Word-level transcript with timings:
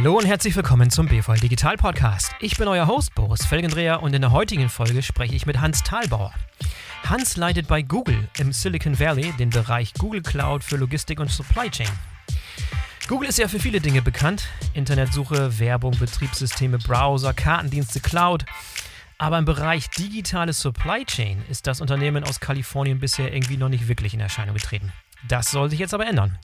Hallo 0.00 0.16
und 0.16 0.26
herzlich 0.26 0.54
willkommen 0.54 0.90
zum 0.90 1.08
BVL 1.08 1.40
Digital 1.40 1.76
Podcast. 1.76 2.30
Ich 2.38 2.56
bin 2.56 2.68
euer 2.68 2.86
Host 2.86 3.16
Boris 3.16 3.44
Felgendreher 3.44 4.00
und 4.00 4.14
in 4.14 4.22
der 4.22 4.30
heutigen 4.30 4.68
Folge 4.68 5.02
spreche 5.02 5.34
ich 5.34 5.44
mit 5.44 5.60
Hans 5.60 5.82
Thalbauer. 5.82 6.32
Hans 7.02 7.36
leitet 7.36 7.66
bei 7.66 7.82
Google 7.82 8.28
im 8.38 8.52
Silicon 8.52 9.00
Valley 9.00 9.32
den 9.32 9.50
Bereich 9.50 9.92
Google 9.94 10.22
Cloud 10.22 10.62
für 10.62 10.76
Logistik 10.76 11.18
und 11.18 11.32
Supply 11.32 11.68
Chain. 11.68 11.90
Google 13.08 13.28
ist 13.28 13.38
ja 13.38 13.48
für 13.48 13.58
viele 13.58 13.80
Dinge 13.80 14.00
bekannt. 14.00 14.48
Internetsuche, 14.72 15.58
Werbung, 15.58 15.98
Betriebssysteme, 15.98 16.78
Browser, 16.78 17.34
Kartendienste, 17.34 17.98
Cloud. 17.98 18.44
Aber 19.18 19.36
im 19.36 19.46
Bereich 19.46 19.90
digitale 19.90 20.52
Supply 20.52 21.04
Chain 21.06 21.42
ist 21.50 21.66
das 21.66 21.80
Unternehmen 21.80 22.22
aus 22.22 22.38
Kalifornien 22.38 23.00
bisher 23.00 23.34
irgendwie 23.34 23.56
noch 23.56 23.68
nicht 23.68 23.88
wirklich 23.88 24.14
in 24.14 24.20
Erscheinung 24.20 24.54
getreten. 24.54 24.92
Das 25.26 25.50
soll 25.50 25.68
sich 25.68 25.80
jetzt 25.80 25.94
aber 25.94 26.06
ändern. 26.06 26.38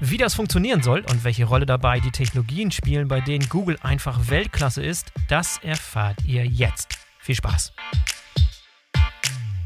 Wie 0.00 0.16
das 0.16 0.34
funktionieren 0.34 0.82
soll 0.82 1.00
und 1.10 1.22
welche 1.22 1.44
Rolle 1.44 1.66
dabei 1.66 2.00
die 2.00 2.10
Technologien 2.10 2.70
spielen, 2.72 3.06
bei 3.06 3.20
denen 3.20 3.48
Google 3.48 3.78
einfach 3.82 4.28
Weltklasse 4.28 4.82
ist, 4.82 5.12
das 5.28 5.58
erfahrt 5.62 6.24
ihr 6.24 6.44
jetzt. 6.44 6.98
Viel 7.20 7.36
Spaß! 7.36 7.72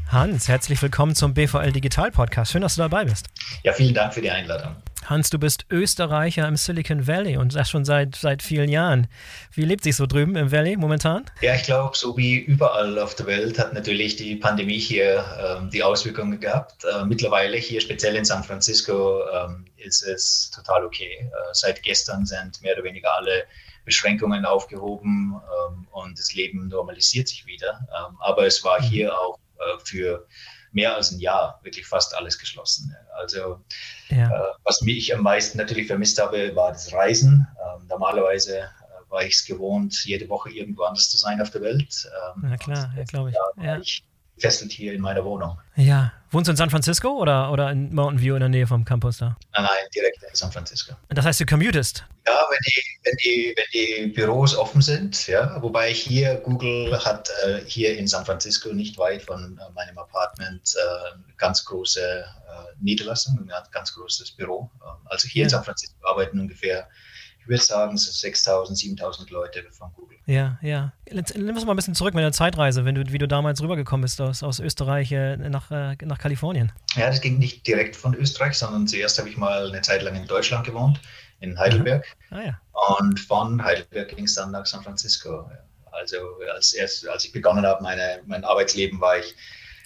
Hans, 0.07 0.47
herzlich 0.47 0.79
willkommen 0.79 1.15
zum 1.15 1.33
BVL 1.33 1.71
Digital 1.71 2.11
Podcast. 2.11 2.51
Schön, 2.51 2.61
dass 2.61 2.75
du 2.75 2.81
dabei 2.81 3.05
bist. 3.05 3.27
Ja, 3.63 3.73
vielen 3.73 3.95
Dank 3.95 4.13
für 4.13 4.21
die 4.21 4.29
Einladung. 4.29 4.75
Hans, 5.09 5.29
du 5.29 5.37
bist 5.37 5.65
Österreicher 5.69 6.47
im 6.47 6.55
Silicon 6.55 7.07
Valley 7.07 7.37
und 7.37 7.55
das 7.55 7.69
schon 7.69 7.85
seit, 7.85 8.15
seit 8.15 8.41
vielen 8.41 8.69
Jahren. 8.69 9.07
Wie 9.51 9.65
lebt 9.65 9.83
sich 9.83 9.95
so 9.95 10.05
drüben 10.05 10.35
im 10.35 10.51
Valley 10.51 10.77
momentan? 10.77 11.25
Ja, 11.41 11.55
ich 11.55 11.63
glaube, 11.63 11.95
so 11.97 12.15
wie 12.17 12.37
überall 12.37 12.97
auf 12.99 13.15
der 13.15 13.25
Welt 13.25 13.59
hat 13.59 13.73
natürlich 13.73 14.15
die 14.15 14.35
Pandemie 14.35 14.79
hier 14.79 15.25
ähm, 15.39 15.69
die 15.69 15.83
Auswirkungen 15.83 16.39
gehabt. 16.39 16.85
Äh, 16.85 17.05
mittlerweile 17.05 17.57
hier 17.57 17.81
speziell 17.81 18.15
in 18.15 18.25
San 18.25 18.43
Francisco 18.43 19.21
ähm, 19.29 19.65
ist 19.77 20.03
es 20.03 20.51
total 20.55 20.85
okay. 20.85 21.11
Äh, 21.19 21.29
seit 21.53 21.83
gestern 21.83 22.25
sind 22.25 22.61
mehr 22.61 22.73
oder 22.75 22.83
weniger 22.83 23.13
alle 23.15 23.45
Beschränkungen 23.85 24.45
aufgehoben 24.45 25.35
ähm, 25.67 25.87
und 25.91 26.17
das 26.17 26.33
Leben 26.33 26.67
normalisiert 26.69 27.27
sich 27.27 27.45
wieder. 27.45 27.85
Ähm, 27.97 28.17
aber 28.19 28.45
es 28.45 28.63
war 28.63 28.79
mhm. 28.79 28.85
hier 28.85 29.13
auch 29.13 29.37
äh, 29.59 29.79
für 29.83 30.25
mehr 30.73 30.95
als 30.95 31.11
ein 31.11 31.19
Jahr 31.19 31.59
wirklich 31.63 31.85
fast 31.85 32.15
alles 32.15 32.37
geschlossen. 32.37 32.95
Also 33.15 33.63
ja. 34.09 34.27
äh, 34.27 34.53
was 34.63 34.81
mich 34.81 35.13
am 35.15 35.21
meisten 35.21 35.57
natürlich 35.57 35.87
vermisst 35.87 36.21
habe, 36.21 36.55
war 36.55 36.71
das 36.71 36.91
Reisen. 36.91 37.47
Ähm, 37.57 37.87
normalerweise 37.87 38.57
äh, 38.57 39.09
war 39.09 39.23
ich 39.23 39.35
es 39.35 39.45
gewohnt, 39.45 40.03
jede 40.05 40.27
Woche 40.29 40.49
irgendwo 40.49 40.83
anders 40.83 41.09
zu 41.09 41.17
sein 41.17 41.41
auf 41.41 41.51
der 41.51 41.61
Welt. 41.61 42.09
Ähm, 42.35 42.43
Na 42.49 42.57
klar, 42.57 42.91
ja, 42.97 43.03
glaube 43.03 43.29
ich. 43.29 43.63
Ja. 43.63 43.77
ich 43.77 44.03
fesselt 44.37 44.71
hier 44.71 44.93
in 44.93 45.01
meiner 45.01 45.23
Wohnung. 45.23 45.57
Ja. 45.75 46.11
Wohnst 46.31 46.47
du 46.47 46.51
in 46.51 46.57
San 46.57 46.71
Francisco 46.71 47.09
oder, 47.09 47.51
oder 47.51 47.71
in 47.71 47.93
Mountain 47.93 48.19
View 48.19 48.33
in 48.33 48.39
der 48.39 48.49
Nähe 48.49 48.65
vom 48.65 48.83
Campus 48.83 49.17
da? 49.17 49.37
Nein, 49.53 49.65
nein, 49.65 49.85
direkt 49.93 50.23
in 50.23 50.33
San 50.33 50.51
Francisco. 50.51 50.95
Das 51.09 51.25
heißt, 51.25 51.39
du 51.39 51.45
commutest? 51.45 52.03
Ja, 52.25 52.39
wenn 52.49 52.57
die, 52.65 52.83
wenn 53.03 53.15
die, 53.17 53.53
wenn 53.55 53.65
die 53.71 54.13
Büros 54.13 54.55
offen 54.55 54.81
sind, 54.81 55.27
ja. 55.27 55.61
Wobei 55.61 55.93
hier, 55.93 56.35
Google 56.37 56.99
hat 57.05 57.29
äh, 57.45 57.59
hier 57.67 57.95
in 57.97 58.07
San 58.07 58.25
Francisco 58.25 58.73
nicht 58.73 58.97
weit 58.97 59.21
von 59.21 59.59
äh, 59.59 59.71
meinem 59.73 59.97
Apartment 59.99 60.73
äh, 60.75 61.13
eine 61.13 61.35
ganz 61.37 61.63
große 61.65 62.01
äh, 62.01 62.23
Niederlassung, 62.81 63.37
ein 63.39 63.51
ganz 63.71 63.93
großes 63.93 64.31
Büro. 64.31 64.71
Ähm, 64.83 65.05
also 65.05 65.27
hier 65.27 65.41
ja. 65.41 65.45
in 65.45 65.49
San 65.51 65.63
Francisco 65.63 65.95
arbeiten 66.07 66.39
ungefähr 66.39 66.87
ich 67.43 67.49
würde 67.49 67.63
sagen, 67.63 67.95
es 67.95 68.05
sind 68.05 68.35
6.000, 68.35 68.97
7.000 68.97 69.29
Leute 69.31 69.65
von 69.71 69.91
Google. 69.93 70.17
Ja, 70.25 70.57
ja. 70.61 70.93
Nimm 71.35 71.55
uns 71.55 71.65
mal 71.65 71.73
ein 71.73 71.75
bisschen 71.75 71.93
zurück 71.93 72.13
mit 72.13 72.23
der 72.23 72.31
Zeitreise, 72.31 72.85
wenn 72.85 72.95
du, 72.95 73.03
wie 73.11 73.17
du 73.17 73.27
damals 73.27 73.61
rübergekommen 73.61 74.03
bist 74.03 74.21
aus, 74.21 74.43
aus 74.43 74.61
Österreich 74.61 75.11
äh, 75.11 75.35
nach, 75.35 75.69
äh, 75.69 75.97
nach 76.05 76.19
Kalifornien. 76.19 76.71
Ja, 76.95 77.07
das 77.07 77.19
ging 77.19 77.39
nicht 77.39 77.67
direkt 77.67 77.97
von 77.97 78.13
Österreich, 78.15 78.53
sondern 78.57 78.87
zuerst 78.87 79.19
habe 79.19 79.27
ich 79.27 79.35
mal 79.35 79.67
eine 79.67 79.81
Zeit 79.81 80.03
lang 80.03 80.15
in 80.15 80.25
Deutschland 80.25 80.65
gewohnt, 80.65 81.01
in 81.41 81.59
Heidelberg. 81.59 82.05
Ah, 82.29 82.41
ja. 82.41 82.61
Und 82.97 83.19
von 83.19 83.61
Heidelberg 83.61 84.15
ging 84.15 84.23
es 84.23 84.35
dann 84.35 84.51
nach 84.51 84.65
San 84.65 84.81
Francisco. 84.81 85.49
Also 85.91 86.17
als, 86.55 86.73
erst, 86.73 87.05
als 87.09 87.25
ich 87.25 87.33
begonnen 87.33 87.65
habe, 87.65 87.83
meine, 87.83 88.21
mein 88.25 88.45
Arbeitsleben 88.45 89.01
war 89.01 89.17
ich 89.19 89.35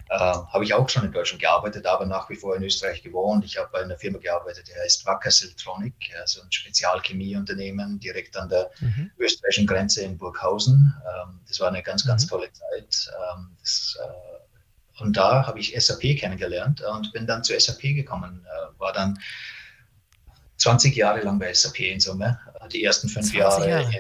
äh, 0.10 0.18
habe 0.18 0.64
ich 0.64 0.74
auch 0.74 0.88
schon 0.88 1.04
in 1.04 1.12
Deutschland 1.12 1.42
gearbeitet, 1.42 1.86
aber 1.86 2.06
nach 2.06 2.30
wie 2.30 2.36
vor 2.36 2.56
in 2.56 2.64
Österreich 2.64 3.04
gewohnt. 3.04 3.44
Ich 3.44 3.58
habe 3.58 3.70
bei 3.72 3.82
einer 3.82 3.98
Firma 3.98 4.20
gearbeitet, 4.20 4.68
die 4.68 4.80
heißt 4.80 5.06
Wackers 5.06 5.44
Electronic, 5.44 5.94
also 6.20 6.42
ein 6.42 6.52
Spezialchemieunternehmen 6.52 8.00
direkt 8.00 8.38
an 8.38 8.50
der 8.50 8.72
mhm. 8.80 9.12
österreichischen 9.18 9.68
Grenze 9.68 10.04
in 10.04 10.18
Burghausen. 10.18 10.94
Ähm, 11.04 11.40
das 11.48 11.60
war 11.60 11.68
eine 11.68 11.84
ganz, 11.84 12.06
ganz 12.06 12.26
mhm. 12.26 12.30
tolle 12.30 12.52
Zeit. 12.54 13.12
Ähm, 13.36 13.58
das, 13.60 13.98
äh, 14.02 15.04
und 15.04 15.16
da 15.18 15.46
habe 15.46 15.60
ich 15.60 15.76
SAP 15.78 16.18
kennengelernt 16.18 16.82
und 16.82 17.12
bin 17.12 17.28
dann 17.28 17.44
zu 17.44 17.58
SAP 17.60 17.82
gekommen. 17.82 18.46
Äh, 18.46 18.80
war 18.80 18.94
dann 18.94 19.20
20 20.58 20.96
Jahre 20.96 21.22
lang 21.22 21.38
bei 21.38 21.54
SAP 21.54 21.82
in 21.82 22.00
Summe. 22.00 22.40
Die 22.72 22.84
ersten 22.84 23.10
fünf 23.10 23.34
Jahre, 23.34 23.70
Jahre, 23.70 23.92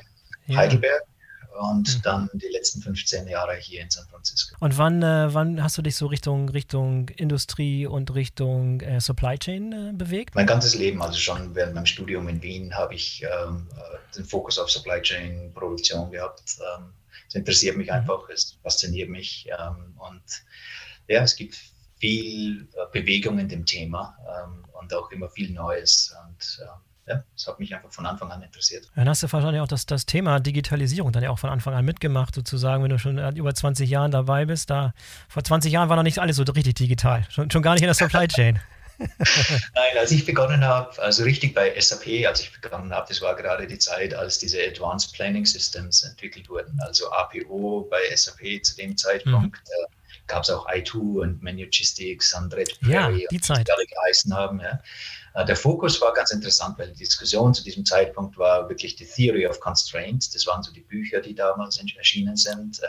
in 0.47 0.57
Heidelberg. 0.57 1.01
Ja 1.01 1.16
und 1.57 1.97
mhm. 1.97 2.01
dann 2.03 2.29
die 2.33 2.47
letzten 2.47 2.81
15 2.81 3.27
Jahre 3.27 3.55
hier 3.55 3.81
in 3.81 3.89
San 3.89 4.07
Francisco. 4.07 4.55
Und 4.59 4.77
wann, 4.77 5.01
äh, 5.01 5.33
wann 5.33 5.63
hast 5.63 5.77
du 5.77 5.81
dich 5.81 5.95
so 5.95 6.07
Richtung, 6.07 6.49
Richtung 6.49 7.09
Industrie 7.09 7.85
und 7.85 8.13
Richtung 8.13 8.81
äh, 8.81 9.01
Supply 9.01 9.37
Chain 9.37 9.71
äh, 9.71 9.93
bewegt? 9.93 10.35
Mein 10.35 10.47
ganzes 10.47 10.75
Leben, 10.75 11.01
also 11.01 11.17
schon 11.17 11.55
während 11.55 11.75
meinem 11.75 11.85
Studium 11.85 12.27
in 12.27 12.41
Wien, 12.41 12.73
habe 12.75 12.95
ich 12.95 13.23
ähm, 13.23 13.67
äh, 13.75 14.15
den 14.15 14.25
Fokus 14.25 14.59
auf 14.59 14.69
Supply 14.69 15.01
Chain 15.01 15.53
Produktion 15.53 16.11
gehabt. 16.11 16.57
Ähm, 16.77 16.93
es 17.27 17.35
interessiert 17.35 17.77
mich 17.77 17.87
mhm. 17.87 17.93
einfach, 17.93 18.29
es 18.29 18.57
fasziniert 18.63 19.09
mich 19.09 19.49
und 19.97 20.21
ja, 21.07 21.23
es 21.23 21.35
gibt 21.35 21.57
viel 21.99 22.67
äh, 22.73 22.85
Bewegung 22.91 23.39
in 23.39 23.49
dem 23.49 23.65
Thema 23.65 24.17
ähm, 24.27 24.65
und 24.79 24.93
auch 24.93 25.11
immer 25.11 25.29
viel 25.29 25.51
Neues 25.51 26.15
und 26.27 26.59
ja, 27.07 27.23
das 27.33 27.47
hat 27.47 27.59
mich 27.59 27.73
einfach 27.73 27.91
von 27.91 28.05
Anfang 28.05 28.31
an 28.31 28.41
interessiert. 28.41 28.89
Dann 28.95 29.07
hast 29.07 29.23
du 29.23 29.31
wahrscheinlich 29.31 29.61
auch 29.61 29.67
das, 29.67 29.85
das 29.85 30.05
Thema 30.05 30.39
Digitalisierung 30.39 31.11
dann 31.11 31.23
ja 31.23 31.29
auch 31.29 31.39
von 31.39 31.49
Anfang 31.49 31.73
an 31.73 31.85
mitgemacht, 31.85 32.35
sozusagen, 32.35 32.83
wenn 32.83 32.89
du 32.89 32.99
schon 32.99 33.17
über 33.35 33.53
20 33.53 33.89
Jahren 33.89 34.11
dabei 34.11 34.45
bist. 34.45 34.69
Da, 34.69 34.93
vor 35.29 35.43
20 35.43 35.71
Jahren 35.71 35.89
war 35.89 35.95
noch 35.95 36.03
nicht 36.03 36.19
alles 36.19 36.35
so 36.35 36.43
richtig 36.43 36.75
digital, 36.75 37.25
schon, 37.29 37.49
schon 37.49 37.61
gar 37.61 37.73
nicht 37.73 37.81
in 37.83 37.87
der 37.87 37.95
Supply 37.95 38.27
Chain. 38.27 38.59
Nein, 38.99 39.97
als 39.99 40.11
ich 40.11 40.25
begonnen 40.25 40.65
habe, 40.65 40.99
also 41.01 41.23
richtig 41.23 41.53
bei 41.53 41.79
SAP, 41.79 42.25
als 42.27 42.41
ich 42.41 42.51
begonnen 42.59 42.91
habe, 42.91 43.07
das 43.07 43.21
war 43.21 43.35
gerade 43.35 43.67
die 43.67 43.77
Zeit, 43.77 44.13
als 44.13 44.39
diese 44.39 44.57
Advanced 44.59 45.13
Planning 45.13 45.45
Systems 45.45 46.01
entwickelt 46.01 46.49
wurden, 46.49 46.79
also 46.81 47.11
APO 47.11 47.87
bei 47.91 47.99
SAP 48.15 48.63
zu 48.63 48.75
dem 48.75 48.97
Zeitpunkt. 48.97 49.57
Mhm. 49.57 49.85
Äh, 49.85 49.97
gab 50.27 50.43
es 50.43 50.49
auch 50.49 50.67
I2 50.67 51.21
und 51.21 51.43
Manugistics 51.43 52.33
und 52.33 52.53
Red 52.53 52.79
Prairie, 52.81 53.21
ja, 53.21 53.27
die 53.31 53.39
Zeit. 53.39 53.67
die 53.67 53.71
alle 53.71 53.85
geheißen 53.85 54.33
haben. 54.33 54.59
Ja. 54.59 54.79
Äh, 55.37 55.45
der 55.45 55.55
Fokus 55.55 56.01
war 56.01 56.13
ganz 56.13 56.31
interessant, 56.31 56.79
weil 56.79 56.91
die 56.91 56.97
Diskussion 56.99 57.53
zu 57.53 57.63
diesem 57.63 57.85
Zeitpunkt 57.85 58.37
war 58.37 58.67
wirklich 58.69 58.95
die 58.95 59.05
Theory 59.05 59.45
of 59.45 59.59
Constraints. 59.59 60.31
Das 60.31 60.47
waren 60.47 60.63
so 60.63 60.73
die 60.73 60.81
Bücher, 60.81 61.21
die 61.21 61.35
damals 61.35 61.79
erschienen 61.95 62.35
sind. 62.35 62.81
Äh, 62.81 62.87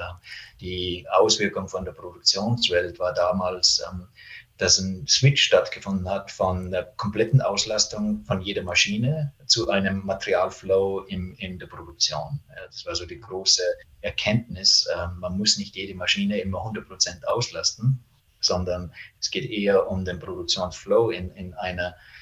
die 0.61 1.07
Auswirkung 1.11 1.69
von 1.69 1.85
der 1.85 1.93
Produktionswelt 1.93 2.99
war 2.99 3.13
damals, 3.13 3.83
ähm, 3.87 4.09
dass 4.57 4.79
ein 4.79 5.07
Switch 5.07 5.43
stattgefunden 5.43 6.09
hat 6.09 6.31
von 6.31 6.71
der 6.71 6.85
kompletten 6.97 7.43
Auslastung 7.43 8.25
von 8.25 8.41
jeder 8.41 8.63
Maschine 8.63 9.33
zu 9.47 9.69
einem 9.69 10.05
Materialflow 10.05 11.03
in, 11.03 11.35
in 11.35 11.59
der 11.61 11.67
Produktion. 11.67 12.41
Das 12.67 12.85
war 12.85 12.97
so 12.97 13.07
die 13.07 13.21
große 13.21 13.63
Erkenntnis. 14.01 14.89
Ähm, 14.97 15.19
man 15.21 15.37
muss 15.37 15.59
nicht 15.59 15.77
jede 15.77 15.95
Maschine 15.95 16.41
immer 16.41 16.59
100% 16.59 17.25
auslasten, 17.27 18.03
sondern 18.41 18.93
es 19.21 19.31
geht 19.31 19.49
eher 19.49 19.89
um 19.89 20.05
den 20.05 20.19
Produktionsflow 20.19 21.11
in, 21.11 21.31
in 21.33 21.55
einer 21.55 21.91
äh, 21.91 22.18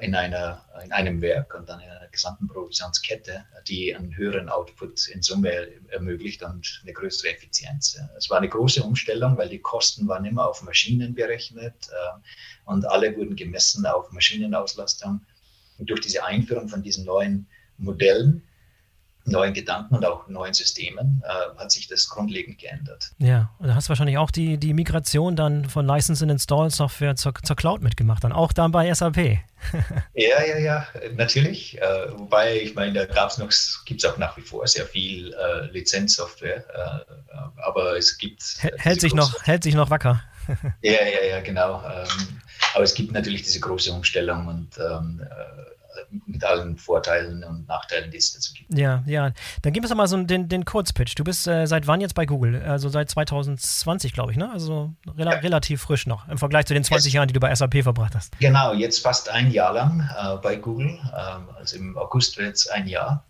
in, 0.00 0.16
einer, 0.16 0.64
in 0.84 0.90
einem 0.90 1.20
Werk 1.22 1.54
und 1.54 1.68
dann 1.68 1.80
in 1.80 1.88
einer 1.88 2.08
gesamten 2.08 2.48
Produktionskette, 2.48 3.44
die 3.68 3.94
einen 3.94 4.16
höheren 4.16 4.48
Output 4.48 5.06
in 5.08 5.22
Summe 5.22 5.68
ermöglicht 5.90 6.42
und 6.42 6.80
eine 6.82 6.92
größere 6.92 7.30
Effizienz. 7.30 8.00
Es 8.16 8.28
war 8.28 8.38
eine 8.38 8.48
große 8.48 8.82
Umstellung, 8.82 9.36
weil 9.36 9.48
die 9.48 9.60
Kosten 9.60 10.08
waren 10.08 10.24
immer 10.24 10.48
auf 10.48 10.62
Maschinen 10.62 11.14
berechnet 11.14 11.74
äh, 11.88 12.20
und 12.64 12.84
alle 12.84 13.16
wurden 13.16 13.36
gemessen 13.36 13.86
auf 13.86 14.10
Maschinenauslastung. 14.10 15.20
Und 15.78 15.88
durch 15.88 16.00
diese 16.00 16.24
Einführung 16.24 16.68
von 16.68 16.82
diesen 16.82 17.04
neuen 17.04 17.46
Modellen 17.78 18.42
neuen 19.30 19.54
Gedanken 19.54 19.94
und 19.96 20.04
auch 20.04 20.28
neuen 20.28 20.54
Systemen 20.54 21.22
äh, 21.24 21.58
hat 21.58 21.70
sich 21.70 21.88
das 21.88 22.08
grundlegend 22.08 22.58
geändert. 22.58 23.12
Ja, 23.18 23.50
und 23.58 23.68
du 23.68 23.74
hast 23.74 23.88
wahrscheinlich 23.88 24.18
auch 24.18 24.30
die, 24.30 24.58
die 24.58 24.74
Migration 24.74 25.36
dann 25.36 25.68
von 25.68 25.86
License 25.86 26.24
and 26.24 26.32
Install 26.32 26.70
Software 26.70 27.16
zur, 27.16 27.34
zur 27.42 27.56
Cloud 27.56 27.82
mitgemacht, 27.82 28.22
dann 28.24 28.32
auch 28.32 28.52
dann 28.52 28.72
bei 28.72 28.92
SAP. 28.92 29.16
ja, 30.14 30.44
ja, 30.44 30.58
ja, 30.58 30.86
natürlich. 31.14 31.80
Äh, 31.80 32.18
wobei, 32.18 32.60
ich 32.60 32.74
meine, 32.74 32.92
da 32.92 33.04
gab 33.06 33.30
es 33.30 33.38
noch, 33.38 33.50
gibt 33.84 34.02
es 34.02 34.10
auch 34.10 34.16
nach 34.16 34.36
wie 34.36 34.42
vor 34.42 34.66
sehr 34.66 34.86
viel 34.86 35.34
äh, 35.34 35.66
Lizenzsoftware, 35.70 36.64
äh, 36.68 37.60
aber 37.62 37.96
es 37.96 38.16
gibt. 38.16 38.42
hält, 38.78 39.00
sich 39.00 39.14
noch, 39.14 39.42
hält 39.44 39.62
sich 39.62 39.74
noch 39.74 39.90
wacker. 39.90 40.22
ja, 40.82 40.92
ja, 40.92 41.24
ja, 41.28 41.40
genau. 41.40 41.82
Ähm, 41.84 42.40
aber 42.74 42.84
es 42.84 42.94
gibt 42.94 43.12
natürlich 43.12 43.42
diese 43.42 43.60
große 43.60 43.92
Umstellung 43.92 44.46
und 44.46 44.78
ähm, 44.78 45.20
äh, 45.22 45.79
mit 46.26 46.44
allen 46.44 46.76
Vorteilen 46.76 47.44
und 47.44 47.68
Nachteilen, 47.68 48.10
die 48.10 48.16
es 48.16 48.32
dazu 48.32 48.52
gibt. 48.54 48.72
Ja, 48.76 49.02
ja. 49.06 49.32
Dann 49.62 49.72
gib 49.72 49.82
uns 49.82 49.90
doch 49.90 49.96
mal 49.96 50.06
so 50.06 50.22
den, 50.22 50.48
den 50.48 50.64
Kurzpitch. 50.64 51.14
Du 51.14 51.24
bist 51.24 51.46
äh, 51.46 51.66
seit 51.66 51.86
wann 51.86 52.00
jetzt 52.00 52.14
bei 52.14 52.26
Google? 52.26 52.62
Also 52.62 52.88
seit 52.88 53.10
2020, 53.10 54.12
glaube 54.12 54.32
ich, 54.32 54.38
ne? 54.38 54.50
Also 54.52 54.94
rela 55.16 55.32
ja. 55.32 55.38
relativ 55.38 55.82
frisch 55.82 56.06
noch 56.06 56.28
im 56.28 56.38
Vergleich 56.38 56.66
zu 56.66 56.74
den 56.74 56.84
20 56.84 57.06
jetzt, 57.06 57.14
Jahren, 57.14 57.28
die 57.28 57.34
du 57.34 57.40
bei 57.40 57.54
SAP 57.54 57.82
verbracht 57.82 58.14
hast. 58.14 58.38
Genau, 58.38 58.72
jetzt 58.72 59.00
fast 59.00 59.28
ein 59.28 59.50
Jahr 59.50 59.72
lang 59.72 60.08
äh, 60.16 60.36
bei 60.36 60.56
Google. 60.56 60.98
Äh, 61.12 61.56
also 61.58 61.76
im 61.76 61.96
August 61.96 62.38
wird 62.38 62.56
es 62.56 62.68
ein 62.68 62.86
Jahr. 62.86 63.24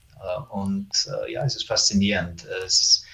Und 0.51 1.09
ja, 1.31 1.47
es 1.47 1.57
ist 1.57 1.67
faszinierend. 1.67 2.45
Es 2.67 2.79
ist 2.79 3.05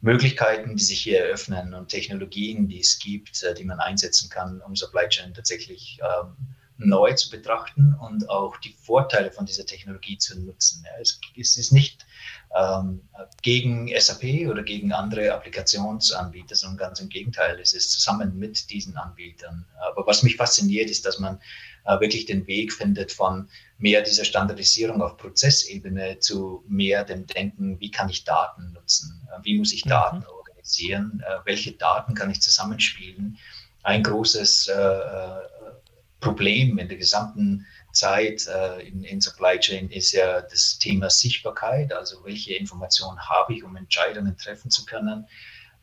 Möglichkeiten, 0.00 0.74
die 0.74 0.82
sich 0.82 1.00
hier 1.00 1.20
eröffnen 1.20 1.74
und 1.74 1.88
Technologien, 1.88 2.66
die 2.66 2.80
es 2.80 2.98
gibt, 2.98 3.46
die 3.56 3.64
man 3.64 3.78
einsetzen 3.78 4.28
kann, 4.30 4.60
um 4.62 4.74
Supply 4.74 5.08
Chain 5.08 5.32
tatsächlich 5.32 6.00
ähm, 6.02 6.34
neu 6.78 7.12
zu 7.14 7.30
betrachten 7.30 7.94
und 8.00 8.28
auch 8.28 8.56
die 8.58 8.74
Vorteile 8.82 9.30
von 9.30 9.46
dieser 9.46 9.64
Technologie 9.64 10.18
zu 10.18 10.38
nutzen. 10.38 10.84
Ja, 10.84 10.90
es, 11.00 11.18
es, 11.36 11.56
ist 11.56 11.72
nicht 11.72 12.06
ähm, 12.56 13.00
gegen 13.42 13.88
SAP 13.98 14.48
oder 14.48 14.62
gegen 14.62 14.92
andere 14.92 15.32
Applikationsanbieter, 15.32 16.54
sondern 16.54 16.78
ganz 16.78 17.00
im 17.00 17.08
Gegenteil, 17.08 17.58
es 17.60 17.72
ist 17.72 17.92
zusammen 17.92 18.38
mit 18.38 18.70
diesen 18.70 18.96
Anbietern. 18.96 19.64
Aber 19.90 20.06
was 20.06 20.22
mich 20.22 20.36
fasziniert, 20.36 20.90
ist, 20.90 21.06
dass 21.06 21.18
man 21.18 21.40
äh, 21.86 21.98
wirklich 22.00 22.26
den 22.26 22.46
Weg 22.46 22.72
findet 22.72 23.12
von 23.12 23.48
mehr 23.78 24.02
dieser 24.02 24.24
Standardisierung 24.24 25.00
auf 25.00 25.16
Prozessebene 25.16 26.18
zu 26.18 26.64
mehr 26.68 27.04
dem 27.04 27.26
Denken, 27.26 27.80
wie 27.80 27.90
kann 27.90 28.08
ich 28.08 28.24
Daten 28.24 28.72
nutzen, 28.72 29.26
äh, 29.32 29.38
wie 29.44 29.58
muss 29.58 29.72
ich 29.72 29.84
mhm. 29.84 29.90
Daten 29.90 30.18
mhm. 30.18 30.26
organisieren, 30.38 31.22
äh, 31.26 31.38
welche 31.44 31.72
Daten 31.72 32.14
kann 32.14 32.30
ich 32.30 32.42
zusammenspielen. 32.42 33.38
Ein 33.82 34.02
großes 34.02 34.66
äh, 34.66 34.74
Problem 36.26 36.78
in 36.78 36.88
der 36.88 36.98
gesamten 36.98 37.66
Zeit 37.92 38.46
äh, 38.48 38.80
in, 38.80 39.04
in, 39.04 39.20
Supply 39.20 39.58
Chain 39.58 39.90
ist 39.90 40.12
ja 40.12 40.42
das 40.42 40.78
Thema 40.78 41.08
Sichtbarkeit, 41.08 41.92
also 41.92 42.24
welche 42.24 42.54
Informationen 42.54 43.18
habe 43.20 43.54
ich, 43.54 43.62
um 43.62 43.76
Entscheidungen 43.76 44.36
treffen 44.36 44.70
zu 44.70 44.84
können. 44.84 45.26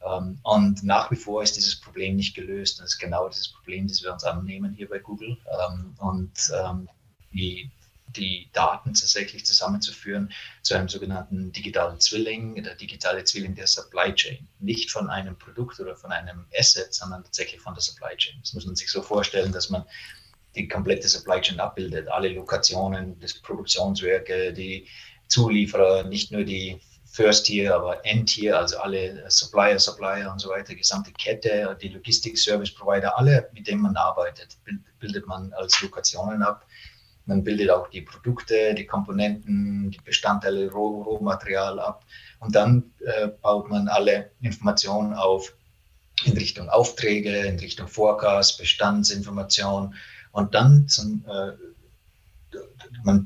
Ähm, 0.06 0.40
und 0.44 0.84
nach 0.84 1.10
wie 1.12 1.16
vor 1.16 1.44
ist 1.44 1.56
dieses 1.56 1.80
Problem 1.80 2.18
nicht 2.18 2.36
gelöst. 2.36 2.80
das 2.80 2.94
ist 2.94 3.00
genau 3.00 3.30
dieses 3.30 3.54
Problem, 3.54 3.88
das 3.88 4.04
wir 4.04 4.12
uns 4.12 4.24
annehmen 4.25 4.74
hier 4.74 4.90
bei 4.90 5.00
Google. 5.00 5.38
Ähm, 5.69 5.95
und 6.00 6.34
ähm, 6.54 6.90
die, 7.31 7.72
die 8.07 8.50
Daten 8.54 8.94
tatsächlich 8.94 9.45
zusammenzuführen 9.45 10.31
zu 10.62 10.75
einem 10.75 10.90
sogenannten 10.90 11.51
digitalen 11.51 12.00
Zwilling, 12.00 12.62
der 12.62 12.75
digitale 12.75 13.24
Zwilling 13.24 13.56
der 13.56 13.68
Supply 13.68 14.13
Chain. 14.13 14.48
Nicht 14.60 14.92
von 14.92 15.10
einem 15.10 15.38
Produkt 15.38 15.80
oder 15.80 15.95
von 15.95 16.12
einem 16.12 16.45
Asset, 16.56 16.94
sondern 16.94 17.24
tatsächlich 17.24 17.62
von 17.62 17.74
der 17.74 17.81
Supply 17.81 18.16
Chain. 18.18 18.36
Das 18.42 18.54
muss 18.54 18.66
man 18.66 18.75
sich 18.75 18.92
so 18.92 19.01
vorstellen, 19.01 19.51
dass 19.51 19.69
man 19.69 19.86
die 20.56 20.68
komplette 20.68 21.08
Supply 21.08 21.42
Chain 21.42 21.60
abbildet, 21.60 22.08
alle 22.08 22.30
Lokationen, 22.30 23.20
das 23.20 23.34
Produktionswerke, 23.34 24.54
die 24.54 24.88
Zulieferer, 25.28 26.04
nicht 26.04 26.32
nur 26.32 26.44
die 26.44 26.80
First 27.06 27.46
Tier, 27.46 27.76
aber 27.76 28.04
End 28.06 28.30
Tier, 28.30 28.58
also 28.58 28.78
alle 28.80 29.24
Supplier, 29.30 29.78
Supplier 29.78 30.32
und 30.32 30.40
so 30.40 30.50
weiter, 30.50 30.74
gesamte 30.74 31.12
Kette, 31.12 31.78
die 31.80 31.90
Logistik 31.90 32.38
Service 32.38 32.74
Provider, 32.74 33.18
alle, 33.18 33.50
mit 33.54 33.68
denen 33.68 33.82
man 33.82 33.96
arbeitet, 33.96 34.58
bildet 35.00 35.28
man 35.28 35.54
als 35.54 35.80
Lokationen 35.82 36.42
ab. 36.42 36.66
Man 37.26 37.44
bildet 37.44 37.70
auch 37.70 37.88
die 37.90 38.02
Produkte, 38.02 38.74
die 38.74 38.86
Komponenten, 38.86 39.92
die 39.92 40.02
Bestandteile, 40.04 40.70
Rohmaterial 40.72 41.80
ab. 41.80 42.04
Und 42.40 42.56
dann 42.56 42.92
äh, 43.00 43.28
baut 43.28 43.70
man 43.70 43.88
alle 43.88 44.32
Informationen 44.42 45.14
auf 45.14 45.56
in 46.26 46.34
Richtung 46.34 46.70
Aufträge, 46.70 47.46
in 47.46 47.60
Richtung 47.60 47.88
Forecast, 47.88 48.58
Bestandsinformation, 48.58 49.96
und 50.33 50.53
dann 50.56 50.88
zum, 50.89 51.24
äh, 51.27 51.53
man 53.03 53.25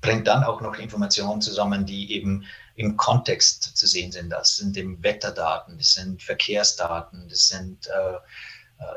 bringt 0.00 0.26
dann 0.26 0.44
auch 0.44 0.60
noch 0.60 0.76
Informationen 0.78 1.40
zusammen, 1.40 1.86
die 1.86 2.12
eben 2.12 2.44
im 2.74 2.96
Kontext 2.96 3.76
zu 3.76 3.86
sehen 3.86 4.12
sind. 4.12 4.30
Das 4.30 4.56
sind 4.56 4.76
eben 4.76 5.02
Wetterdaten, 5.02 5.78
das 5.78 5.94
sind 5.94 6.22
Verkehrsdaten, 6.22 7.28
das 7.28 7.48
sind 7.48 7.86
äh, 7.86 8.18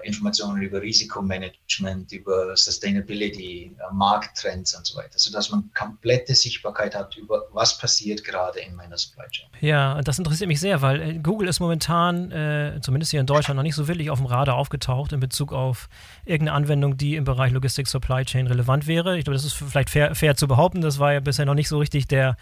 Informationen 0.04 0.62
über 0.62 0.82
Risikomanagement, 0.82 2.12
über 2.12 2.56
Sustainability, 2.56 3.76
äh, 3.78 3.94
Markttrends 3.94 4.76
und 4.76 4.86
so 4.86 4.98
weiter, 4.98 5.18
sodass 5.18 5.52
man 5.52 5.70
komplette 5.74 6.36
Sichtbarkeit 6.36 6.96
hat 6.96 7.16
über 7.16 7.44
was 7.52 7.78
passiert 7.78 8.24
gerade 8.24 8.60
in 8.60 8.76
meiner 8.76 8.98
Supply 8.98 9.26
Chain. 9.30 9.48
Ja, 9.62 10.02
das 10.02 10.18
interessiert 10.18 10.48
mich 10.48 10.60
sehr, 10.60 10.82
weil 10.82 11.02
äh, 11.02 11.20
Google 11.20 11.48
ist 11.48 11.60
momentan, 11.60 12.32
äh, 12.32 12.80
zumindest 12.82 13.12
hier 13.12 13.20
in 13.20 13.26
Deutschland, 13.26 13.58
noch 13.58 13.64
nicht 13.64 13.76
so 13.76 13.88
wirklich 13.88 14.10
auf 14.10 14.20
dem 14.20 14.26
Radar 14.26 14.56
aufgetaucht 14.56 15.14
in 15.14 15.20
Bezug 15.20 15.54
auf 15.54 15.90
irgendeine 16.26 16.58
Anwendung, 16.58 16.98
die 16.98 17.16
im 17.16 17.24
Bereich 17.24 17.52
Logistik 17.52 17.88
Supply 17.88 18.26
Chain 18.26 18.48
relevant 18.48 18.88
wäre. 18.88 19.18
Ich 19.18 19.26
glaube, 19.26 19.36
das 19.36 19.46
ist 19.46 19.54
vielleicht 19.54 19.90
fair, 19.90 20.16
fair 20.16 20.36
zu 20.36 20.48
behaupten. 20.48 20.82
Das 20.82 21.00
war 21.00 21.14
ja 21.14 21.20
bisher 21.20 21.46
noch 21.46 21.56
nicht 21.56 21.70
so 21.70 21.78
richtig 21.78 22.08
der 22.08 22.38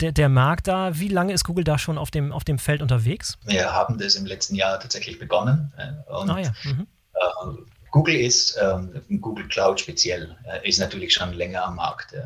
der, 0.00 0.12
der 0.12 0.28
Markt 0.28 0.68
da. 0.68 0.98
Wie 0.98 1.08
lange 1.08 1.32
ist 1.32 1.44
Google 1.44 1.64
da 1.64 1.78
schon 1.78 1.98
auf 1.98 2.10
dem, 2.10 2.32
auf 2.32 2.44
dem 2.44 2.58
Feld 2.58 2.82
unterwegs? 2.82 3.38
Wir 3.44 3.72
haben 3.72 3.98
das 3.98 4.16
im 4.16 4.26
letzten 4.26 4.54
Jahr 4.54 4.78
tatsächlich 4.80 5.18
begonnen. 5.18 5.72
Äh, 5.76 6.12
und, 6.12 6.30
ah, 6.30 6.38
ja. 6.38 6.52
Mhm. 6.64 6.86
Äh, 7.14 7.74
Google 7.94 8.16
ist, 8.16 8.58
ähm, 8.60 9.00
Google 9.20 9.46
Cloud 9.46 9.78
speziell, 9.78 10.36
äh, 10.46 10.68
ist 10.68 10.80
natürlich 10.80 11.14
schon 11.14 11.32
länger 11.32 11.64
am 11.64 11.76
Markt 11.76 12.12
äh, 12.12 12.20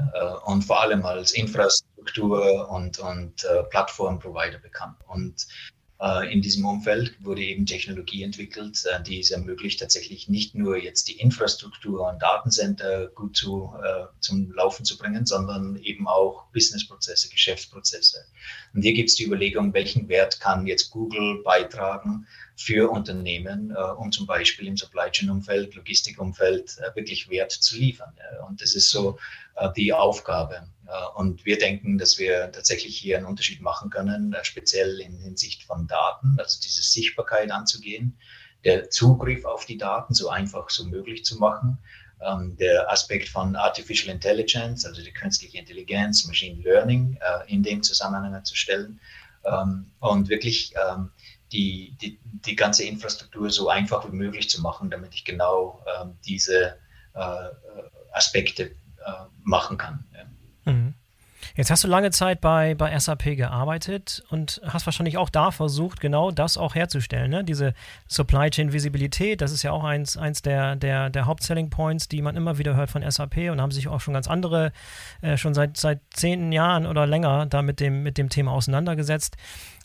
und 0.46 0.62
vor 0.62 0.80
allem 0.80 1.04
als 1.04 1.32
Infrastruktur 1.32 2.70
und, 2.70 2.98
und 2.98 3.44
äh, 3.44 3.64
Plattformprovider 3.64 4.58
bekannt. 4.60 4.96
Und 5.06 5.46
in 6.30 6.42
diesem 6.42 6.64
Umfeld 6.64 7.16
wurde 7.24 7.42
eben 7.42 7.66
Technologie 7.66 8.22
entwickelt, 8.22 8.84
äh, 8.86 9.02
die 9.02 9.18
es 9.18 9.32
ermöglicht, 9.32 9.80
tatsächlich 9.80 10.28
nicht 10.28 10.54
nur 10.54 10.76
jetzt 10.76 11.08
die 11.08 11.18
Infrastruktur 11.18 12.08
und 12.08 12.22
Datencenter 12.22 13.08
gut 13.08 13.36
zu, 13.36 13.72
äh, 13.82 14.04
zum 14.20 14.52
Laufen 14.52 14.84
zu 14.84 14.96
bringen, 14.96 15.26
sondern 15.26 15.76
eben 15.76 16.06
auch 16.06 16.44
Businessprozesse, 16.52 17.30
Geschäftsprozesse. 17.30 18.24
Und 18.74 18.82
hier 18.82 18.92
gibt 18.92 19.08
es 19.08 19.16
die 19.16 19.24
Überlegung, 19.24 19.74
welchen 19.74 20.08
Wert 20.08 20.38
kann 20.38 20.68
jetzt 20.68 20.90
Google 20.90 21.42
beitragen 21.42 22.28
für 22.58 22.90
Unternehmen, 22.90 23.74
um 23.98 24.10
zum 24.10 24.26
Beispiel 24.26 24.66
im 24.66 24.76
Supply 24.76 25.10
Chain 25.10 25.30
Umfeld, 25.30 25.76
Logistikumfeld 25.76 26.76
wirklich 26.94 27.30
Wert 27.30 27.52
zu 27.52 27.76
liefern. 27.76 28.12
Und 28.48 28.60
das 28.60 28.74
ist 28.74 28.90
so 28.90 29.16
die 29.76 29.92
Aufgabe. 29.92 30.66
Und 31.14 31.44
wir 31.44 31.58
denken, 31.58 31.98
dass 31.98 32.18
wir 32.18 32.50
tatsächlich 32.50 32.96
hier 32.96 33.18
einen 33.18 33.26
Unterschied 33.26 33.60
machen 33.60 33.90
können, 33.90 34.32
äh, 34.32 34.42
speziell 34.44 35.00
in 35.00 35.18
Hinsicht 35.18 35.64
von 35.64 35.86
Daten, 35.86 36.36
also 36.38 36.58
diese 36.62 36.82
Sichtbarkeit 36.82 37.50
anzugehen, 37.50 38.16
der 38.64 38.88
Zugriff 38.88 39.44
auf 39.44 39.66
die 39.66 39.76
Daten 39.76 40.14
so 40.14 40.30
einfach 40.30 40.70
so 40.70 40.86
möglich 40.86 41.24
zu 41.24 41.36
machen, 41.36 41.78
ähm, 42.20 42.56
der 42.56 42.90
Aspekt 42.90 43.28
von 43.28 43.54
Artificial 43.54 44.14
Intelligence, 44.14 44.86
also 44.86 45.02
die 45.02 45.12
künstliche 45.12 45.58
Intelligenz, 45.58 46.26
Machine 46.26 46.62
Learning 46.62 47.18
äh, 47.20 47.52
in 47.52 47.62
dem 47.62 47.82
Zusammenhang 47.82 48.42
zu 48.44 48.56
stellen 48.56 48.98
ähm, 49.44 49.90
und 50.00 50.28
wirklich 50.30 50.72
ähm, 50.74 51.10
die, 51.52 51.96
die, 52.00 52.18
die 52.22 52.56
ganze 52.56 52.84
Infrastruktur 52.84 53.50
so 53.50 53.68
einfach 53.68 54.06
wie 54.06 54.14
möglich 54.14 54.50
zu 54.50 54.60
machen, 54.60 54.90
damit 54.90 55.14
ich 55.14 55.24
genau 55.24 55.82
diese 56.26 56.78
äh, 57.14 57.48
Aspekte 58.12 58.72
machen 59.42 59.78
kann. 59.78 60.04
Mhm. 60.64 60.94
Jetzt 61.58 61.70
hast 61.70 61.82
du 61.82 61.88
lange 61.88 62.10
Zeit 62.10 62.40
bei, 62.40 62.74
bei 62.74 62.96
SAP 62.96 63.36
gearbeitet 63.36 64.22
und 64.30 64.60
hast 64.64 64.86
wahrscheinlich 64.86 65.18
auch 65.18 65.30
da 65.30 65.50
versucht, 65.50 66.00
genau 66.00 66.30
das 66.30 66.56
auch 66.56 66.74
herzustellen. 66.74 67.30
Ne? 67.30 67.42
Diese 67.42 67.74
Supply 68.06 68.50
Chain 68.50 68.72
Visibilität, 68.72 69.40
das 69.40 69.52
ist 69.52 69.62
ja 69.62 69.72
auch 69.72 69.84
eins, 69.84 70.16
eins 70.16 70.42
der, 70.42 70.76
der, 70.76 71.10
der 71.10 71.26
Hauptselling 71.26 71.70
Points, 71.70 72.08
die 72.08 72.22
man 72.22 72.36
immer 72.36 72.58
wieder 72.58 72.76
hört 72.76 72.90
von 72.90 73.08
SAP 73.08 73.50
und 73.50 73.60
haben 73.60 73.72
sich 73.72 73.88
auch 73.88 74.00
schon 74.00 74.14
ganz 74.14 74.28
andere, 74.28 74.72
äh, 75.20 75.36
schon 75.36 75.54
seit, 75.54 75.76
seit 75.76 76.00
zehn 76.10 76.52
Jahren 76.52 76.86
oder 76.86 77.06
länger 77.06 77.46
da 77.46 77.62
mit 77.62 77.80
dem, 77.80 78.02
mit 78.02 78.18
dem 78.18 78.28
Thema 78.28 78.52
auseinandergesetzt. 78.52 79.36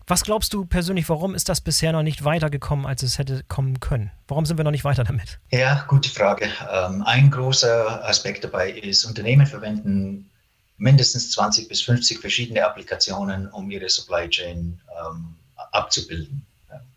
Was 0.05 0.23
glaubst 0.23 0.53
du 0.53 0.65
persönlich, 0.65 1.07
warum 1.07 1.33
ist 1.33 1.47
das 1.47 1.61
bisher 1.61 1.93
noch 1.93 2.03
nicht 2.03 2.25
weitergekommen, 2.25 2.85
als 2.85 3.03
es 3.03 3.17
hätte 3.17 3.43
kommen 3.47 3.79
können? 3.79 4.11
Warum 4.27 4.45
sind 4.45 4.57
wir 4.57 4.65
noch 4.65 4.71
nicht 4.71 4.83
weiter 4.83 5.05
damit? 5.05 5.39
Ja, 5.49 5.85
gute 5.87 6.09
Frage. 6.09 6.49
Ähm, 6.69 7.03
ein 7.03 7.31
großer 7.31 8.05
Aspekt 8.05 8.43
dabei 8.43 8.71
ist, 8.71 9.05
Unternehmen 9.05 9.45
verwenden 9.45 10.29
mindestens 10.77 11.31
20 11.31 11.69
bis 11.69 11.81
50 11.83 12.19
verschiedene 12.19 12.65
Applikationen, 12.65 13.49
um 13.49 13.71
ihre 13.71 13.87
Supply 13.87 14.27
Chain 14.29 14.81
ähm, 15.05 15.35
abzubilden. 15.71 16.45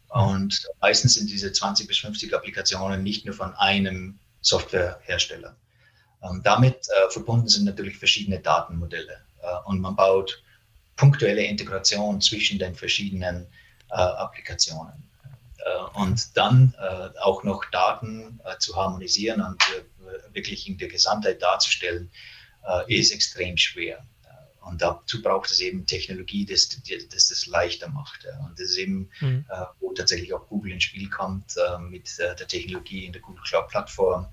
Und 0.09 0.67
meistens 0.81 1.15
sind 1.15 1.31
diese 1.31 1.53
20 1.53 1.87
bis 1.87 1.99
50 1.99 2.35
Applikationen 2.35 3.03
nicht 3.03 3.25
nur 3.25 3.35
von 3.35 3.55
einem 3.55 4.19
Softwarehersteller. 4.41 5.55
Ähm, 6.23 6.41
damit 6.43 6.75
äh, 6.75 7.11
verbunden 7.11 7.49
sind 7.49 7.65
natürlich 7.65 7.99
verschiedene 7.99 8.41
Datenmodelle 8.41 9.21
äh, 9.43 9.69
und 9.69 9.81
man 9.81 9.95
baut 9.95 10.43
punktuelle 10.97 11.45
Integration 11.45 12.21
zwischen 12.21 12.59
den 12.59 12.75
verschiedenen 12.75 13.47
äh, 13.91 13.95
Applikationen. 13.95 15.09
Äh, 15.59 16.01
und 16.01 16.37
dann 16.37 16.75
äh, 16.79 17.19
auch 17.21 17.45
noch 17.45 17.65
Daten 17.71 18.41
zu 18.59 18.75
harmonisieren 18.75 19.41
und 19.43 19.63
wirklich 20.33 20.69
in 20.69 20.79
der 20.79 20.89
Gesamtheit 20.89 21.43
darzustellen, 21.43 22.11
ist 22.87 23.13
extrem 23.13 23.57
schwer. 23.57 24.05
Und 24.61 24.83
dazu 24.83 25.23
braucht 25.23 25.51
es 25.51 25.61
eben 25.61 25.87
Technologie, 25.87 26.45
das, 26.45 26.69
das 26.69 27.29
das 27.29 27.47
leichter 27.47 27.89
macht. 27.89 28.27
Und 28.45 28.59
das 28.59 28.71
ist 28.71 28.77
eben, 28.79 29.09
mhm. 29.21 29.45
Wo 29.81 29.93
tatsächlich 29.93 30.33
auch 30.33 30.47
Google 30.49 30.73
ins 30.73 30.85
Spiel 30.85 31.09
kommt 31.09 31.55
mit 31.89 32.19
der 32.19 32.37
Technologie 32.37 33.07
in 33.07 33.13
der 33.13 33.23
Google 33.23 33.43
Cloud 33.45 33.69
Plattform, 33.69 34.29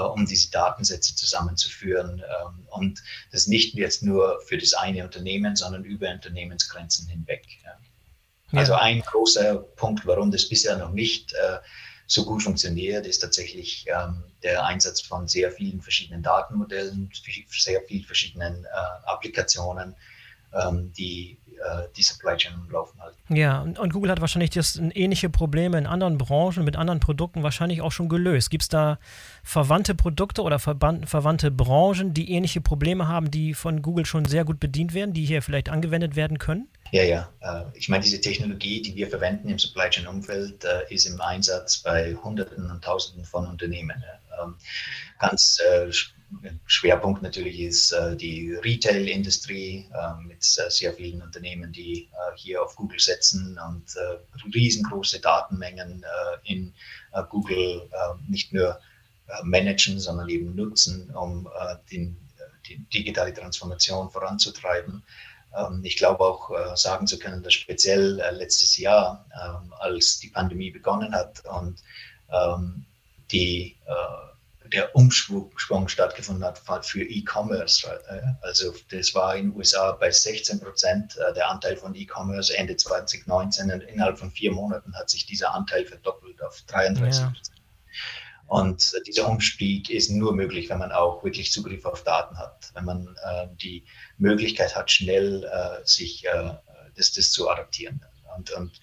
um 0.00 0.26
diese 0.26 0.50
Datensätze 0.50 1.14
zusammenzuführen. 1.14 2.20
Ähm, 2.20 2.66
und 2.70 3.02
das 3.32 3.46
nicht 3.46 3.74
jetzt 3.74 4.02
nur 4.02 4.40
für 4.46 4.58
das 4.58 4.74
eine 4.74 5.04
Unternehmen, 5.04 5.56
sondern 5.56 5.84
über 5.84 6.10
Unternehmensgrenzen 6.10 7.08
hinweg. 7.08 7.46
Also 8.52 8.74
ein 8.74 9.00
großer 9.00 9.56
Punkt, 9.56 10.06
warum 10.06 10.30
das 10.30 10.48
bisher 10.48 10.76
noch 10.76 10.92
nicht 10.92 11.34
so 12.06 12.24
gut 12.24 12.42
funktioniert, 12.42 13.06
ist 13.06 13.20
tatsächlich 13.20 13.86
ähm, 13.88 14.22
der 14.42 14.64
Einsatz 14.64 15.00
von 15.00 15.26
sehr 15.26 15.50
vielen 15.50 15.80
verschiedenen 15.80 16.22
Datenmodellen, 16.22 17.10
sehr 17.50 17.80
vielen 17.82 18.04
verschiedenen 18.04 18.64
äh, 18.64 18.68
Applikationen, 19.06 19.96
ähm, 20.52 20.92
die 20.92 21.38
äh, 21.43 21.43
die 21.96 22.02
Supply 22.02 22.36
Chain 22.36 22.54
Laufen 22.70 23.00
halten. 23.00 23.34
Ja, 23.34 23.62
und, 23.62 23.92
Google 23.92 24.10
hat 24.10 24.20
wahrscheinlich 24.20 24.50
das 24.50 24.76
ähnliche 24.76 25.30
Probleme 25.30 25.78
in 25.78 25.86
anderen 25.86 26.18
Branchen 26.18 26.64
mit 26.64 26.76
anderen 26.76 27.00
Produkten 27.00 27.42
wahrscheinlich 27.42 27.80
auch 27.80 27.92
schon 27.92 28.08
gelöst. 28.08 28.50
Gibt 28.50 28.64
es 28.64 28.68
da 28.68 28.98
verwandte 29.42 29.94
Produkte 29.94 30.42
oder 30.42 30.58
verwandte 30.58 31.50
Branchen, 31.50 32.14
die 32.14 32.30
ähnliche 32.32 32.60
Probleme 32.60 33.08
haben, 33.08 33.30
die 33.30 33.54
von 33.54 33.82
Google 33.82 34.06
schon 34.06 34.24
sehr 34.24 34.44
gut 34.44 34.60
bedient 34.60 34.94
werden, 34.94 35.14
die 35.14 35.24
hier 35.24 35.42
vielleicht 35.42 35.68
angewendet 35.68 36.16
werden 36.16 36.38
können? 36.38 36.68
Ja, 36.90 37.02
ja. 37.02 37.28
Äh, 37.40 37.64
ich 37.74 37.88
meine, 37.88 38.04
diese 38.04 38.20
Technologie, 38.20 38.80
die 38.80 38.94
wir 38.94 39.08
verwenden 39.08 39.48
im 39.48 39.58
Supply 39.58 39.90
Chain 39.90 40.06
Umfeld, 40.06 40.64
äh, 40.64 40.94
ist 40.94 41.06
im 41.06 41.20
Einsatz 41.20 41.78
bei 41.78 42.14
Hunderten 42.14 42.70
und 42.70 42.84
Tausenden 42.84 43.24
von 43.24 43.46
Unternehmen. 43.46 44.02
Ähm, 44.42 44.54
ganz 45.18 45.58
äh, 45.60 45.90
Schwerpunkt 46.66 47.22
natürlich 47.22 47.60
ist 47.60 47.94
die 48.16 48.52
Retail-Industrie 48.54 49.88
mit 50.26 50.42
sehr 50.42 50.92
vielen 50.92 51.22
Unternehmen, 51.22 51.72
die 51.72 52.08
hier 52.36 52.62
auf 52.62 52.74
Google 52.76 52.98
setzen 52.98 53.58
und 53.68 53.84
riesengroße 54.54 55.20
Datenmengen 55.20 56.04
in 56.44 56.74
Google 57.30 57.88
nicht 58.26 58.52
nur 58.52 58.80
managen, 59.44 60.00
sondern 60.00 60.28
eben 60.28 60.54
nutzen, 60.56 61.10
um 61.10 61.48
die 62.66 62.78
digitale 62.92 63.32
Transformation 63.32 64.10
voranzutreiben. 64.10 65.02
Ähm, 65.56 65.80
ich 65.84 65.96
glaube 65.96 66.24
auch 66.24 66.50
äh, 66.50 66.76
sagen 66.76 67.06
zu 67.06 67.18
können, 67.18 67.42
dass 67.42 67.54
speziell 67.54 68.20
äh, 68.20 68.30
letztes 68.32 68.76
Jahr, 68.76 69.24
ähm, 69.34 69.72
als 69.78 70.18
die 70.18 70.28
Pandemie 70.28 70.70
begonnen 70.70 71.14
hat 71.14 71.44
und 71.44 71.82
ähm, 72.30 72.84
die, 73.30 73.76
äh, 73.86 74.33
der 74.74 74.94
Umschwung 74.96 75.88
stattgefunden 75.88 76.44
hat 76.44 76.86
für 76.86 77.02
E-Commerce. 77.02 77.88
Also 78.42 78.74
das 78.90 79.14
war 79.14 79.36
in 79.36 79.50
den 79.50 79.56
USA 79.56 79.92
bei 79.92 80.10
16 80.10 80.60
Prozent 80.60 81.16
der 81.36 81.48
Anteil 81.48 81.76
von 81.76 81.94
E-Commerce 81.94 82.56
Ende 82.56 82.76
2019 82.76 83.70
und 83.70 83.82
innerhalb 83.82 84.18
von 84.18 84.30
vier 84.30 84.52
Monaten 84.52 84.94
hat 84.94 85.10
sich 85.10 85.26
dieser 85.26 85.54
Anteil 85.54 85.86
verdoppelt 85.86 86.42
auf 86.42 86.62
33 86.66 87.24
Prozent. 87.24 87.48
Ja. 87.48 87.64
Und 88.46 88.92
dieser 89.06 89.28
Umstieg 89.28 89.90
ist 89.90 90.10
nur 90.10 90.34
möglich, 90.34 90.68
wenn 90.68 90.78
man 90.78 90.92
auch 90.92 91.24
wirklich 91.24 91.50
Zugriff 91.50 91.84
auf 91.86 92.04
Daten 92.04 92.36
hat, 92.36 92.70
wenn 92.74 92.84
man 92.84 93.16
äh, 93.24 93.46
die 93.62 93.84
Möglichkeit 94.18 94.76
hat, 94.76 94.90
schnell 94.90 95.44
äh, 95.44 95.86
sich 95.86 96.26
äh, 96.26 96.50
das, 96.96 97.12
das 97.12 97.30
zu 97.30 97.48
adaptieren. 97.48 98.04
Und, 98.36 98.50
und 98.52 98.80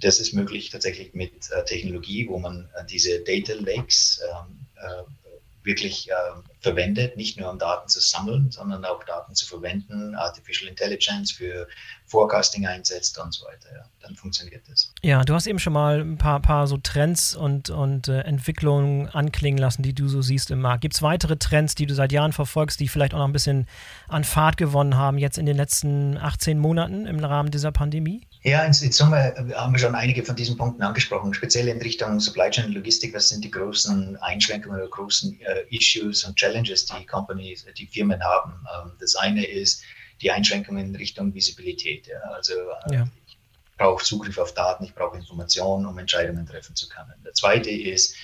das 0.00 0.20
ist 0.20 0.34
möglich 0.34 0.70
tatsächlich 0.70 1.14
mit 1.14 1.50
äh, 1.50 1.64
Technologie, 1.64 2.28
wo 2.28 2.38
man 2.38 2.68
äh, 2.76 2.84
diese 2.84 3.20
Data 3.20 3.54
Lakes 3.54 4.20
ähm, 4.30 4.66
äh, 4.76 5.27
wirklich 5.68 6.10
äh, 6.10 6.14
verwendet, 6.60 7.16
nicht 7.16 7.38
nur 7.38 7.50
um 7.50 7.58
Daten 7.58 7.88
zu 7.88 8.00
sammeln, 8.00 8.50
sondern 8.50 8.84
auch 8.86 9.04
Daten 9.04 9.34
zu 9.34 9.46
verwenden, 9.46 10.14
Artificial 10.14 10.68
Intelligence 10.68 11.30
für 11.30 11.68
Forecasting 12.06 12.66
einsetzt 12.66 13.18
und 13.18 13.32
so 13.32 13.44
weiter. 13.46 13.68
Ja, 13.72 13.84
dann 14.00 14.16
funktioniert 14.16 14.62
das. 14.68 14.92
Ja, 15.02 15.22
du 15.22 15.34
hast 15.34 15.46
eben 15.46 15.58
schon 15.58 15.74
mal 15.74 16.00
ein 16.00 16.16
paar, 16.16 16.40
paar 16.40 16.66
so 16.66 16.78
Trends 16.78 17.36
und, 17.36 17.68
und 17.68 18.08
äh, 18.08 18.20
Entwicklungen 18.20 19.08
anklingen 19.08 19.58
lassen, 19.58 19.82
die 19.82 19.94
du 19.94 20.08
so 20.08 20.22
siehst 20.22 20.50
im 20.50 20.60
Markt. 20.60 20.80
Gibt 20.80 20.94
es 20.94 21.02
weitere 21.02 21.36
Trends, 21.36 21.74
die 21.74 21.86
du 21.86 21.94
seit 21.94 22.12
Jahren 22.12 22.32
verfolgst, 22.32 22.80
die 22.80 22.88
vielleicht 22.88 23.12
auch 23.12 23.18
noch 23.18 23.28
ein 23.28 23.32
bisschen 23.32 23.66
an 24.08 24.24
Fahrt 24.24 24.56
gewonnen 24.56 24.96
haben, 24.96 25.18
jetzt 25.18 25.36
in 25.36 25.44
den 25.44 25.56
letzten 25.56 26.16
18 26.16 26.58
Monaten 26.58 27.06
im 27.06 27.22
Rahmen 27.22 27.50
dieser 27.50 27.72
Pandemie? 27.72 28.26
Ja, 28.48 28.64
in, 28.64 28.72
in 28.72 28.92
Summe 28.92 29.34
haben 29.54 29.72
wir 29.74 29.78
schon 29.78 29.94
einige 29.94 30.24
von 30.24 30.34
diesen 30.34 30.56
Punkten 30.56 30.82
angesprochen, 30.82 31.34
speziell 31.34 31.68
in 31.68 31.82
Richtung 31.82 32.18
Supply 32.18 32.48
Chain 32.48 32.72
Logistik. 32.72 33.12
Was 33.14 33.28
sind 33.28 33.44
die 33.44 33.50
großen 33.50 34.16
Einschränkungen 34.22 34.80
oder 34.80 34.88
großen 34.88 35.38
äh, 35.42 35.64
Issues 35.68 36.24
und 36.24 36.36
Challenges, 36.36 36.86
die 36.86 37.04
Companies, 37.04 37.66
die 37.76 37.86
Firmen 37.86 38.22
haben? 38.22 38.54
Ähm, 38.74 38.92
das 39.00 39.16
eine 39.16 39.44
ist 39.44 39.82
die 40.22 40.30
Einschränkungen 40.30 40.86
in 40.86 40.96
Richtung 40.96 41.34
Visibilität. 41.34 42.06
Ja. 42.06 42.20
Also 42.30 42.54
äh, 42.54 42.94
ja. 42.94 43.08
ich 43.26 43.36
brauche 43.76 44.02
Zugriff 44.02 44.38
auf 44.38 44.54
Daten, 44.54 44.84
ich 44.84 44.94
brauche 44.94 45.18
Informationen, 45.18 45.84
um 45.84 45.98
Entscheidungen 45.98 46.46
treffen 46.46 46.74
zu 46.74 46.88
können. 46.88 47.12
Der 47.26 47.34
zweite 47.34 47.70
ist 47.70 48.16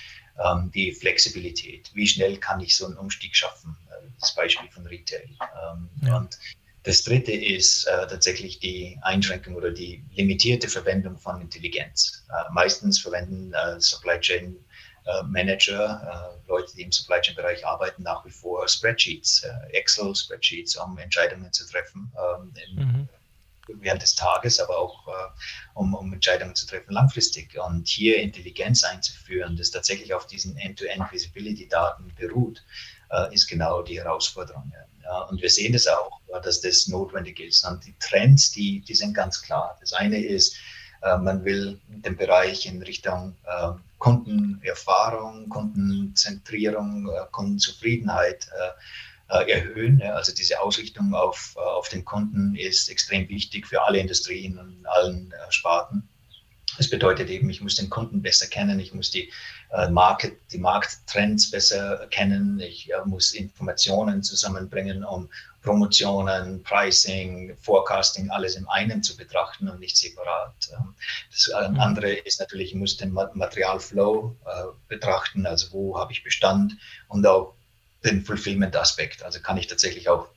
ähm, 0.43 0.71
die 0.73 0.91
Flexibilität. 0.91 1.91
Wie 1.93 2.07
schnell 2.07 2.37
kann 2.37 2.59
ich 2.61 2.75
so 2.75 2.87
einen 2.87 2.97
Umstieg 2.97 3.35
schaffen? 3.35 3.77
Äh, 3.91 4.07
das 4.19 4.33
Beispiel 4.33 4.69
von 4.71 4.87
Retail. 4.87 5.29
Ähm, 5.29 5.89
ja. 6.01 6.17
Und 6.17 6.39
das 6.85 7.03
dritte 7.03 7.31
ist 7.31 7.85
äh, 7.85 8.07
tatsächlich 8.07 8.59
die 8.59 8.97
Einschränkung 9.01 9.55
oder 9.55 9.71
die 9.71 10.03
limitierte 10.13 10.69
Verwendung 10.69 11.17
von 11.17 11.41
Intelligenz. 11.41 12.25
Äh, 12.29 12.53
meistens 12.53 12.99
verwenden 12.99 13.53
äh, 13.53 13.79
Supply 13.79 14.19
Chain 14.19 14.55
äh, 15.05 15.23
Manager, 15.23 16.37
äh, 16.45 16.47
Leute, 16.47 16.75
die 16.75 16.83
im 16.83 16.91
Supply 16.91 17.19
Chain 17.21 17.35
Bereich 17.35 17.65
arbeiten, 17.65 18.03
nach 18.03 18.23
wie 18.25 18.29
vor 18.29 18.67
Spreadsheets, 18.67 19.43
äh, 19.43 19.77
Excel 19.77 20.15
Spreadsheets, 20.15 20.75
um 20.77 20.97
Entscheidungen 20.97 21.51
zu 21.51 21.67
treffen. 21.67 22.11
Ähm, 22.17 22.53
mhm 22.75 23.09
während 23.67 24.03
des 24.03 24.13
Tages, 24.13 24.59
aber 24.59 24.77
auch 24.77 25.07
um, 25.73 25.95
um, 25.95 26.13
Entscheidungen 26.13 26.53
zu 26.53 26.67
treffen 26.67 26.93
langfristig. 26.93 27.57
Und 27.57 27.87
hier 27.87 28.17
Intelligenz 28.17 28.83
einzuführen, 28.83 29.57
das 29.57 29.71
tatsächlich 29.71 30.13
auf 30.13 30.27
diesen 30.27 30.55
End-to-End-Visibility-Daten 30.55 32.13
beruht, 32.15 32.63
ist 33.31 33.47
genau 33.47 33.81
die 33.81 33.97
Herausforderung. 33.99 34.71
Ja, 35.01 35.21
und 35.21 35.41
wir 35.41 35.49
sehen 35.49 35.73
das 35.73 35.87
auch, 35.87 36.14
dass 36.41 36.61
das 36.61 36.87
notwendig 36.87 37.39
ist. 37.39 37.65
Und 37.65 37.85
die 37.85 37.95
Trends, 37.99 38.51
die, 38.51 38.81
die 38.81 38.95
sind 38.95 39.13
ganz 39.13 39.41
klar. 39.41 39.77
Das 39.79 39.93
eine 39.93 40.23
ist, 40.23 40.57
äh, 41.01 41.17
man 41.17 41.45
will 41.45 41.79
den 41.87 42.17
Bereich 42.17 42.65
in 42.65 42.81
Richtung 42.81 43.35
äh, 43.45 43.71
Kundenerfahrung, 43.99 45.49
Kundenzentrierung, 45.49 47.09
äh, 47.09 47.25
Kundenzufriedenheit 47.31 48.47
erhöhen. 49.27 50.03
Also 50.03 50.35
diese 50.35 50.61
Ausrichtung 50.61 51.15
auf, 51.15 51.57
auf 51.57 51.89
den 51.89 52.05
Kunden 52.05 52.55
ist 52.55 52.89
extrem 52.89 53.27
wichtig 53.27 53.65
für 53.65 53.81
alle 53.81 53.97
Industrien 53.97 54.59
und 54.59 54.85
allen 54.85 55.33
Sparten. 55.49 56.07
Das 56.77 56.89
bedeutet 56.89 57.29
eben, 57.29 57.49
ich 57.49 57.61
muss 57.61 57.75
den 57.75 57.89
Kunden 57.89 58.21
besser 58.21 58.47
kennen, 58.47 58.79
ich 58.79 58.93
muss 58.93 59.11
die, 59.11 59.31
äh, 59.71 59.89
Market, 59.89 60.37
die 60.51 60.57
Markttrends 60.57 61.51
besser 61.51 62.07
kennen, 62.09 62.59
ich 62.59 62.91
äh, 62.91 63.05
muss 63.05 63.33
Informationen 63.33 64.23
zusammenbringen, 64.23 65.03
um 65.03 65.29
Promotionen, 65.61 66.61
Pricing, 66.63 67.57
Forecasting, 67.57 68.29
alles 68.29 68.55
im 68.55 68.69
einen 68.69 69.01
zu 69.01 69.17
betrachten 69.17 69.67
und 69.67 69.79
nicht 69.79 69.97
separat. 69.97 70.53
Ähm, 70.73 70.95
das 71.31 71.47
äh, 71.47 71.69
mhm. 71.69 71.79
andere 71.79 72.11
ist 72.11 72.39
natürlich, 72.39 72.69
ich 72.69 72.75
muss 72.75 72.97
den 72.97 73.13
Materialflow 73.13 74.35
äh, 74.45 74.63
betrachten, 74.87 75.45
also 75.45 75.71
wo 75.71 75.99
habe 75.99 76.11
ich 76.11 76.23
Bestand 76.23 76.77
und 77.07 77.25
auch 77.25 77.55
den 78.03 78.23
Fulfillment-Aspekt. 78.23 79.23
Also 79.23 79.39
kann 79.39 79.57
ich 79.57 79.67
tatsächlich 79.67 80.07
auch 80.09 80.27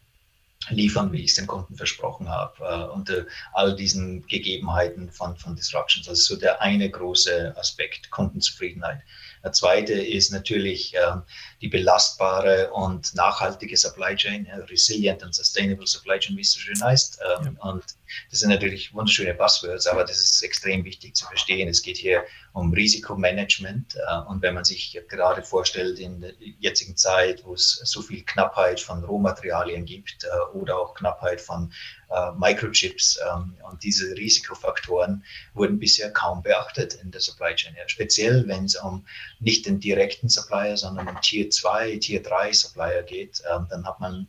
liefern, 0.70 1.12
wie 1.12 1.22
ich 1.22 1.30
es 1.30 1.34
dem 1.36 1.46
Kunden 1.46 1.76
versprochen 1.76 2.28
habe, 2.28 2.54
äh, 2.64 2.92
unter 2.92 3.26
all 3.52 3.74
diesen 3.74 4.26
Gegebenheiten 4.26 5.10
von, 5.10 5.36
von 5.36 5.56
Disruptions. 5.56 6.08
Also 6.08 6.34
so 6.34 6.40
der 6.40 6.60
eine 6.62 6.90
große 6.90 7.54
Aspekt, 7.56 8.10
Kundenzufriedenheit. 8.10 9.00
Der 9.44 9.52
zweite 9.52 9.92
ist 9.92 10.32
natürlich 10.32 10.94
ähm, 10.94 11.22
die 11.60 11.68
belastbare 11.68 12.70
und 12.72 13.14
nachhaltige 13.14 13.76
Supply 13.76 14.14
Chain, 14.14 14.46
resilient 14.68 15.22
und 15.22 15.34
sustainable 15.34 15.86
Supply 15.86 16.18
Chain, 16.18 16.36
wie 16.36 16.42
es 16.42 16.52
so 16.52 16.60
schön 16.60 16.82
heißt. 16.82 17.20
Ähm, 17.40 17.58
ja. 17.60 17.70
Und 17.70 17.84
das 18.30 18.40
sind 18.40 18.50
natürlich 18.50 18.94
wunderschöne 18.94 19.34
Buzzwords, 19.34 19.86
aber 19.86 20.04
das 20.04 20.18
ist 20.18 20.42
extrem 20.42 20.84
wichtig 20.84 21.16
zu 21.16 21.26
verstehen. 21.26 21.68
Es 21.68 21.82
geht 21.82 21.96
hier 21.96 22.24
um 22.52 22.72
Risikomanagement. 22.72 23.96
Äh, 23.96 24.18
und 24.28 24.42
wenn 24.42 24.54
man 24.54 24.64
sich 24.64 25.00
gerade 25.08 25.42
vorstellt, 25.42 25.98
in 25.98 26.20
der 26.20 26.32
jetzigen 26.60 26.96
Zeit, 26.96 27.44
wo 27.44 27.54
es 27.54 27.80
so 27.84 28.02
viel 28.02 28.24
Knappheit 28.24 28.80
von 28.80 29.02
Rohmaterialien 29.04 29.84
gibt 29.84 30.24
äh, 30.24 30.56
oder 30.56 30.78
auch 30.78 30.94
Knappheit 30.94 31.40
von 31.40 31.72
äh, 32.10 32.32
Microchips 32.38 33.18
ähm, 33.30 33.56
und 33.70 33.82
diese 33.82 34.16
Risikofaktoren 34.16 35.24
wurden 35.54 35.78
bisher 35.78 36.10
kaum 36.10 36.42
beachtet 36.42 36.94
in 36.94 37.10
der 37.10 37.20
Supply 37.20 37.54
Chain. 37.54 37.74
Ja, 37.76 37.88
speziell, 37.88 38.46
wenn 38.48 38.64
es 38.64 38.76
um 38.76 39.06
nicht 39.40 39.66
den 39.66 39.80
direkten 39.80 40.28
Supplier, 40.28 40.76
sondern 40.76 41.08
um 41.08 41.20
Tier 41.20 41.47
2, 41.48 41.98
Tier 41.98 42.22
3 42.22 42.52
Supplier 42.52 43.02
geht, 43.02 43.42
ähm, 43.52 43.66
dann 43.70 43.86
hat 43.86 44.00
man 44.00 44.26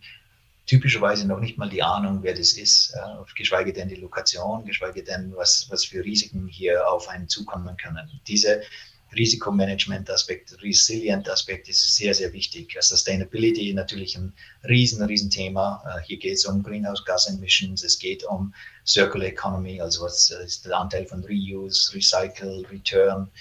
typischerweise 0.69 1.27
noch 1.27 1.39
nicht 1.39 1.57
mal 1.57 1.69
die 1.69 1.81
Ahnung, 1.81 2.19
wer 2.21 2.35
das 2.35 2.53
ist, 2.53 2.93
äh, 2.93 3.33
geschweige 3.35 3.73
denn 3.73 3.89
die 3.89 3.95
Lokation, 3.95 4.65
geschweige 4.65 5.03
denn, 5.03 5.35
was, 5.35 5.67
was 5.69 5.85
für 5.85 6.05
Risiken 6.05 6.47
hier 6.47 6.88
auf 6.88 7.09
einen 7.09 7.27
zukommen 7.27 7.75
können. 7.75 8.21
Diese 8.27 8.61
Risikomanagement-Aspekt, 9.15 10.61
Resilient-Aspekt 10.61 11.67
ist 11.69 11.95
sehr, 11.95 12.13
sehr 12.13 12.31
wichtig. 12.33 12.77
Sustainability 12.79 13.73
natürlich 13.73 14.15
ein 14.15 14.33
riesen, 14.67 15.03
riesen 15.03 15.31
Thema. 15.31 15.81
Äh, 15.88 16.05
hier 16.05 16.17
geht 16.17 16.35
es 16.35 16.45
um 16.45 16.61
Greenhouse 16.61 17.03
Gas 17.03 17.27
Emissions, 17.27 17.83
es 17.83 17.97
geht 17.97 18.23
um 18.25 18.53
Circular 18.85 19.27
Economy, 19.27 19.81
also 19.81 20.03
was 20.03 20.29
ist 20.29 20.65
der 20.65 20.77
Anteil 20.77 21.07
von 21.07 21.25
Reuse, 21.25 21.95
Recycle, 21.95 22.63
Return 22.71 23.31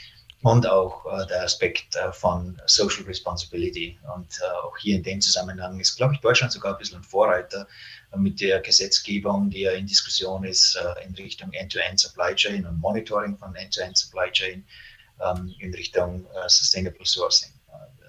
und 0.43 0.67
auch 0.67 1.05
äh, 1.07 1.27
der 1.27 1.43
Aspekt 1.43 1.97
äh, 1.97 2.13
von 2.13 2.61
Social 2.67 3.05
Responsibility. 3.05 3.99
Und 4.15 4.39
äh, 4.41 4.67
auch 4.67 4.77
hier 4.79 4.97
in 4.97 5.03
dem 5.03 5.21
Zusammenhang 5.21 5.81
ist, 5.81 5.97
glaube 5.97 6.15
ich, 6.15 6.21
Deutschland 6.21 6.53
sogar 6.53 6.75
ein 6.75 6.79
bisschen 6.79 6.99
ein 6.99 7.05
Vorreiter 7.05 7.67
äh, 8.13 8.17
mit 8.17 8.41
der 8.41 8.61
Gesetzgebung, 8.61 9.51
die 9.51 9.63
ja 9.63 9.73
in 9.73 9.87
Diskussion 9.87 10.45
ist 10.45 10.77
äh, 10.77 11.05
in 11.05 11.15
Richtung 11.15 11.53
End-to-End 11.53 11.99
-End 11.99 12.01
Supply 12.01 12.35
Chain 12.35 12.67
und 12.67 12.79
Monitoring 12.79 13.37
von 13.37 13.55
End-to-End 13.55 13.97
-End 13.97 13.99
Supply 13.99 14.31
Chain. 14.31 14.65
ähm, 15.21 15.55
in 15.59 15.75
Richtung 15.75 16.27
äh, 16.27 16.49
Sustainable 16.49 17.05
Sourcing. 17.05 17.51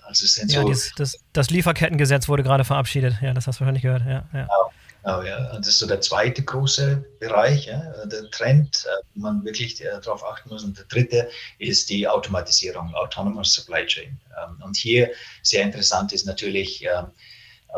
Also 0.03 0.25
es 0.25 0.35
sind 0.35 0.51
ja, 0.51 0.61
so, 0.61 0.69
das, 0.69 0.91
das, 0.95 1.19
das, 1.33 1.49
Lieferkettengesetz 1.51 2.27
wurde 2.27 2.41
gerade 2.41 2.63
verabschiedet. 2.63 3.15
Ja, 3.21 3.33
das 3.33 3.45
hast 3.45 3.57
du 3.57 3.61
wahrscheinlich 3.61 3.83
gehört. 3.83 4.01
Ja, 4.05 4.27
ja. 4.33 4.41
Genau, 4.41 4.71
das 5.03 5.67
ist 5.67 5.79
so 5.79 5.87
der 5.87 6.01
zweite 6.01 6.43
große 6.43 7.03
Bereich, 7.19 7.65
der 7.65 8.31
Trend, 8.31 8.85
äh, 8.85 9.03
wo 9.13 9.21
man 9.21 9.45
wirklich 9.45 9.81
äh, 9.81 9.99
darauf 10.03 10.25
achten 10.25 10.49
muss. 10.49 10.63
Und 10.63 10.77
der 10.77 10.85
dritte 10.85 11.29
ist 11.57 11.89
die 11.89 12.07
Automatisierung, 12.07 12.93
Autonomous 12.95 13.53
Supply 13.53 13.85
Chain. 13.85 14.19
Ähm, 14.37 14.61
und 14.63 14.75
hier 14.75 15.11
sehr 15.41 15.63
interessant 15.63 16.11
ist 16.11 16.25
natürlich, 16.25 16.83
ähm, 16.83 17.07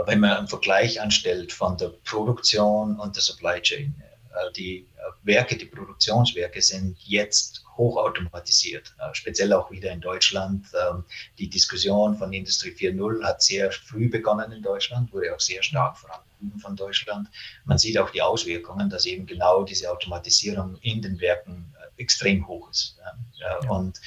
wenn 0.05 0.19
man 0.19 0.31
einen 0.31 0.47
Vergleich 0.47 1.01
anstellt 1.01 1.51
von 1.51 1.77
der 1.77 1.89
Produktion 2.05 2.99
und 2.99 3.15
der 3.15 3.23
Supply 3.23 3.61
Chain. 3.61 3.93
Äh, 4.31 4.51
die 4.53 4.87
Werke, 5.23 5.55
die 5.55 5.65
Produktionswerke 5.65 6.61
sind 6.61 6.97
jetzt 7.03 7.63
hochautomatisiert, 7.77 8.93
speziell 9.13 9.53
auch 9.53 9.69
wieder 9.69 9.91
in 9.91 10.01
Deutschland. 10.01 10.65
Ähm, 10.73 11.03
die 11.37 11.49
Diskussion 11.49 12.17
von 12.17 12.33
Industrie 12.33 12.71
4.0 12.71 13.23
hat 13.23 13.41
sehr 13.41 13.71
früh 13.71 14.09
begonnen 14.09 14.51
in 14.51 14.63
Deutschland, 14.63 15.11
wurde 15.13 15.35
auch 15.35 15.39
sehr 15.39 15.61
stark 15.61 15.97
vorangetrieben 16.41 16.59
von 16.59 16.75
Deutschland. 16.75 17.29
Man 17.65 17.77
sieht 17.77 17.97
auch 17.97 18.09
die 18.09 18.21
Auswirkungen, 18.21 18.89
dass 18.89 19.05
eben 19.05 19.25
genau 19.25 19.63
diese 19.63 19.91
Automatisierung 19.91 20.77
in 20.81 21.01
den 21.01 21.19
Werken 21.19 21.73
äh, 21.79 22.01
extrem 22.01 22.47
hoch 22.47 22.69
ist. 22.69 22.97
Ja. 23.33 23.69
Und 23.69 23.99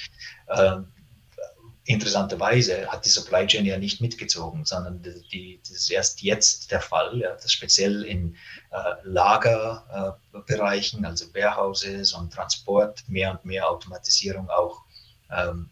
äh, 0.47 0.77
interessanterweise 1.85 2.87
hat 2.87 3.05
die 3.05 3.09
Supply 3.09 3.45
Chain 3.45 3.65
ja 3.65 3.77
nicht 3.77 4.01
mitgezogen, 4.01 4.65
sondern 4.65 5.03
die, 5.03 5.59
das 5.61 5.71
ist 5.71 5.91
erst 5.91 6.21
jetzt 6.21 6.71
der 6.71 6.81
Fall, 6.81 7.19
ja, 7.19 7.35
dass 7.35 7.51
speziell 7.51 8.03
in 8.03 8.35
äh, 8.71 8.93
Lagerbereichen, 9.03 11.03
äh, 11.03 11.07
also 11.07 11.33
Warehouses 11.33 12.13
und 12.13 12.33
Transport, 12.33 13.03
mehr 13.07 13.31
und 13.31 13.45
mehr 13.45 13.69
Automatisierung 13.69 14.49
auch 14.49 14.81
ähm, 15.31 15.69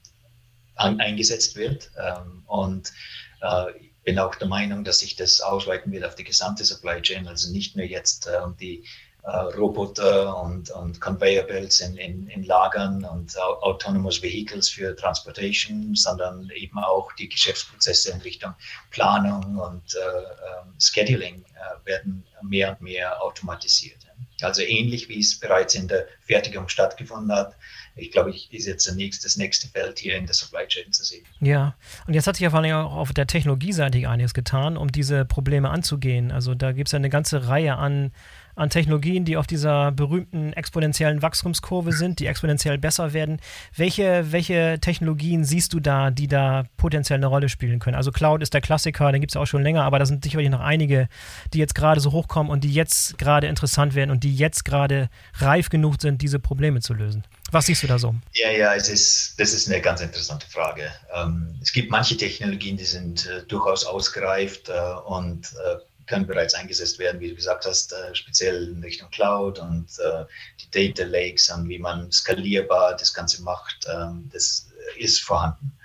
an, 0.76 1.00
eingesetzt 1.00 1.56
wird. 1.56 1.92
Ähm, 1.98 2.44
und 2.46 2.94
äh, 3.42 3.66
bin 4.04 4.20
auch 4.20 4.36
der 4.36 4.48
Meinung, 4.48 4.84
dass 4.84 5.00
sich 5.00 5.16
das 5.16 5.42
ausweiten 5.42 5.92
wird 5.92 6.06
auf 6.06 6.16
die 6.16 6.24
gesamte 6.24 6.66
Supply 6.66 7.02
Chain, 7.02 7.28
also 7.28 7.52
nicht 7.52 7.76
nur 7.76 7.86
jetzt 7.86 8.28
äh, 8.28 8.40
die 8.60 8.84
äh, 9.24 9.38
Roboter 9.58 10.42
und, 10.44 10.70
und 10.72 11.00
Conveyor 11.00 11.46
Belts 11.46 11.80
in, 11.80 11.96
in, 11.96 12.28
in 12.28 12.44
Lagern 12.44 13.06
und 13.06 13.38
Autonomous 13.40 14.22
Vehicles 14.22 14.70
für 14.70 14.96
Transportation, 14.96 15.96
sondern 15.96 16.50
eben 16.54 16.78
auch 16.80 17.12
die 17.14 17.30
Geschäftsprozesse 17.30 18.12
in 18.12 18.22
Richtung 18.22 18.54
Planung 18.92 19.58
und 19.58 19.96
äh, 19.96 20.00
ähm, 20.00 20.74
Scheduling 20.78 21.46
äh, 21.56 21.86
werden 21.86 22.26
mehr 22.42 22.72
und 22.72 22.82
mehr 22.82 23.24
automatisiert. 23.24 24.00
Also 24.42 24.62
ähnlich 24.62 25.08
wie 25.08 25.20
es 25.20 25.40
bereits 25.40 25.76
in 25.76 25.88
der 25.88 26.08
Fertigung 26.22 26.68
stattgefunden 26.68 27.32
hat, 27.32 27.56
ich 27.96 28.12
glaube, 28.12 28.32
ich 28.32 28.52
ist 28.52 28.66
jetzt 28.66 28.88
das 28.88 28.96
nächste, 28.96 29.28
das 29.28 29.38
nächste 29.38 29.68
Feld 29.68 30.00
hier 30.00 30.16
in 30.16 30.26
der 30.26 30.34
Supply 30.34 30.66
Chain 30.68 30.92
zu 30.92 31.04
sehen. 31.04 31.26
Ja, 31.40 31.76
und 32.08 32.14
jetzt 32.14 32.26
hat 32.26 32.36
sich 32.36 32.44
ja 32.44 32.50
vor 32.50 32.60
allem 32.60 32.76
auch 32.76 32.96
auf 32.96 33.14
der 33.14 33.28
Technologieseite 33.28 34.10
einiges 34.10 34.34
getan, 34.34 34.78
um 34.78 34.92
diese 34.92 35.26
Probleme 35.26 35.70
anzugehen. 35.70 36.32
Also 36.32 36.56
da 36.56 36.72
gibt 36.72 36.88
es 36.88 36.92
ja 36.92 36.98
eine 36.98 37.10
ganze 37.10 37.48
Reihe 37.48 37.76
an 37.76 38.12
an 38.56 38.70
Technologien, 38.70 39.26
die 39.26 39.38
auf 39.38 39.48
dieser 39.48 39.92
berühmten 39.92 40.54
exponentiellen 40.54 41.22
Wachstumskurve 41.22 41.92
sind, 41.92 42.20
die 42.20 42.28
exponentiell 42.28 42.78
besser 42.78 43.14
werden. 43.14 43.40
Welche, 43.76 44.32
welche 44.32 44.80
Technologien 44.80 45.44
siehst 45.44 45.74
du 45.74 45.80
da, 45.80 46.12
die 46.12 46.28
da 46.28 46.64
potenziell 46.78 47.18
eine 47.18 47.28
Rolle 47.28 47.50
spielen 47.50 47.80
können? 47.80 47.96
Also 47.96 48.12
Cloud 48.12 48.42
ist 48.42 48.54
der 48.54 48.62
Klassiker, 48.62 49.12
den 49.12 49.22
gibt 49.22 49.32
es 49.32 49.38
auch 49.38 49.46
schon 49.46 49.64
länger, 49.64 49.84
aber 49.84 50.00
da 50.00 50.06
sind 50.06 50.24
sicherlich 50.24 50.50
noch 50.50 50.60
einige, 50.60 51.08
die 51.54 51.60
jetzt 51.60 51.76
gerade 51.76 52.00
so 52.00 52.12
hochkommen 52.12 52.52
und 52.52 52.64
die 52.64 52.74
jetzt 52.74 53.18
gerade 53.18 53.48
interessant 53.48 53.96
werden 53.96 54.12
und 54.12 54.24
die 54.24 54.36
jetzt 54.36 54.66
gerade 54.66 55.10
reif 55.36 55.70
genug 55.70 56.02
sind, 56.02 56.22
diese 56.22 56.40
Probleme 56.40 56.82
zu 56.82 56.94
lösen. 56.94 57.24
Was 57.52 57.68
siehst 57.68 57.84
du 57.84 57.88
da 57.88 58.00
so? 58.00 58.16
Ja, 58.34 58.52
ja, 58.52 58.74
es 58.74 58.90
ist, 58.90 59.40
das 59.40 59.54
ist 59.54 59.70
eine 59.70 59.80
ganz 59.80 60.02
interessante 60.02 60.48
Frage. 60.48 60.92
Ähm, 61.14 61.56
es 61.62 61.72
gibt 61.72 61.92
manche 61.92 62.18
Technologien, 62.18 62.78
die 62.78 62.86
sind 62.86 63.28
äh, 63.28 63.44
durchaus 63.48 63.86
ausgereift 63.86 64.70
äh, 64.70 64.74
und 65.06 65.54
äh, 65.54 65.78
können 66.06 66.28
bereits 66.28 66.54
eingesetzt 66.54 67.00
werden, 67.00 67.20
wie 67.22 67.30
du 67.30 67.36
gesagt 67.36 67.66
hast, 67.66 67.94
äh, 67.94 68.14
speziell 68.16 68.70
in 68.70 68.84
Richtung 68.84 69.10
Cloud 69.10 69.60
und 69.60 69.88
äh, 70.00 70.26
die 70.60 70.92
Data 70.94 71.08
Lakes 71.08 71.50
und 71.50 71.70
wie 71.70 71.80
man 71.80 72.12
skalierbar 72.12 72.96
das 72.96 73.14
Ganze 73.14 73.44
macht, 73.44 73.88
ähm, 73.92 74.30
das 74.32 74.70
ist 74.98 75.22
vorhanden. 75.22 75.78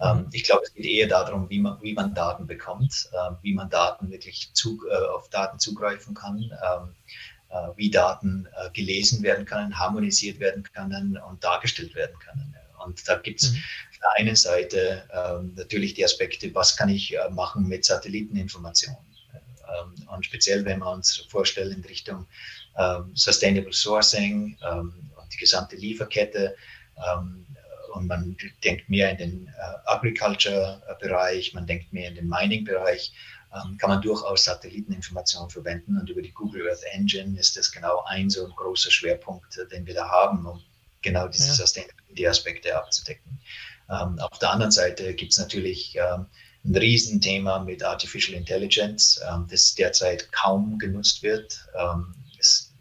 Ähm, 0.00 0.28
ich 0.32 0.44
glaube, 0.44 0.62
es 0.64 0.74
geht 0.74 0.86
eher 0.86 1.08
darum, 1.08 1.48
wie 1.50 1.58
man, 1.58 1.80
wie 1.82 1.92
man 1.92 2.14
Daten 2.14 2.46
bekommt, 2.46 3.08
äh, 3.12 3.34
wie 3.42 3.54
man 3.54 3.68
Daten 3.68 4.10
wirklich 4.10 4.50
zu, 4.54 4.80
äh, 4.90 5.08
auf 5.08 5.28
Daten 5.28 5.58
zugreifen 5.58 6.14
kann, 6.14 6.50
ähm, 6.72 6.94
wie 7.74 7.90
Daten 7.90 8.46
gelesen 8.74 9.24
werden 9.24 9.44
können, 9.44 9.76
harmonisiert 9.76 10.38
werden 10.38 10.62
können 10.72 11.16
und 11.16 11.42
dargestellt 11.42 11.96
werden 11.96 12.16
können. 12.20 12.54
Und 12.84 13.08
da 13.08 13.16
gibt 13.16 13.42
es 13.42 13.50
mhm. 13.50 13.56
auf 13.56 13.98
der 13.98 14.10
einen 14.18 14.36
Seite 14.36 15.02
ähm, 15.12 15.54
natürlich 15.56 15.94
die 15.94 16.04
Aspekte, 16.04 16.54
was 16.54 16.76
kann 16.76 16.88
ich 16.88 17.12
machen 17.32 17.66
mit 17.66 17.84
Satelliteninformationen 17.84 19.00
ähm, 19.00 19.09
und 20.12 20.24
speziell, 20.24 20.64
wenn 20.64 20.80
wir 20.80 20.90
uns 20.90 21.26
vorstellen 21.28 21.72
in 21.72 21.84
Richtung 21.84 22.26
ähm, 22.76 23.12
Sustainable 23.14 23.72
Sourcing 23.72 24.56
ähm, 24.68 25.10
und 25.16 25.32
die 25.32 25.38
gesamte 25.38 25.76
Lieferkette, 25.76 26.54
und 27.94 28.06
man 28.06 28.36
denkt 28.62 28.90
mehr 28.90 29.10
in 29.10 29.16
den 29.16 29.46
äh, 29.46 29.50
Agriculture-Bereich, 29.86 31.54
man 31.54 31.66
denkt 31.66 31.92
mehr 31.94 32.08
in 32.08 32.14
den 32.14 32.28
Mining-Bereich, 32.28 33.12
kann 33.78 33.90
man 33.90 34.00
durchaus 34.00 34.44
Satelliteninformationen 34.44 35.50
verwenden. 35.50 35.98
Und 35.98 36.08
über 36.08 36.22
die 36.22 36.30
Google 36.30 36.68
Earth 36.68 36.84
Engine 36.92 37.36
ist 37.38 37.56
das 37.56 37.72
genau 37.72 38.04
ein 38.06 38.30
so 38.30 38.44
ein 38.44 38.52
großer 38.52 38.90
Schwerpunkt, 38.90 39.56
äh, 39.56 39.66
den 39.66 39.86
wir 39.86 39.94
da 39.94 40.08
haben, 40.08 40.46
um 40.46 40.62
genau 41.02 41.26
diese 41.26 41.48
ja. 41.48 41.54
Sustainability-Aspekte 41.54 42.76
abzudecken. 42.76 43.40
auf 43.88 44.38
der 44.38 44.50
anderen 44.50 44.70
Seite 44.70 45.14
gibt 45.14 45.32
es 45.32 45.38
natürlich 45.38 45.98
ein 46.64 46.76
Riesenthema 46.76 47.60
mit 47.60 47.82
Artificial 47.82 48.36
Intelligence, 48.36 49.20
ähm, 49.30 49.46
das 49.50 49.74
derzeit 49.74 50.30
kaum 50.32 50.78
genutzt 50.78 51.22
wird. 51.22 51.66
Ähm, 51.78 52.14
es, 52.38 52.72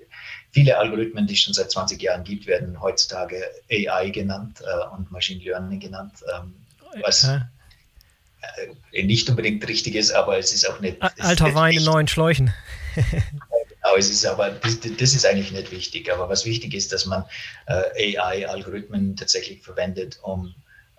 viele 0.52 0.78
Algorithmen, 0.78 1.28
die 1.28 1.34
es 1.34 1.42
schon 1.42 1.54
seit 1.54 1.72
20 1.72 2.02
Jahren 2.02 2.24
gibt, 2.24 2.46
werden 2.48 2.80
heutzutage 2.82 3.44
AI 3.72 4.10
genannt 4.10 4.62
äh, 4.62 4.96
und 4.96 5.12
Machine 5.12 5.44
Learning 5.44 5.80
genannt, 5.80 6.14
ähm, 6.36 6.54
was 7.04 7.24
äh, 7.24 7.40
nicht 9.04 9.30
unbedingt 9.30 9.66
richtig 9.68 9.96
ist, 9.96 10.12
aber 10.12 10.38
es 10.38 10.54
ist 10.54 10.68
auch 10.68 10.80
nicht. 10.80 10.98
Alter 11.20 11.54
Wein 11.56 11.78
in 11.78 11.84
neuen 11.84 12.08
Schläuchen. 12.08 12.54
Aber 13.82 13.98
es 13.98 14.10
ist 14.10 14.26
aber, 14.26 14.50
das, 14.50 14.80
das, 14.80 15.14
ist 15.14 15.26
eigentlich 15.26 15.52
nicht 15.52 15.72
wichtig. 15.72 16.12
Aber 16.12 16.30
was 16.30 16.46
wichtig 16.46 16.74
ist, 16.74 16.92
dass 16.92 17.06
man 17.06 17.24
äh, 17.68 18.18
AI-Algorithmen 18.18 19.16
tatsächlich 19.16 19.62
verwendet, 19.62 20.20
um 20.22 20.56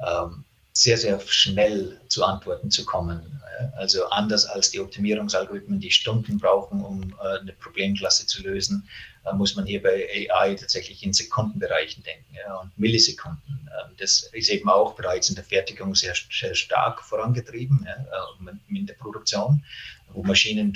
ähm, 0.06 0.44
sehr, 0.80 0.96
sehr 0.96 1.20
schnell 1.20 2.00
zu 2.08 2.24
Antworten 2.24 2.70
zu 2.70 2.84
kommen. 2.84 3.40
Also 3.76 4.06
anders 4.06 4.46
als 4.46 4.70
die 4.70 4.80
Optimierungsalgorithmen, 4.80 5.80
die 5.80 5.90
Stunden 5.90 6.38
brauchen, 6.38 6.82
um 6.82 7.14
äh, 7.22 7.40
eine 7.40 7.52
Problemklasse 7.52 8.26
zu 8.26 8.42
lösen, 8.42 8.88
äh, 9.26 9.34
muss 9.34 9.54
man 9.54 9.66
hier 9.66 9.82
bei 9.82 10.08
AI 10.30 10.54
tatsächlich 10.54 11.02
in 11.02 11.12
Sekundenbereichen 11.12 12.02
denken 12.02 12.36
und 12.62 12.78
Millisekunden. 12.78 13.68
Ähm, 13.68 13.94
das 13.98 14.30
ist 14.32 14.48
eben 14.48 14.70
auch 14.70 14.94
bereits 14.94 15.28
in 15.28 15.34
der 15.34 15.44
Fertigung 15.44 15.94
sehr, 15.94 16.14
sehr 16.30 16.54
stark 16.54 17.02
vorangetrieben, 17.02 17.86
äh, 17.86 18.74
in 18.74 18.86
der 18.86 18.94
Produktion, 18.94 19.62
wo 20.08 20.22
Maschinen 20.22 20.72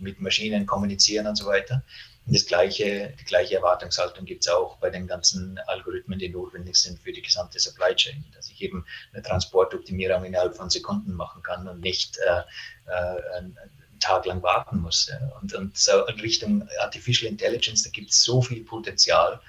mit 0.00 0.20
Maschinen 0.20 0.66
kommunizieren 0.66 1.28
und 1.28 1.36
so 1.36 1.46
weiter. 1.46 1.84
Das 2.26 2.46
gleiche, 2.46 3.14
die 3.20 3.24
gleiche 3.24 3.56
Erwartungshaltung 3.56 4.24
gibt 4.24 4.46
es 4.46 4.52
auch 4.52 4.78
bei 4.78 4.88
den 4.88 5.06
ganzen 5.06 5.58
Algorithmen, 5.66 6.18
die 6.18 6.30
notwendig 6.30 6.76
sind 6.76 6.98
für 6.98 7.12
die 7.12 7.20
gesamte 7.20 7.60
Supply 7.60 7.94
Chain, 7.94 8.24
dass 8.34 8.48
ich 8.48 8.62
eben 8.62 8.86
eine 9.12 9.22
Transportoptimierung 9.22 10.24
innerhalb 10.24 10.56
von 10.56 10.70
Sekunden 10.70 11.12
machen 11.12 11.42
kann 11.42 11.68
und 11.68 11.80
nicht 11.80 12.16
äh, 12.18 12.40
äh, 12.90 13.36
einen 13.36 13.58
Tag 14.00 14.24
lang 14.24 14.42
warten 14.42 14.78
muss. 14.78 15.10
Und, 15.40 15.52
und 15.54 15.76
so 15.76 16.06
in 16.06 16.18
Richtung 16.20 16.66
Artificial 16.80 17.30
Intelligence, 17.30 17.82
da 17.82 17.90
gibt 17.90 18.10
es 18.10 18.22
so 18.22 18.40
viel 18.40 18.64
Potenzial, 18.64 19.40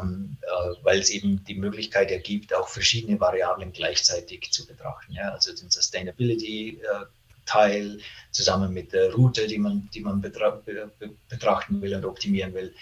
ähm, 0.00 0.36
äh, 0.42 0.74
weil 0.82 1.00
es 1.00 1.10
eben 1.10 1.44
die 1.44 1.56
Möglichkeit 1.56 2.12
ergibt, 2.12 2.54
auch 2.54 2.68
verschiedene 2.68 3.18
Variablen 3.18 3.72
gleichzeitig 3.72 4.52
zu 4.52 4.64
betrachten. 4.66 5.12
Ja? 5.12 5.30
Also 5.30 5.52
den 5.54 5.70
Sustainability 5.70 6.80
äh, 6.82 7.04
Teil 7.52 7.98
zusammen 8.30 8.72
mit 8.72 8.92
der 8.92 9.12
Route, 9.12 9.46
die 9.46 9.58
man, 9.58 9.88
die 9.92 10.00
man 10.00 10.20
betra 10.20 10.62
betrachten 11.28 11.82
will 11.82 11.94
und 11.94 12.04
optimieren 12.04 12.54
will. 12.54 12.74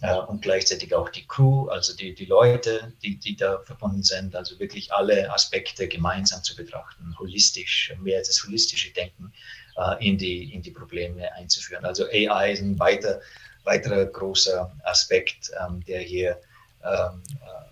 Äh, 0.00 0.14
und 0.14 0.42
gleichzeitig 0.42 0.94
auch 0.94 1.08
die 1.08 1.26
Crew, 1.26 1.68
also 1.68 1.96
die, 1.96 2.14
die 2.14 2.26
Leute, 2.26 2.92
die, 3.02 3.16
die 3.16 3.36
da 3.36 3.58
verbunden 3.64 4.02
sind, 4.02 4.36
also 4.36 4.58
wirklich 4.60 4.92
alle 4.92 5.32
Aspekte 5.32 5.88
gemeinsam 5.88 6.42
zu 6.44 6.54
betrachten, 6.54 7.16
holistisch, 7.18 7.92
mehr 8.00 8.18
das 8.18 8.44
holistische 8.44 8.92
Denken 8.92 9.32
äh, 9.76 10.06
in, 10.06 10.16
die, 10.18 10.54
in 10.54 10.62
die 10.62 10.70
Probleme 10.70 11.32
einzuführen. 11.34 11.84
Also 11.84 12.04
AI 12.06 12.52
ist 12.52 12.60
ein 12.60 12.78
weiter, 12.78 13.20
weiterer 13.64 14.04
großer 14.04 14.70
Aspekt, 14.84 15.50
ähm, 15.60 15.82
der 15.86 16.00
hier 16.00 16.40
ähm, 16.84 17.22
äh, 17.40 17.67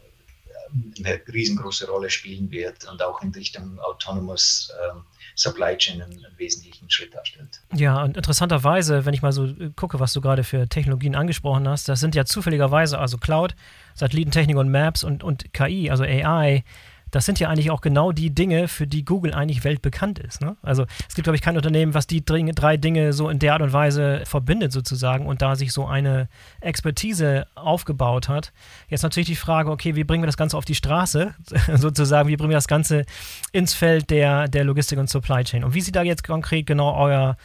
eine 0.99 1.21
riesengroße 1.33 1.87
Rolle 1.89 2.11
spielen 2.11 2.51
wird 2.51 2.89
und 2.91 3.03
auch 3.03 3.23
in 3.23 3.31
Richtung 3.31 3.79
Autonomous 3.81 4.73
ähm, 4.91 5.03
Supply 5.37 5.77
Chain 5.77 6.03
einen, 6.03 6.27
wesentlichen 6.37 6.91
Schritt 6.91 7.15
darstellt. 7.15 7.61
Ja, 7.75 8.03
und 8.03 8.17
interessanterweise, 8.17 9.05
wenn 9.05 9.15
ich 9.15 9.23
mal 9.23 9.33
so 9.33 9.47
äh, 9.47 9.71
gucke, 9.77 10.01
was 10.01 10.13
du 10.13 10.21
gerade 10.21 10.45
für 10.45 10.69
Technologien 10.69 11.15
angesprochen 11.15 11.69
hast, 11.69 11.89
das 11.89 12.01
sind 12.01 12.15
ja 12.15 12.25
zufälligerweise 12.25 12.99
also 12.99 13.19
Cloud, 13.19 13.55
Satellitentechnik 13.95 14.57
und 14.57 14.71
Maps 14.71 15.05
und, 15.05 15.23
und 15.23 15.53
KI, 15.53 15.91
also 15.91 16.05
AI. 16.05 16.65
Das 17.17 17.25
sind 17.25 17.41
ja 17.41 17.49
eigentlich 17.49 17.71
auch 17.71 17.81
genau 17.81 18.13
die 18.13 18.29
Dinge, 18.29 18.69
für 18.69 18.87
die 18.87 19.03
Google 19.03 19.33
eigentlich 19.33 19.65
weltbekannt 19.65 20.19
ist. 20.19 20.43
Ne? 20.43 20.55
Also 20.61 20.85
es 21.09 21.15
gibt, 21.15 21.25
glaube 21.25 21.37
ich, 21.37 21.41
kein 21.41 21.57
Unternehmen, 21.57 21.95
was 21.95 22.07
die 22.07 22.23
drei 22.23 22.77
Dinge 22.77 23.15
so 23.15 23.31
in 23.31 23.39
der 23.39 23.55
Art 23.55 23.63
und 23.63 23.73
Weise 23.73 24.21
verbindet 24.27 24.71
sozusagen 24.71 25.25
und 25.25 25.41
da 25.41 25.57
sich 25.57 25.73
so 25.73 25.87
eine 25.87 26.29
Expertise 26.61 27.47
aufgebaut 27.55 28.29
hat. 28.29 28.53
Jetzt 28.91 29.03
natürlich 29.03 29.29
die 29.29 29.37
Frage, 29.37 29.71
okay, 29.71 29.95
wie 29.95 30.05
bringen 30.05 30.25
wir 30.25 30.27
das 30.27 30.37
Ganze 30.37 30.59
auf 30.59 30.67
die 30.67 30.75
Straße 30.75 31.35
sozusagen, 31.77 32.29
wie 32.29 32.37
bringen 32.37 32.51
wir 32.51 32.59
das 32.59 32.69
Ganze 32.69 33.07
ins 33.51 33.73
Feld 33.73 34.11
der, 34.11 34.47
der 34.47 34.65
Logistik 34.65 34.99
und 34.99 35.09
Supply 35.09 35.43
Chain 35.43 35.65
und 35.65 35.73
wie 35.73 35.81
sieht 35.81 35.97
da 35.97 36.03
jetzt 36.03 36.23
konkret 36.23 36.67
genau 36.67 36.95
euer 36.97 37.39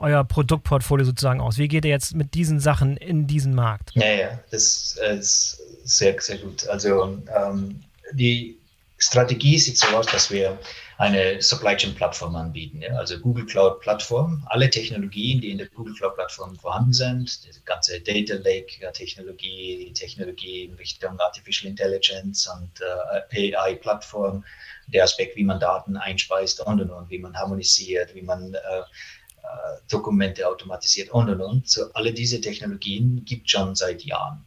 euer 0.00 0.22
Produktportfolio 0.22 1.04
sozusagen 1.04 1.40
aus? 1.40 1.58
Wie 1.58 1.66
geht 1.66 1.84
ihr 1.84 1.90
jetzt 1.90 2.14
mit 2.14 2.34
diesen 2.34 2.60
Sachen 2.60 2.96
in 2.96 3.26
diesen 3.26 3.52
Markt? 3.52 3.90
Ja, 3.94 4.06
ja, 4.06 4.38
das 4.52 4.96
ist 4.96 5.60
sehr, 5.82 6.14
sehr 6.20 6.38
gut. 6.38 6.68
Also 6.68 7.18
ähm, 7.36 7.80
die 8.12 8.57
Strategie 8.98 9.58
sieht 9.58 9.78
so 9.78 9.86
aus, 9.88 10.06
dass 10.06 10.30
wir 10.30 10.58
eine 10.98 11.40
Supply 11.40 11.76
Chain 11.76 11.94
Plattform 11.94 12.34
anbieten. 12.34 12.82
Ja? 12.82 12.96
Also 12.96 13.18
Google 13.20 13.46
Cloud 13.46 13.80
Plattform, 13.80 14.44
alle 14.50 14.68
Technologien, 14.68 15.40
die 15.40 15.52
in 15.52 15.58
der 15.58 15.68
Google 15.68 15.94
Cloud 15.94 16.16
Plattform 16.16 16.56
vorhanden 16.56 16.92
sind, 16.92 17.44
die 17.44 17.50
ganze 17.64 18.00
Data 18.00 18.34
Lake 18.34 18.92
Technologie, 18.92 19.84
die 19.86 19.92
Technologie 19.92 20.64
in 20.64 20.74
Richtung 20.74 21.18
Artificial 21.20 21.70
Intelligence 21.70 22.48
und 22.48 22.72
äh, 23.30 23.54
AI 23.54 23.76
Plattform, 23.76 24.44
der 24.88 25.04
Aspekt, 25.04 25.36
wie 25.36 25.44
man 25.44 25.60
Daten 25.60 25.96
einspeist 25.96 26.60
und 26.60 26.80
und 26.80 26.90
und, 26.90 27.08
wie 27.08 27.18
man 27.18 27.36
harmonisiert, 27.36 28.14
wie 28.16 28.22
man 28.22 28.54
äh, 28.54 28.58
äh 28.58 28.82
Dokumente 29.88 30.48
automatisiert 30.48 31.10
und 31.10 31.30
und 31.30 31.40
und. 31.40 31.68
So, 31.68 31.92
alle 31.94 32.12
diese 32.12 32.40
Technologien 32.40 33.24
gibt 33.24 33.48
schon 33.48 33.76
seit 33.76 34.02
Jahren. 34.02 34.44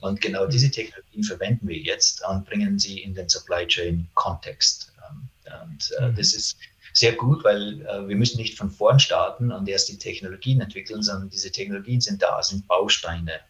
Und 0.00 0.20
genau 0.20 0.46
diese. 0.46 0.70
Technologien 0.70 1.24
verwenden 1.24 1.68
wir 1.68 1.78
jetzt 1.78 2.24
und 2.26 2.44
bringen 2.46 2.78
sie 2.78 3.00
in 3.00 3.14
den 3.14 3.28
Supply 3.28 3.66
Chain 3.66 4.08
Kontext. 4.14 4.92
Ähm, 5.06 5.28
und 5.64 5.94
äh, 5.98 6.08
mhm. 6.08 6.16
das 6.16 6.34
ist 6.34 6.56
sehr 6.94 7.12
gut, 7.12 7.44
weil 7.44 7.82
äh, 7.82 8.08
wir 8.08 8.16
müssen 8.16 8.38
nicht 8.38 8.56
von 8.56 8.70
vorn 8.70 9.00
starten 9.00 9.50
und 9.52 9.68
erst 9.68 9.88
die 9.88 9.98
Technologien 9.98 10.60
entwickeln, 10.60 11.02
sondern 11.02 11.30
diese 11.30 11.50
Technologien 11.50 12.00
sind 12.00 12.22
da, 12.22 12.42
sind 12.42 12.66
Bausteine. 12.68 13.40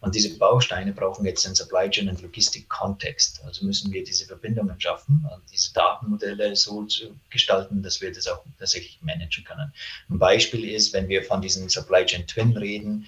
Und 0.00 0.14
diese 0.14 0.36
Bausteine 0.38 0.92
brauchen 0.92 1.24
jetzt 1.24 1.44
einen 1.46 1.54
Supply 1.54 1.88
Chain 1.90 2.08
und 2.08 2.22
Logistik-Kontext. 2.22 3.42
Also 3.44 3.64
müssen 3.64 3.92
wir 3.92 4.04
diese 4.04 4.26
Verbindungen 4.26 4.80
schaffen 4.80 5.26
und 5.32 5.42
diese 5.52 5.72
Datenmodelle 5.72 6.54
so 6.56 6.86
gestalten, 7.30 7.82
dass 7.82 8.00
wir 8.00 8.12
das 8.12 8.26
auch 8.26 8.44
tatsächlich 8.58 8.98
managen 9.02 9.44
können. 9.44 9.72
Ein 10.10 10.18
Beispiel 10.18 10.68
ist, 10.68 10.92
wenn 10.92 11.08
wir 11.08 11.24
von 11.24 11.40
diesem 11.40 11.68
Supply 11.68 12.04
Chain 12.04 12.26
Twin 12.26 12.56
reden, 12.56 13.06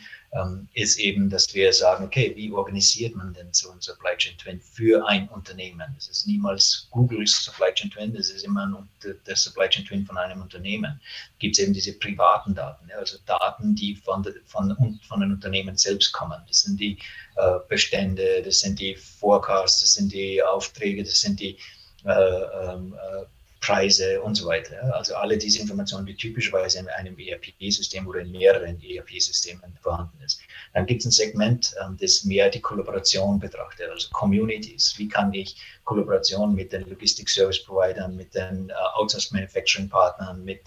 ist 0.74 1.00
eben, 1.00 1.28
dass 1.28 1.52
wir 1.54 1.72
sagen, 1.72 2.04
okay, 2.04 2.32
wie 2.36 2.52
organisiert 2.52 3.16
man 3.16 3.34
denn 3.34 3.52
so 3.52 3.72
ein 3.72 3.80
Supply 3.80 4.16
Chain 4.16 4.38
Twin 4.38 4.60
für 4.60 5.04
ein 5.08 5.28
Unternehmen? 5.28 5.92
Das 5.96 6.08
ist 6.08 6.26
niemals 6.26 6.86
Googles 6.92 7.44
Supply 7.44 7.72
Chain 7.74 7.90
Twin, 7.90 8.14
das 8.14 8.30
ist 8.30 8.44
immer 8.44 8.86
der 9.02 9.36
Supply 9.36 9.68
Chain 9.68 9.84
Twin 9.84 10.06
von 10.06 10.16
einem 10.16 10.40
Unternehmen. 10.40 11.00
Gibt 11.40 11.58
es 11.58 11.64
eben 11.64 11.72
diese 11.72 11.98
privaten 11.98 12.54
Daten, 12.54 12.88
also 12.96 13.18
Daten, 13.26 13.74
die 13.74 13.96
von, 13.96 14.24
von, 14.46 15.00
von 15.02 15.20
den 15.20 15.32
Unternehmen 15.32 15.76
selbst 15.76 16.12
kommen. 16.12 16.40
Das 16.46 16.62
sind 16.62 16.78
die 16.78 16.96
äh, 17.34 17.58
Bestände, 17.68 18.42
das 18.44 18.60
sind 18.60 18.78
die 18.78 18.94
Forecasts, 18.94 19.80
das 19.80 19.94
sind 19.94 20.12
die 20.12 20.40
Aufträge, 20.40 21.02
das 21.02 21.20
sind 21.20 21.40
die 21.40 21.58
äh, 22.04 22.10
ähm, 22.12 22.94
äh, 22.94 23.24
Preise 23.60 24.22
und 24.22 24.34
so 24.34 24.46
weiter. 24.46 24.94
Also 24.94 25.14
alle 25.14 25.36
diese 25.36 25.60
Informationen, 25.60 26.06
die 26.06 26.14
typischerweise 26.14 26.78
in 26.78 26.88
einem 26.88 27.16
ERP-System 27.18 28.06
oder 28.06 28.20
in 28.20 28.30
mehreren 28.30 28.80
ERP-Systemen 28.82 29.76
vorhanden 29.82 30.18
ist. 30.24 30.40
Dann 30.72 30.86
gibt 30.86 31.00
es 31.00 31.06
ein 31.06 31.10
Segment, 31.10 31.74
ähm, 31.82 31.96
das 32.00 32.24
mehr 32.24 32.48
die 32.48 32.60
Kollaboration 32.60 33.38
betrachtet, 33.38 33.90
also 33.90 34.08
Communities. 34.12 34.94
Wie 34.96 35.08
kann 35.08 35.32
ich 35.34 35.56
Kollaboration 35.84 36.54
mit 36.54 36.72
den 36.72 36.88
Logistik-Service-Providern, 36.88 38.16
mit 38.16 38.34
den 38.34 38.70
äh, 38.70 38.72
Outsource-Manufacturing-Partnern, 38.94 40.42
mit 40.44 40.62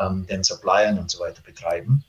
ähm, 0.00 0.26
den 0.26 0.42
Suppliern 0.42 0.98
und 0.98 1.10
so 1.10 1.20
weiter 1.20 1.42
betreiben? 1.42 2.04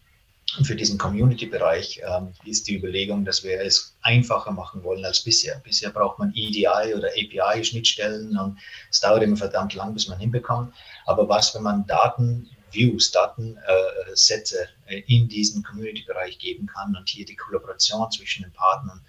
Und 0.57 0.65
für 0.65 0.75
diesen 0.75 0.99
Community-Bereich 0.99 2.01
ähm, 2.07 2.33
ist 2.45 2.67
die 2.67 2.77
Überlegung, 2.77 3.25
dass 3.25 3.43
wir 3.43 3.59
es 3.61 3.95
einfacher 4.01 4.51
machen 4.51 4.83
wollen 4.83 5.03
als 5.03 5.23
bisher. 5.23 5.59
Bisher 5.63 5.89
braucht 5.89 6.19
man 6.19 6.31
EDI 6.35 6.93
oder 6.95 7.09
API-Schnittstellen 7.09 8.37
und 8.37 8.59
es 8.91 8.99
dauert 8.99 9.23
immer 9.23 9.37
verdammt 9.37 9.73
lang, 9.73 9.93
bis 9.93 10.07
man 10.07 10.19
hinbekommt. 10.19 10.73
Aber 11.05 11.27
was, 11.27 11.55
wenn 11.55 11.63
man 11.63 11.87
Daten 11.87 12.49
Views, 12.73 13.11
Datensätze 13.11 14.67
äh, 14.87 15.01
in 15.07 15.27
diesen 15.27 15.63
Community-Bereich 15.63 16.39
geben 16.39 16.67
kann 16.67 16.95
und 16.95 17.07
hier 17.09 17.25
die 17.25 17.35
Kollaboration 17.35 18.11
zwischen 18.11 18.43
den 18.43 18.51
Partnern 18.51 19.01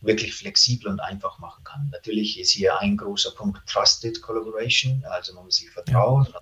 wirklich 0.00 0.34
flexibel 0.34 0.88
und 0.90 1.00
einfach 1.00 1.38
machen 1.38 1.62
kann. 1.64 1.90
Natürlich 1.92 2.40
ist 2.40 2.50
hier 2.50 2.78
ein 2.78 2.96
großer 2.96 3.32
Punkt 3.32 3.60
Trusted 3.68 4.22
Collaboration, 4.22 5.04
also 5.10 5.34
man 5.34 5.44
muss 5.44 5.56
sich 5.56 5.70
vertrauen. 5.70 6.26
Ja. 6.32 6.40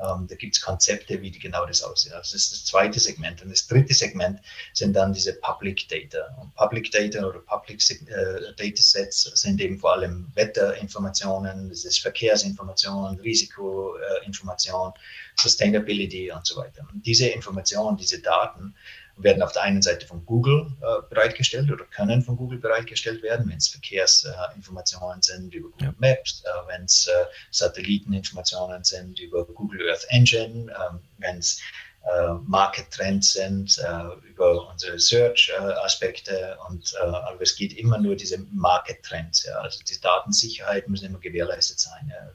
Ähm, 0.00 0.26
da 0.28 0.34
gibt 0.34 0.56
es 0.56 0.60
Konzepte, 0.60 1.20
wie 1.20 1.30
die 1.30 1.38
genau 1.38 1.66
das 1.66 1.82
aussehen. 1.82 2.12
Also 2.14 2.34
das 2.34 2.44
ist 2.44 2.52
das 2.52 2.64
zweite 2.64 3.00
Segment. 3.00 3.42
Und 3.42 3.50
das 3.50 3.66
dritte 3.66 3.94
Segment 3.94 4.40
sind 4.72 4.94
dann 4.94 5.12
diese 5.12 5.34
Public 5.34 5.88
Data. 5.88 6.36
Und 6.40 6.54
Public 6.54 6.90
Data 6.90 7.24
oder 7.24 7.40
Public 7.40 7.80
äh, 7.90 8.52
Data 8.56 8.82
Sets 8.82 9.22
sind 9.22 9.60
eben 9.60 9.78
vor 9.78 9.92
allem 9.94 10.30
Wetterinformationen, 10.34 11.68
das 11.68 11.84
ist 11.84 12.00
Verkehrsinformation, 12.00 13.18
Risikoinformation, 13.20 14.92
Sustainability 15.36 16.30
und 16.30 16.46
so 16.46 16.56
weiter. 16.56 16.86
Und 16.92 17.04
diese 17.06 17.28
Informationen, 17.28 17.96
diese 17.96 18.20
Daten 18.20 18.74
werden 19.22 19.42
auf 19.42 19.52
der 19.52 19.62
einen 19.62 19.82
Seite 19.82 20.06
von 20.06 20.24
Google 20.26 20.72
äh, 20.80 21.02
bereitgestellt 21.08 21.70
oder 21.70 21.84
können 21.84 22.22
von 22.22 22.36
Google 22.36 22.58
bereitgestellt 22.58 23.22
werden, 23.22 23.48
wenn 23.48 23.58
es 23.58 23.68
Verkehrsinformationen 23.68 25.18
äh, 25.18 25.22
sind 25.22 25.54
über 25.54 25.70
Google. 25.70 25.94
Maps, 25.98 26.42
äh, 26.44 26.68
wenn 26.68 26.84
es 26.84 27.06
äh, 27.06 27.24
Satelliteninformationen 27.50 28.84
sind 28.84 29.18
über 29.20 29.44
Google 29.44 29.88
Earth 29.90 30.06
Engine, 30.08 30.72
ähm, 30.72 31.00
wenn 31.18 31.38
es 31.38 31.60
äh, 32.04 32.32
Market 32.46 32.90
Trends 32.90 33.32
sind 33.32 33.78
äh, 33.78 34.28
über 34.28 34.68
unsere 34.68 34.98
Search-Aspekte 34.98 36.58
und 36.68 36.96
aber 37.00 37.40
es 37.40 37.54
geht 37.54 37.78
immer 37.78 37.98
nur 37.98 38.16
diese 38.16 38.38
Market 38.50 39.02
Trends. 39.04 39.44
Ja. 39.44 39.58
Also 39.58 39.78
die 39.88 40.00
Datensicherheit 40.00 40.88
muss 40.88 41.02
immer 41.02 41.20
gewährleistet 41.20 41.78
sein. 41.78 42.10
Ja 42.10 42.32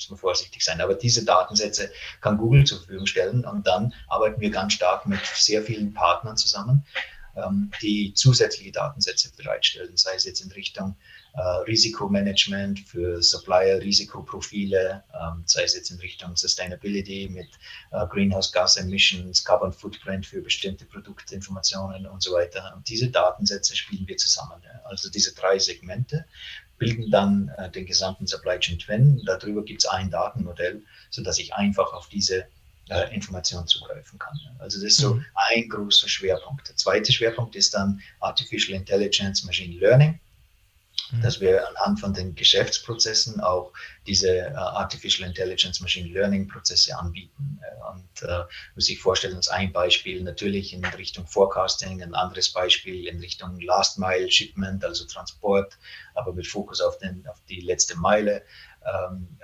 muss 0.00 0.10
man 0.10 0.18
vorsichtig 0.18 0.64
sein. 0.64 0.80
Aber 0.80 0.94
diese 0.94 1.24
Datensätze 1.24 1.90
kann 2.20 2.38
Google 2.38 2.64
zur 2.64 2.78
Verfügung 2.78 3.06
stellen 3.06 3.44
und 3.44 3.66
dann 3.66 3.92
arbeiten 4.08 4.40
wir 4.40 4.50
ganz 4.50 4.72
stark 4.72 5.06
mit 5.06 5.20
sehr 5.34 5.62
vielen 5.62 5.92
Partnern 5.92 6.36
zusammen, 6.36 6.84
ähm, 7.36 7.70
die 7.82 8.14
zusätzliche 8.14 8.72
Datensätze 8.72 9.30
bereitstellen, 9.36 9.96
sei 9.96 10.14
es 10.14 10.24
jetzt 10.24 10.40
in 10.40 10.50
Richtung 10.52 10.96
äh, 11.34 11.40
Risikomanagement 11.40 12.80
für 12.80 13.22
Supplier, 13.22 13.80
Risikoprofile, 13.80 15.04
ähm, 15.14 15.42
sei 15.46 15.64
es 15.64 15.74
jetzt 15.74 15.90
in 15.90 15.98
Richtung 16.00 16.34
Sustainability 16.34 17.28
mit 17.30 17.48
äh, 17.92 18.06
Greenhouse 18.08 18.50
Gas 18.50 18.76
Emissions, 18.78 19.44
Carbon 19.44 19.72
Footprint 19.72 20.26
für 20.26 20.40
bestimmte 20.40 20.86
Produktinformationen 20.86 22.06
und 22.06 22.22
so 22.22 22.32
weiter. 22.32 22.72
Und 22.74 22.88
diese 22.88 23.10
Datensätze 23.10 23.76
spielen 23.76 24.08
wir 24.08 24.16
zusammen. 24.16 24.60
Also 24.84 25.10
diese 25.10 25.34
drei 25.34 25.58
Segmente 25.58 26.24
bilden 26.80 27.10
dann 27.10 27.52
äh, 27.58 27.70
den 27.70 27.86
gesamten 27.86 28.26
Supply 28.26 28.58
Chain 28.58 28.80
Twin. 28.80 29.22
Darüber 29.24 29.62
gibt 29.62 29.84
es 29.84 29.88
ein 29.88 30.10
Datenmodell, 30.10 30.82
sodass 31.10 31.38
ich 31.38 31.54
einfach 31.54 31.92
auf 31.92 32.08
diese 32.08 32.46
äh, 32.88 33.14
Information 33.14 33.66
zugreifen 33.68 34.18
kann. 34.18 34.36
Also 34.58 34.78
das 34.78 34.92
ist 34.92 34.96
so 34.98 35.14
mhm. 35.14 35.24
ein 35.50 35.68
großer 35.68 36.08
Schwerpunkt. 36.08 36.68
Der 36.68 36.76
zweite 36.76 37.12
Schwerpunkt 37.12 37.54
ist 37.54 37.74
dann 37.74 38.00
Artificial 38.18 38.76
Intelligence, 38.76 39.44
Machine 39.44 39.78
Learning. 39.78 40.18
Mhm. 41.10 41.22
dass 41.22 41.40
wir 41.40 41.68
anhand 41.68 42.00
von 42.00 42.14
den 42.14 42.34
Geschäftsprozessen 42.34 43.40
auch 43.40 43.72
diese 44.06 44.28
äh, 44.28 44.54
Artificial 44.54 45.28
Intelligence 45.28 45.80
Machine 45.80 46.08
Learning 46.08 46.48
Prozesse 46.48 46.96
anbieten. 46.96 47.60
Äh, 47.62 47.92
und 47.92 48.28
äh, 48.28 48.44
muss 48.74 48.88
ich 48.88 48.98
vorstellen, 49.00 49.36
als 49.36 49.48
ein 49.48 49.72
Beispiel 49.72 50.22
natürlich 50.22 50.72
in 50.72 50.84
Richtung 50.84 51.26
Forecasting, 51.26 52.02
ein 52.02 52.14
anderes 52.14 52.52
Beispiel 52.52 53.06
in 53.06 53.20
Richtung 53.20 53.60
Last 53.60 53.98
Mile 53.98 54.30
Shipment, 54.30 54.84
also 54.84 55.04
Transport, 55.06 55.78
aber 56.14 56.32
mit 56.32 56.46
Fokus 56.46 56.80
auf, 56.80 56.98
den, 56.98 57.26
auf 57.28 57.40
die 57.48 57.60
letzte 57.60 57.96
Meile. 57.96 58.42
Ähm, 58.84 59.38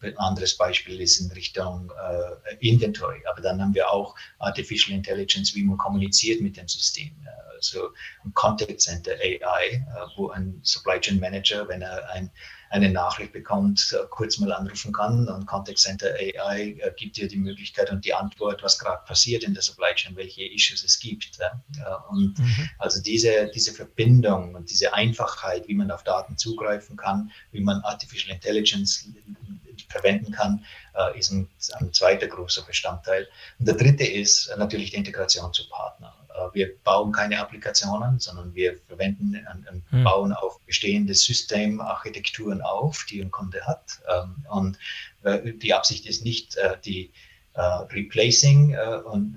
äh, 0.00 0.08
ein 0.08 0.18
anderes 0.18 0.56
Beispiel 0.56 1.00
ist 1.00 1.20
in 1.20 1.30
Richtung 1.32 1.92
äh, 2.00 2.56
Inventory. 2.66 3.22
Aber 3.30 3.42
dann 3.42 3.60
haben 3.60 3.74
wir 3.74 3.90
auch 3.90 4.14
Artificial 4.38 4.96
Intelligence, 4.96 5.54
wie 5.54 5.62
man 5.62 5.76
kommuniziert 5.76 6.40
mit 6.40 6.56
dem 6.56 6.68
System. 6.68 7.12
Also 7.58 7.90
ein 8.24 8.32
Contact 8.34 8.80
Center 8.80 9.12
AI, 9.12 9.66
äh, 9.74 9.82
wo 10.16 10.30
ein 10.30 10.60
Supply 10.62 10.98
Chain 11.00 11.20
Manager, 11.20 11.68
wenn 11.68 11.82
er 11.82 12.08
ein 12.10 12.30
eine 12.70 12.90
Nachricht 12.90 13.32
bekommt, 13.32 13.94
äh, 13.98 14.06
kurz 14.10 14.38
mal 14.38 14.52
anrufen 14.52 14.92
kann. 14.92 15.28
Und 15.28 15.46
Contact 15.46 15.78
Center 15.78 16.14
AI 16.14 16.76
äh, 16.80 16.92
gibt 16.96 17.16
dir 17.16 17.28
die 17.28 17.36
Möglichkeit 17.36 17.90
und 17.90 18.04
die 18.04 18.14
Antwort, 18.14 18.62
was 18.62 18.78
gerade 18.78 19.04
passiert 19.06 19.44
in 19.44 19.54
der 19.54 19.62
Supply 19.62 19.94
Chain, 19.94 20.16
welche 20.16 20.44
Issues 20.44 20.84
es 20.84 20.98
gibt. 20.98 21.38
Und 22.10 22.38
mhm. 22.38 22.70
also 22.78 23.00
diese, 23.00 23.50
diese 23.54 23.72
Verbindung 23.72 24.54
und 24.54 24.70
diese 24.70 24.92
Einfachheit, 24.92 25.68
wie 25.68 25.74
man 25.74 25.90
auf 25.90 26.04
Daten 26.04 26.36
zugreifen 26.36 26.96
kann, 26.96 27.30
wie 27.52 27.60
man 27.60 27.80
Artificial 27.82 28.34
Intelligence 28.34 29.08
verwenden 29.88 30.32
kann, 30.32 30.64
ist 31.14 31.30
ein, 31.30 31.48
ein 31.74 31.92
zweiter 31.92 32.26
großer 32.26 32.62
Bestandteil. 32.62 33.28
Und 33.58 33.68
der 33.68 33.76
dritte 33.76 34.04
ist 34.04 34.52
natürlich 34.58 34.90
die 34.90 34.96
Integration 34.96 35.52
zu 35.52 35.68
Partnern. 35.68 36.12
Wir 36.52 36.76
bauen 36.84 37.12
keine 37.12 37.38
Applikationen, 37.38 38.18
sondern 38.18 38.54
wir 38.54 38.78
verwenden 38.86 39.46
und 39.72 39.82
hm. 39.90 40.04
bauen 40.04 40.32
auf 40.32 40.60
bestehende 40.60 41.14
Systemarchitekturen 41.14 42.62
auf, 42.62 43.06
die 43.08 43.20
ein 43.20 43.30
Kunde 43.30 43.60
hat. 43.66 44.00
Ähm, 44.12 44.46
und 44.48 44.78
die 45.62 45.74
Absicht 45.74 46.06
ist 46.06 46.24
nicht 46.24 46.56
die 46.84 47.10
Replacing, 47.56 48.76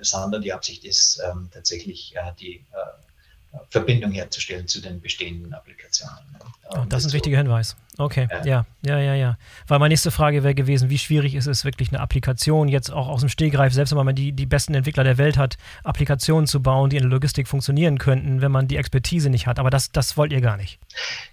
sondern 0.02 0.42
die 0.44 0.54
Absicht 0.54 0.86
ist 0.86 1.20
ähm, 1.28 1.50
tatsächlich 1.52 2.14
die 2.40 2.64
Verbindung 3.70 4.12
herzustellen 4.12 4.68
zu 4.68 4.82
den 4.82 5.02
bestehenden 5.02 5.54
Applikationen. 5.54 6.20
Oh, 6.70 6.86
das 6.88 7.04
ist 7.04 7.12
ein 7.12 7.14
wichtiger 7.14 7.38
Hinweis. 7.38 7.76
Okay, 7.98 8.28
ja. 8.46 8.66
ja, 8.86 9.00
ja, 9.00 9.14
ja, 9.14 9.38
Weil 9.68 9.80
meine 9.80 9.92
nächste 9.92 10.10
Frage 10.10 10.44
wäre 10.44 10.56
gewesen, 10.56 10.90
wie 10.90 10.98
schwierig 10.98 11.36
ist 11.36 11.48
es 11.48 11.66
wirklich 11.66 11.90
eine 11.90 12.00
Applikation 12.00 12.70
jetzt 12.70 12.90
auch 12.90 13.10
aus 13.10 13.20
dem 13.20 13.30
Stehgreif, 13.30 13.74
selbst 13.74 13.96
wenn 13.96 14.06
man 14.06 14.16
die, 14.16 14.32
die 14.32 14.46
besten 14.46 14.74
Entwickler 14.74 15.04
der 15.04 15.18
Welt 15.18 15.38
hat, 15.38 15.58
Applikationen 15.84 16.48
zu 16.48 16.62
bauen, 16.62 16.90
die 16.90 16.96
in 16.96 17.04
der 17.04 17.12
Logistik 17.12 17.48
funktionieren 17.48 17.98
könnten, 17.98 18.42
wenn 18.42 18.52
man 18.52 18.68
die 18.68 18.78
Expertise 18.78 19.30
nicht 19.30 19.48
hat. 19.48 19.60
Aber 19.60 19.70
das, 19.70 19.92
das 19.92 20.16
wollt 20.16 20.32
ihr 20.32 20.42
gar 20.42 20.56
nicht. 20.56 20.80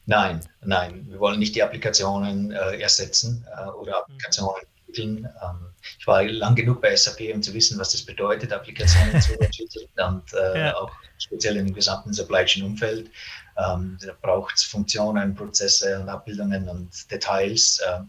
Nein, 0.07 0.41
nein. 0.63 1.07
Wir 1.09 1.21
wollen 1.21 1.39
nicht 1.39 1.55
die 1.55 1.63
Applikationen 1.63 2.51
äh, 2.51 2.81
ersetzen 2.81 3.47
äh, 3.57 3.69
oder 3.71 3.99
Applikationen 3.99 4.63
entwickeln. 4.89 5.29
Ähm, 5.43 5.73
ich 5.99 6.07
war 6.07 6.23
lang 6.25 6.55
genug 6.55 6.81
bei 6.81 6.95
SAP, 6.95 7.35
um 7.35 7.43
zu 7.43 7.55
wissen, 7.55 7.79
was 7.79 7.93
das 7.93 8.03
bedeutet, 8.03 8.53
Applikationen 8.53 9.21
zu 9.21 9.33
entwickeln 9.41 9.89
und 9.97 10.33
äh, 10.35 10.67
ja. 10.67 10.77
auch 10.77 10.91
speziell 11.19 11.57
im 11.57 11.73
gesamten 11.73 12.13
Supply 12.13 12.45
Chain 12.45 12.65
Umfeld. 12.65 13.11
Ähm, 13.57 13.99
da 14.05 14.13
braucht 14.21 14.57
es 14.57 14.65
Funktionen, 14.65 15.35
Prozesse 15.35 16.01
und 16.01 16.09
Abbildungen 16.09 16.69
und 16.69 17.11
Details. 17.11 17.81
Ähm, 17.89 18.09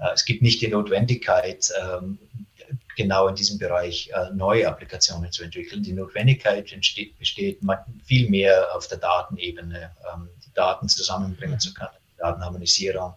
äh, 0.00 0.12
es 0.12 0.24
gibt 0.24 0.42
nicht 0.42 0.60
die 0.60 0.68
Notwendigkeit, 0.68 1.72
ähm, 1.80 2.18
genau 2.96 3.28
in 3.28 3.34
diesem 3.34 3.58
Bereich 3.58 4.10
äh, 4.14 4.30
neue 4.34 4.68
Applikationen 4.68 5.32
zu 5.32 5.44
entwickeln. 5.44 5.82
Die 5.82 5.92
Notwendigkeit 5.92 6.70
entsteht, 6.72 7.18
besteht 7.18 7.60
viel 8.04 8.28
mehr 8.28 8.74
auf 8.74 8.86
der 8.88 8.98
Datenebene, 8.98 9.90
ähm, 10.12 10.28
die 10.44 10.52
Daten 10.54 10.88
zusammenbringen 10.88 11.58
zu 11.58 11.72
können, 11.72 11.90
Datenharmonisierung, 12.18 13.14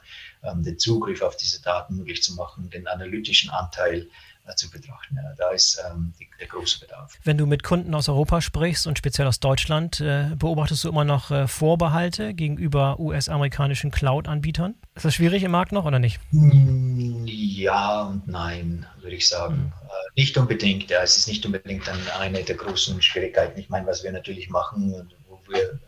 den 0.53 0.79
Zugriff 0.79 1.21
auf 1.21 1.37
diese 1.37 1.61
Daten 1.61 1.97
möglich 1.97 2.23
zu 2.23 2.35
machen, 2.35 2.69
den 2.69 2.87
analytischen 2.87 3.49
Anteil 3.49 4.07
äh, 4.47 4.55
zu 4.55 4.69
betrachten. 4.69 5.17
Da 5.37 5.49
ist 5.49 5.81
ähm, 5.89 6.13
die, 6.19 6.27
der 6.39 6.47
große 6.47 6.79
Bedarf. 6.79 7.17
Wenn 7.23 7.37
du 7.37 7.47
mit 7.47 7.63
Kunden 7.63 7.95
aus 7.95 8.09
Europa 8.09 8.41
sprichst 8.41 8.85
und 8.85 8.97
speziell 8.97 9.25
aus 9.27 9.39
Deutschland, 9.39 9.99
äh, 10.01 10.29
beobachtest 10.35 10.83
du 10.83 10.89
immer 10.89 11.03
noch 11.03 11.31
äh, 11.31 11.47
Vorbehalte 11.47 12.35
gegenüber 12.35 12.99
US-amerikanischen 12.99 13.89
Cloud-Anbietern? 13.89 14.75
Ist 14.93 15.05
das 15.05 15.15
schwierig 15.15 15.41
im 15.41 15.51
Markt 15.51 15.71
noch 15.71 15.85
oder 15.85 15.97
nicht? 15.97 16.19
Hm, 16.29 17.23
ja 17.25 18.03
und 18.03 18.27
nein, 18.27 18.85
würde 19.01 19.15
ich 19.15 19.27
sagen. 19.27 19.55
Mhm. 19.55 19.73
Äh, 19.83 20.21
nicht 20.21 20.37
unbedingt. 20.37 20.91
Ja, 20.91 21.01
es 21.01 21.17
ist 21.17 21.27
nicht 21.27 21.43
unbedingt 21.45 21.89
eine 22.19 22.43
der 22.43 22.55
großen 22.55 23.01
Schwierigkeiten. 23.01 23.59
Ich 23.59 23.69
meine, 23.69 23.87
was 23.87 24.03
wir 24.03 24.11
natürlich 24.11 24.49
machen, 24.49 25.11
wo 25.27 25.39
wir 25.47 25.79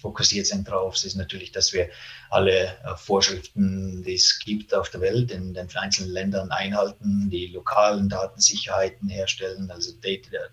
fokussiert 0.00 0.46
sind 0.46 0.68
drauf, 0.68 0.94
ist 1.04 1.16
natürlich, 1.16 1.52
dass 1.52 1.72
wir 1.72 1.88
alle 2.30 2.76
äh, 2.84 2.96
Vorschriften, 2.96 4.02
die 4.02 4.14
es 4.14 4.38
gibt 4.38 4.74
auf 4.74 4.90
der 4.90 5.00
Welt, 5.00 5.30
in 5.30 5.54
den 5.54 5.68
einzelnen 5.76 6.10
Ländern 6.10 6.50
einhalten, 6.50 7.28
die 7.30 7.48
lokalen 7.48 8.08
Datensicherheiten 8.08 9.08
herstellen, 9.08 9.70
also 9.70 9.92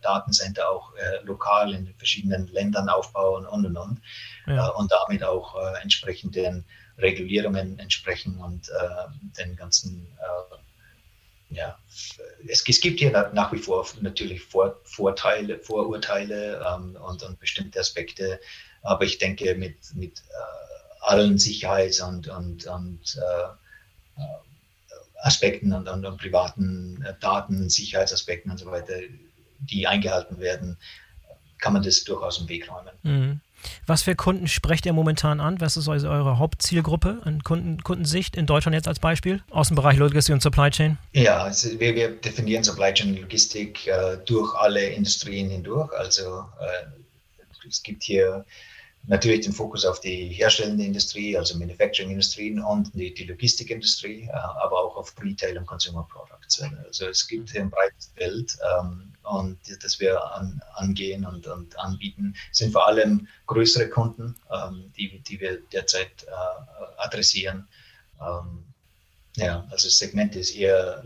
Datencenter 0.02 0.70
auch 0.70 0.94
äh, 0.96 1.24
lokal 1.24 1.74
in 1.74 1.86
den 1.86 1.96
verschiedenen 1.96 2.48
Ländern 2.48 2.90
aufbauen 2.90 3.46
und 3.46 3.66
und 3.66 3.78
und. 3.78 4.02
Ja. 4.48 4.68
Äh, 4.68 4.72
und 4.72 4.92
damit 4.92 5.24
auch 5.24 5.56
äh, 5.56 5.82
entsprechenden 5.82 6.66
Regulierungen 6.98 7.80
entsprechen 7.80 8.38
und 8.40 8.70
äh, 8.70 9.42
den 9.42 9.56
ganzen 9.56 10.08
ja, 11.50 11.78
es, 12.48 12.64
es, 12.68 12.80
gibt 12.80 13.00
hier 13.00 13.12
nach 13.34 13.52
wie 13.52 13.58
vor 13.58 13.88
natürlich 14.02 14.42
Vor, 14.42 14.80
Vorteile, 14.84 15.60
Vorurteile 15.60 16.64
ähm, 16.66 16.96
und, 17.02 17.24
und, 17.24 17.40
bestimmte 17.40 17.80
Aspekte, 17.80 18.40
aber 18.82 19.06
ich 19.06 19.18
denke, 19.18 19.56
mit, 19.56 19.78
mit 19.96 20.20
äh, 20.20 21.02
allen 21.02 21.38
Sicherheits- 21.38 22.02
und, 22.02 22.28
und, 22.28 22.66
und 22.66 23.18
äh, 23.18 24.22
äh 24.22 24.26
Aspekten 25.22 25.74
und, 25.74 25.90
und, 25.90 26.06
und, 26.06 26.18
privaten 26.18 27.06
Daten, 27.20 27.70
Sicherheitsaspekten 27.70 28.52
und 28.52 28.58
so 28.58 28.68
weiter, 28.68 28.94
die 29.60 29.86
eingehalten 29.86 30.40
werden, 30.40 30.78
kann 31.58 31.74
man 31.74 31.84
das 31.84 32.06
durchaus 32.06 32.40
im 32.40 32.48
Weg 32.48 32.72
räumen. 32.72 32.94
Mhm. 33.04 33.42
Was 33.86 34.04
für 34.04 34.16
Kunden 34.16 34.48
sprecht 34.48 34.86
ihr 34.86 34.94
momentan 34.94 35.42
an? 35.42 35.60
Was 35.60 35.76
ist 35.76 35.88
eure 35.88 36.40
Hauptzielgruppe 36.40 37.22
an 37.24 37.44
Kunden, 37.44 37.84
Kundensicht 37.84 38.38
in 38.38 38.46
Deutschland 38.46 38.74
jetzt 38.74 38.88
als 38.88 39.00
Beispiel 39.00 39.44
aus 39.50 39.68
dem 39.68 39.76
Bereich 39.76 39.98
Logistik 39.98 40.34
und 40.34 40.42
Supply 40.42 40.70
Chain? 40.70 40.98
Ja, 41.12 41.44
also 41.44 41.78
wir, 41.80 41.96
wir, 41.96 42.12
definieren 42.12 42.64
Supply 42.64 42.94
Chain 42.94 43.10
und 43.10 43.22
Logistik 43.22 43.88
äh, 43.88 44.18
durch 44.26 44.56
alle 44.56 44.82
Industrien 44.88 45.50
hindurch. 45.50 45.92
Also 45.94 46.46
äh, 46.62 47.68
es 47.68 47.84
gibt 47.84 48.04
hier 48.04 48.46
natürlich 49.08 49.42
den 49.42 49.54
Fokus 49.54 49.86
auf 49.86 50.00
die 50.00 50.28
herstellende 50.28 50.84
Industrie, 50.84 51.38
also 51.38 51.58
Manufacturing-Industrien 51.58 52.62
und 52.62 52.94
die, 52.94 53.14
die 53.14 53.26
Logistikindustrie, 53.26 54.24
äh, 54.24 54.32
aber 54.32 54.84
auch 54.84 54.98
auf 54.98 55.14
Retail 55.22 55.58
und 55.58 55.66
Consumer 55.66 56.08
Products. 56.10 56.62
Also 56.62 57.08
es 57.08 57.28
gibt 57.28 57.52
hier 57.52 57.62
ein 57.62 57.70
breites 57.70 58.12
Feld 58.16 58.58
ähm, 58.78 59.14
und 59.24 59.58
das 59.84 60.00
wir 60.00 60.24
an, 60.34 60.62
angehen 60.76 61.26
und, 61.26 61.48
und, 61.48 61.78
anbieten, 61.80 62.36
sind 62.52 62.72
vor 62.72 62.88
allem 62.88 63.28
größere 63.48 63.90
Kunden, 63.90 64.36
ähm, 64.52 64.92
die, 64.98 65.20
die 65.22 65.40
wir 65.40 65.60
derzeit 65.72 66.24
äh, 66.24 67.02
adressieren. 67.02 67.68
Ähm, 68.22 68.66
ja, 69.36 69.66
also 69.72 69.88
das 69.88 69.98
Segment 69.98 70.36
ist 70.36 70.56
eher 70.56 71.04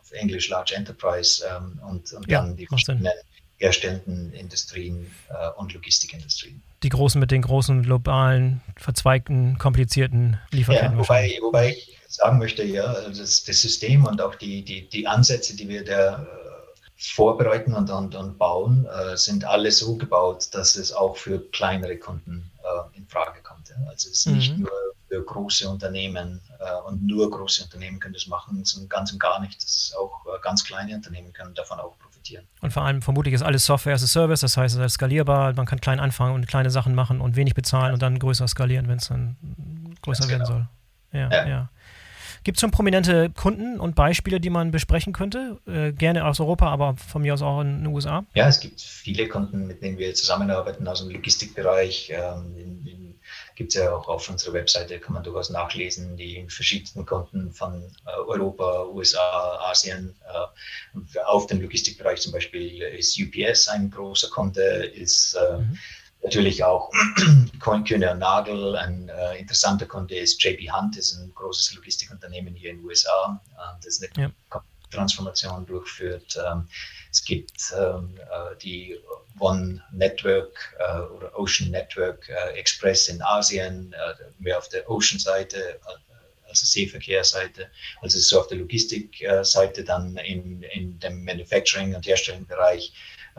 auf 0.00 0.12
Englisch 0.12 0.48
Large 0.48 0.74
Enterprise 0.74 1.44
ähm, 1.46 1.80
und, 1.86 2.12
und 2.12 2.28
ja, 2.30 2.42
dann 2.42 2.56
die 2.56 2.66
verschiedenen 2.66 3.12
herstellenden 3.58 4.32
Industrien 4.32 5.10
äh, 5.28 5.50
und 5.56 5.74
Logistikindustrien. 5.74 6.62
Die 6.82 6.88
großen 6.88 7.20
mit 7.20 7.30
den 7.30 7.42
großen 7.42 7.82
globalen, 7.82 8.60
verzweigten, 8.76 9.58
komplizierten 9.58 10.38
Lieferketten. 10.52 10.92
Ja, 10.92 10.98
wobei, 10.98 11.38
wobei 11.42 11.70
ich 11.70 11.98
sagen 12.08 12.38
möchte, 12.38 12.64
ja, 12.64 12.92
das, 13.08 13.44
das 13.44 13.60
System 13.60 14.04
und 14.06 14.20
auch 14.20 14.34
die, 14.36 14.64
die, 14.64 14.88
die 14.88 15.06
Ansätze, 15.06 15.56
die 15.56 15.68
wir 15.68 15.84
da 15.84 16.22
äh, 16.22 16.26
vorbereiten 16.96 17.74
und, 17.74 17.90
und, 17.90 18.14
und 18.14 18.38
bauen, 18.38 18.86
äh, 18.86 19.16
sind 19.16 19.44
alle 19.44 19.70
so 19.70 19.96
gebaut, 19.96 20.48
dass 20.52 20.76
es 20.76 20.92
auch 20.92 21.16
für 21.16 21.40
kleinere 21.50 21.96
Kunden 21.96 22.50
äh, 22.62 22.96
in 22.96 23.06
Frage 23.08 23.42
kommt. 23.42 23.68
Ja. 23.68 23.76
Also 23.88 24.08
es 24.08 24.18
ist 24.20 24.26
mhm. 24.26 24.34
nicht 24.36 24.58
nur 24.58 24.70
für 25.08 25.22
große 25.22 25.68
Unternehmen 25.68 26.40
äh, 26.58 26.88
und 26.88 27.06
nur 27.06 27.30
große 27.30 27.64
Unternehmen 27.64 27.98
können 28.00 28.14
das 28.14 28.26
machen, 28.26 28.64
sondern 28.64 28.88
ganz 28.88 29.12
und 29.12 29.18
gar 29.18 29.40
nicht. 29.40 29.62
Das 29.62 29.76
ist 29.76 29.96
auch 29.96 30.24
äh, 30.26 30.38
ganz 30.42 30.64
kleine 30.64 30.94
Unternehmen 30.94 31.32
können 31.32 31.54
davon 31.54 31.80
auch 31.80 31.94
profitieren. 32.28 32.46
Und 32.60 32.72
vor 32.72 32.84
allem 32.84 33.02
vermutlich 33.02 33.34
ist 33.34 33.42
alles 33.42 33.64
Software 33.64 33.94
as 33.94 34.02
a 34.02 34.06
Service, 34.06 34.40
das 34.40 34.56
heißt, 34.56 34.76
es 34.76 34.84
ist 34.84 34.92
skalierbar, 34.94 35.54
man 35.54 35.66
kann 35.66 35.80
klein 35.80 36.00
anfangen 36.00 36.34
und 36.34 36.46
kleine 36.46 36.70
Sachen 36.70 36.94
machen 36.94 37.20
und 37.20 37.36
wenig 37.36 37.54
bezahlen 37.54 37.92
und 37.92 38.02
dann 38.02 38.18
größer 38.18 38.46
skalieren, 38.48 38.88
wenn 38.88 38.98
es 38.98 39.08
dann 39.08 39.36
größer 40.02 40.26
ganz 40.26 40.30
werden 40.30 40.44
genau. 40.44 40.58
soll. 40.58 40.68
Ja, 41.12 41.30
ja. 41.30 41.48
ja. 41.48 41.68
Gibt 42.44 42.56
es 42.56 42.60
schon 42.60 42.70
prominente 42.70 43.30
Kunden 43.30 43.80
und 43.80 43.94
Beispiele, 43.94 44.40
die 44.40 44.50
man 44.50 44.70
besprechen 44.70 45.12
könnte? 45.12 45.60
Äh, 45.66 45.92
gerne 45.92 46.26
aus 46.26 46.40
Europa, 46.40 46.68
aber 46.68 46.96
von 46.96 47.22
mir 47.22 47.34
aus 47.34 47.42
auch 47.42 47.60
in 47.60 47.84
den 47.84 47.86
USA? 47.86 48.24
Ja, 48.34 48.48
es 48.48 48.60
gibt 48.60 48.80
viele 48.80 49.28
Kunden, 49.28 49.66
mit 49.66 49.82
denen 49.82 49.98
wir 49.98 50.14
zusammenarbeiten 50.14 50.86
aus 50.86 51.00
dem 51.00 51.10
Logistikbereich. 51.10 52.12
Ähm, 52.14 53.14
gibt 53.54 53.74
es 53.74 53.80
ja 53.80 53.92
auch 53.92 54.08
auf 54.08 54.28
unserer 54.30 54.54
Webseite, 54.54 55.00
kann 55.00 55.14
man 55.14 55.24
durchaus 55.24 55.50
nachlesen, 55.50 56.16
die 56.16 56.46
verschiedensten 56.48 57.04
Kunden 57.04 57.52
von 57.52 57.82
äh, 58.06 58.10
Europa, 58.26 58.84
USA, 58.86 59.58
Asien. 59.68 60.14
Äh, 60.24 61.18
auf 61.26 61.46
dem 61.48 61.60
Logistikbereich 61.60 62.20
zum 62.20 62.32
Beispiel 62.32 62.80
ist 62.82 63.20
UPS 63.20 63.68
ein 63.68 63.90
großer 63.90 64.30
Kunde, 64.30 64.62
ist 64.62 65.34
äh, 65.34 65.58
mhm 65.58 65.78
Natürlich 66.22 66.64
auch 66.64 66.90
Kühne 67.86 68.10
und 68.10 68.18
Nagel, 68.18 68.76
ein 68.76 69.08
äh, 69.08 69.38
interessanter 69.38 69.86
Kunde 69.86 70.16
ist 70.16 70.42
JP 70.42 70.70
Hunt, 70.72 70.96
ist 70.96 71.14
ein 71.14 71.32
großes 71.34 71.74
Logistikunternehmen 71.74 72.54
hier 72.54 72.70
in 72.70 72.78
den 72.78 72.84
USA, 72.84 73.40
äh, 73.56 73.84
das 73.84 74.02
eine 74.02 74.24
ja. 74.24 74.62
Transformation 74.90 75.64
durchführt. 75.66 76.38
Ähm, 76.44 76.68
es 77.10 77.24
gibt 77.24 77.72
ähm, 77.78 78.18
äh, 78.18 78.56
die 78.62 78.98
One 79.38 79.82
Network 79.92 80.76
äh, 80.78 81.00
oder 81.00 81.38
Ocean 81.38 81.70
Network 81.70 82.28
äh, 82.28 82.58
Express 82.58 83.08
in 83.08 83.22
Asien, 83.22 83.92
äh, 83.92 84.24
mehr 84.38 84.58
auf 84.58 84.68
der 84.68 84.88
Ocean-Seite, 84.90 85.80
also 86.48 86.66
Seeverkehrsseite, 86.66 87.70
also 88.00 88.18
so 88.18 88.40
auf 88.40 88.48
der 88.48 88.58
Logistikseite, 88.58 89.84
dann 89.84 90.16
in, 90.16 90.62
in 90.62 90.98
dem 90.98 91.24
Manufacturing- 91.24 91.94
und 91.94 92.06
Herstellungsbereich 92.06 92.92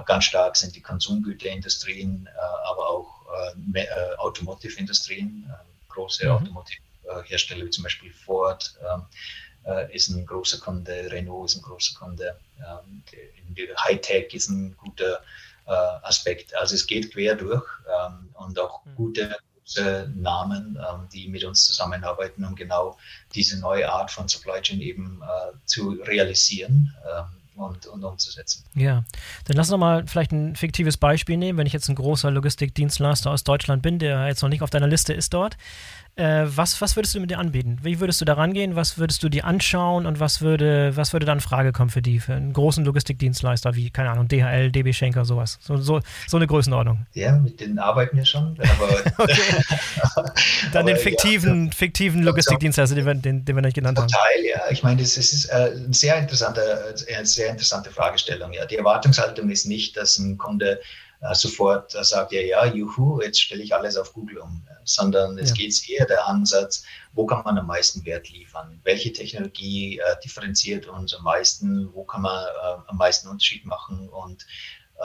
Ganz 0.06 0.26
stark 0.26 0.56
sind 0.56 0.76
die 0.76 0.82
Konsumgüterindustrien, 0.82 2.28
äh, 2.28 2.68
aber 2.68 2.90
auch 2.90 3.26
äh, 3.74 3.80
äh, 3.80 4.16
Automotive-Industrien, 4.18 5.52
große 5.90 6.26
mhm. 6.26 6.32
Automotive-Hersteller 6.32 7.66
wie 7.66 7.70
zum 7.70 7.84
Beispiel 7.84 8.12
Ford 8.12 8.76
ist 9.92 10.10
ein 10.10 10.26
großer 10.26 10.58
Kunde, 10.60 11.12
Renault 11.12 11.52
ist 11.52 11.58
ein 11.58 11.62
großer 11.62 12.00
Kunde, 12.00 12.40
ähm, 12.58 13.04
Hightech 13.84 14.34
ist 14.34 14.50
ein 14.50 14.76
guter 14.78 15.22
Aspekt. 16.02 16.56
Also 16.56 16.74
es 16.74 16.88
geht 16.88 17.14
quer 17.14 17.36
durch 17.36 17.68
ähm, 17.86 18.30
und 18.34 18.58
auch 18.58 18.84
mhm. 18.86 18.96
gute 18.96 19.38
Namen, 20.16 20.80
ähm, 20.80 21.08
die 21.14 21.28
mit 21.28 21.44
uns 21.44 21.66
zusammenarbeiten, 21.66 22.44
um 22.46 22.56
genau 22.56 22.98
diese 23.36 23.60
neue 23.60 23.92
Art 23.92 24.10
von 24.10 24.28
Supply 24.28 24.62
Chain 24.62 24.82
eben 24.82 25.22
zu 25.66 25.92
realisieren 25.92 26.96
und, 27.60 27.88
und 27.88 28.04
umzusetzen. 28.04 28.64
Ja, 28.74 29.04
dann 29.46 29.58
lass 29.58 29.70
uns 29.70 29.80
mal 29.80 30.08
vielleicht 30.08 30.32
ein 30.32 30.56
fiktives 30.56 30.98
Beispiel 30.98 31.38
nehmen. 31.38 31.58
Wenn 31.58 31.68
ich 31.68 31.74
jetzt 31.74 31.90
ein 31.90 31.96
großer 31.96 32.32
Logistikdienstleister 32.32 33.32
aus 33.32 33.44
Deutschland 33.44 33.82
bin, 33.82 34.00
der 34.00 34.28
jetzt 34.28 34.42
noch 34.42 34.50
nicht 34.50 34.62
auf 34.62 34.70
deiner 34.70 34.88
Liste 34.88 35.14
ist 35.14 35.34
dort, 35.34 35.58
äh, 36.16 36.46
was, 36.46 36.82
was 36.82 36.96
würdest 36.96 37.16
du 37.16 37.20
mit 37.20 37.32
dir 37.32 37.40
anbieten? 37.40 37.80
Wie 37.82 38.00
würdest 38.00 38.22
du 38.22 38.26
da 38.26 38.34
rangehen? 38.34 38.76
Was 38.76 38.98
würdest 38.98 39.24
du 39.24 39.30
dir 39.30 39.46
anschauen 39.46 40.06
und 40.06 40.20
was 40.20 40.42
würde, 40.42 40.96
was 40.96 41.14
würde 41.14 41.26
dann 41.26 41.38
in 41.38 41.42
Frage 41.42 41.72
kommen 41.72 41.90
für 41.90 42.02
die, 42.02 42.20
für 42.20 42.34
einen 42.34 42.54
großen 42.54 42.84
Logistikdienstleister 42.86 43.76
wie, 43.76 43.90
keine 43.90 44.12
Ahnung, 44.12 44.28
DHL, 44.28 44.72
DB 44.72 44.94
Schenker, 44.94 45.26
sowas? 45.26 45.58
So, 45.62 45.78
so, 45.78 46.02
so 46.28 46.38
eine 46.38 46.48
Größenordnung. 46.48 47.06
Ja, 47.14 47.34
mit 47.34 47.60
denen 47.60 47.80
arbeiten 47.80 48.18
wir 48.18 48.26
schon. 48.26 48.58
okay. 49.18 49.42
dann 50.74 50.82
aber, 50.82 50.94
den 50.94 50.98
fiktiven, 50.98 51.66
ja, 51.68 51.72
fiktiven 51.72 52.24
Logistikdienstleister, 52.24 52.96
den 52.96 53.06
wir, 53.06 53.16
den, 53.16 53.46
den 53.46 53.56
wir 53.56 53.62
nicht 53.62 53.76
genannt 53.76 54.00
haben. 54.00 54.08
Teil, 54.08 54.46
ja. 54.46 54.62
Ich 54.70 54.84
meine, 54.84 55.02
das 55.02 55.18
ist 55.18 55.46
äh, 55.46 55.72
eine 55.76 55.94
sehr 55.94 56.18
interessante, 56.18 56.96
eine 57.16 57.26
sehr 57.26 57.50
interessante 57.50 57.92
Fragestellung. 57.92 58.54
Ja. 58.54 58.66
Die 58.66 58.76
Erwartungshaltung 58.76 59.50
ist 59.50 59.66
nicht, 59.66 59.96
dass 59.98 60.18
ein 60.18 60.38
Kunde 60.38 60.80
äh, 61.22 61.36
sofort 61.36 61.96
äh, 61.96 62.04
sagt, 62.04 62.32
ja, 62.32 62.42
ja, 62.42 62.66
juhu, 62.66 63.22
jetzt 63.22 63.42
stelle 63.42 63.62
ich 63.62 63.76
alles 63.76 63.98
auf 63.98 64.14
Google 64.14 64.38
um, 64.38 64.62
sondern 64.90 65.38
es 65.38 65.50
ja. 65.50 65.56
geht 65.56 65.90
eher 65.90 66.06
der 66.06 66.28
Ansatz, 66.28 66.84
wo 67.14 67.26
kann 67.26 67.44
man 67.44 67.58
am 67.58 67.68
meisten 67.68 68.04
Wert 68.06 68.30
liefern? 68.30 68.80
Welche 68.84 69.14
Technologie 69.14 70.00
äh, 70.00 70.16
differenziert 70.24 70.88
uns 70.88 71.14
am 71.14 71.24
meisten? 71.24 71.94
Wo 71.94 72.04
kann 72.04 72.22
man 72.22 72.44
äh, 72.44 72.82
am 72.88 72.98
meisten 72.98 73.28
Unterschied 73.28 73.66
machen 73.66 74.10
und 74.10 74.46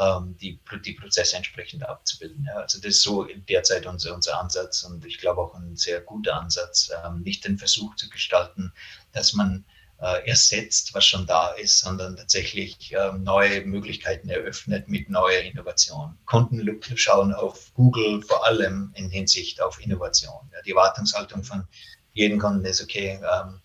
ähm, 0.01 0.37
die, 0.41 0.59
die 0.85 0.95
Prozesse 0.95 1.37
entsprechend 1.37 1.87
abzubilden? 1.87 2.45
Ja? 2.47 2.61
Also 2.61 2.79
das 2.79 2.95
ist 2.95 3.03
so 3.03 3.25
derzeit 3.49 3.87
unser, 3.87 4.15
unser 4.15 4.41
Ansatz 4.41 4.83
und 4.85 5.05
ich 5.05 5.19
glaube 5.19 5.43
auch 5.43 5.55
ein 5.55 5.77
sehr 5.77 6.01
guter 6.01 6.37
Ansatz, 6.37 6.91
ähm, 7.05 7.21
nicht 7.21 7.45
den 7.45 7.59
Versuch 7.59 7.95
zu 7.97 8.09
gestalten, 8.09 8.73
dass 9.13 9.35
man 9.35 9.67
ersetzt, 9.99 10.93
was 10.95 11.05
schon 11.07 11.27
da 11.27 11.49
ist, 11.53 11.79
sondern 11.81 12.17
tatsächlich 12.17 12.93
äh, 12.93 13.13
neue 13.13 13.65
Möglichkeiten 13.65 14.29
eröffnet 14.29 14.89
mit 14.89 15.09
neuer 15.09 15.41
Innovation. 15.41 16.19
Kunden 16.27 16.81
schauen 16.97 17.33
auf 17.33 17.73
Google 17.75 18.23
vor 18.23 18.45
allem 18.45 18.93
in 18.97 19.09
Hinsicht 19.09 19.63
auf 19.63 19.81
Innovation. 19.81 20.51
Die 20.67 20.71
Erwartungshaltung 20.71 21.45
von 21.45 21.67
jedem 22.13 22.39
Kunden 22.39 22.65
ist, 22.65 22.83
okay, 22.83 23.19
ähm, 23.23 23.61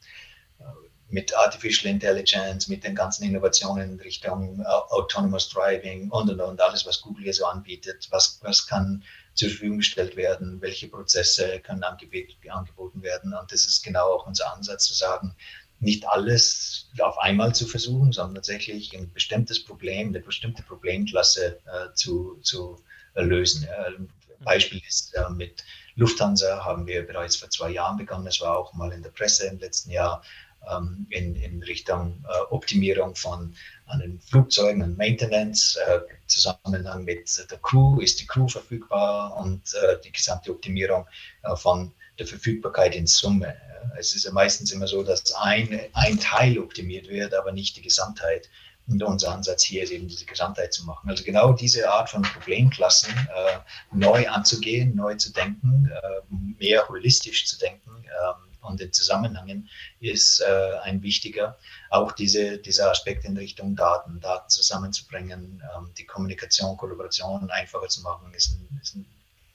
mit 1.09 1.35
Artificial 1.35 1.91
Intelligence, 1.91 2.67
mit 2.67 2.83
den 2.83 2.95
ganzen 2.95 3.23
Innovationen 3.23 3.93
in 3.93 3.99
Richtung 3.99 4.63
Autonomous 4.65 5.49
Driving 5.49 6.09
und 6.11 6.29
und 6.29 6.39
und 6.39 6.61
alles, 6.61 6.85
was 6.85 7.01
Google 7.01 7.23
hier 7.23 7.33
so 7.33 7.45
anbietet, 7.45 8.07
was, 8.11 8.39
was 8.43 8.67
kann 8.67 9.03
zur 9.33 9.49
Verfügung 9.49 9.77
gestellt 9.77 10.15
werden, 10.15 10.61
welche 10.61 10.87
Prozesse 10.87 11.59
können 11.61 11.83
angeboten 11.83 13.01
werden. 13.01 13.33
Und 13.33 13.51
das 13.51 13.65
ist 13.65 13.83
genau 13.83 14.13
auch 14.13 14.27
unser 14.27 14.53
Ansatz 14.53 14.85
zu 14.85 14.93
sagen, 14.93 15.35
nicht 15.79 16.07
alles 16.07 16.89
auf 16.99 17.17
einmal 17.19 17.55
zu 17.55 17.65
versuchen, 17.65 18.11
sondern 18.11 18.35
tatsächlich 18.35 18.95
ein 18.97 19.11
bestimmtes 19.13 19.63
Problem, 19.63 20.09
eine 20.09 20.19
bestimmte 20.19 20.63
Problemklasse 20.63 21.59
äh, 21.65 21.93
zu, 21.93 22.37
zu 22.41 22.83
lösen. 23.15 23.67
Ein 23.85 24.09
Beispiel 24.43 24.81
ist 24.87 25.15
äh, 25.15 25.29
mit 25.29 25.63
Lufthansa 25.95 26.63
haben 26.63 26.87
wir 26.87 27.05
bereits 27.05 27.35
vor 27.35 27.49
zwei 27.49 27.71
Jahren 27.71 27.97
begonnen. 27.97 28.27
Es 28.27 28.39
war 28.41 28.57
auch 28.57 28.73
mal 28.73 28.91
in 28.93 29.03
der 29.03 29.09
Presse 29.09 29.47
im 29.47 29.59
letzten 29.59 29.91
Jahr 29.91 30.21
ähm, 30.69 31.07
in, 31.09 31.35
in 31.35 31.63
Richtung 31.63 32.23
äh, 32.27 32.53
Optimierung 32.53 33.15
von 33.15 33.55
an 33.85 33.99
den 33.99 34.19
Flugzeugen 34.21 34.81
und 34.81 34.97
Maintenance, 34.97 35.77
äh, 35.87 35.99
Zusammenhang 36.27 37.03
mit 37.03 37.45
der 37.49 37.57
Crew, 37.59 37.99
ist 37.99 38.19
die 38.21 38.27
Crew 38.27 38.47
verfügbar 38.47 39.37
und 39.37 39.73
äh, 39.73 39.99
die 40.03 40.11
gesamte 40.11 40.51
Optimierung 40.51 41.05
äh, 41.43 41.55
von 41.55 41.91
der 42.19 42.27
Verfügbarkeit 42.27 42.95
in 42.95 43.07
Summe. 43.07 43.55
Es 43.97 44.13
ist 44.15 44.25
ja 44.25 44.31
meistens 44.31 44.71
immer 44.71 44.87
so, 44.87 45.03
dass 45.03 45.33
ein, 45.35 45.79
ein 45.93 46.19
Teil 46.19 46.59
optimiert 46.59 47.07
wird, 47.07 47.33
aber 47.33 47.51
nicht 47.51 47.77
die 47.77 47.81
Gesamtheit. 47.81 48.49
Und 48.87 49.03
unser 49.03 49.31
Ansatz 49.31 49.63
hier 49.63 49.83
ist 49.83 49.91
eben 49.91 50.07
diese 50.07 50.25
Gesamtheit 50.25 50.73
zu 50.73 50.83
machen. 50.83 51.09
Also 51.09 51.23
genau 51.23 51.53
diese 51.53 51.89
Art 51.89 52.09
von 52.09 52.23
Problemklassen 52.23 53.13
äh, 53.13 53.59
neu 53.91 54.27
anzugehen, 54.27 54.95
neu 54.95 55.15
zu 55.15 55.31
denken, 55.31 55.89
äh, 55.91 56.35
mehr 56.57 56.87
holistisch 56.89 57.45
zu 57.45 57.57
denken 57.59 58.03
äh, 58.03 58.65
und 58.65 58.79
den 58.79 58.91
Zusammenhängen 58.91 59.69
ist 59.99 60.41
äh, 60.41 60.77
ein 60.81 61.01
wichtiger. 61.03 61.57
Auch 61.91 62.11
diese, 62.11 62.57
dieser 62.57 62.89
Aspekt 62.89 63.25
in 63.25 63.37
Richtung 63.37 63.75
Daten, 63.75 64.19
Daten 64.19 64.49
zusammenzubringen, 64.49 65.63
ähm, 65.75 65.93
die 65.97 66.05
Kommunikation, 66.05 66.75
Kollaboration 66.75 67.49
einfacher 67.51 67.87
zu 67.87 68.01
machen, 68.01 68.33
ist 68.33 68.49
ein, 68.49 68.79
ist 68.81 68.95
ein 68.95 69.05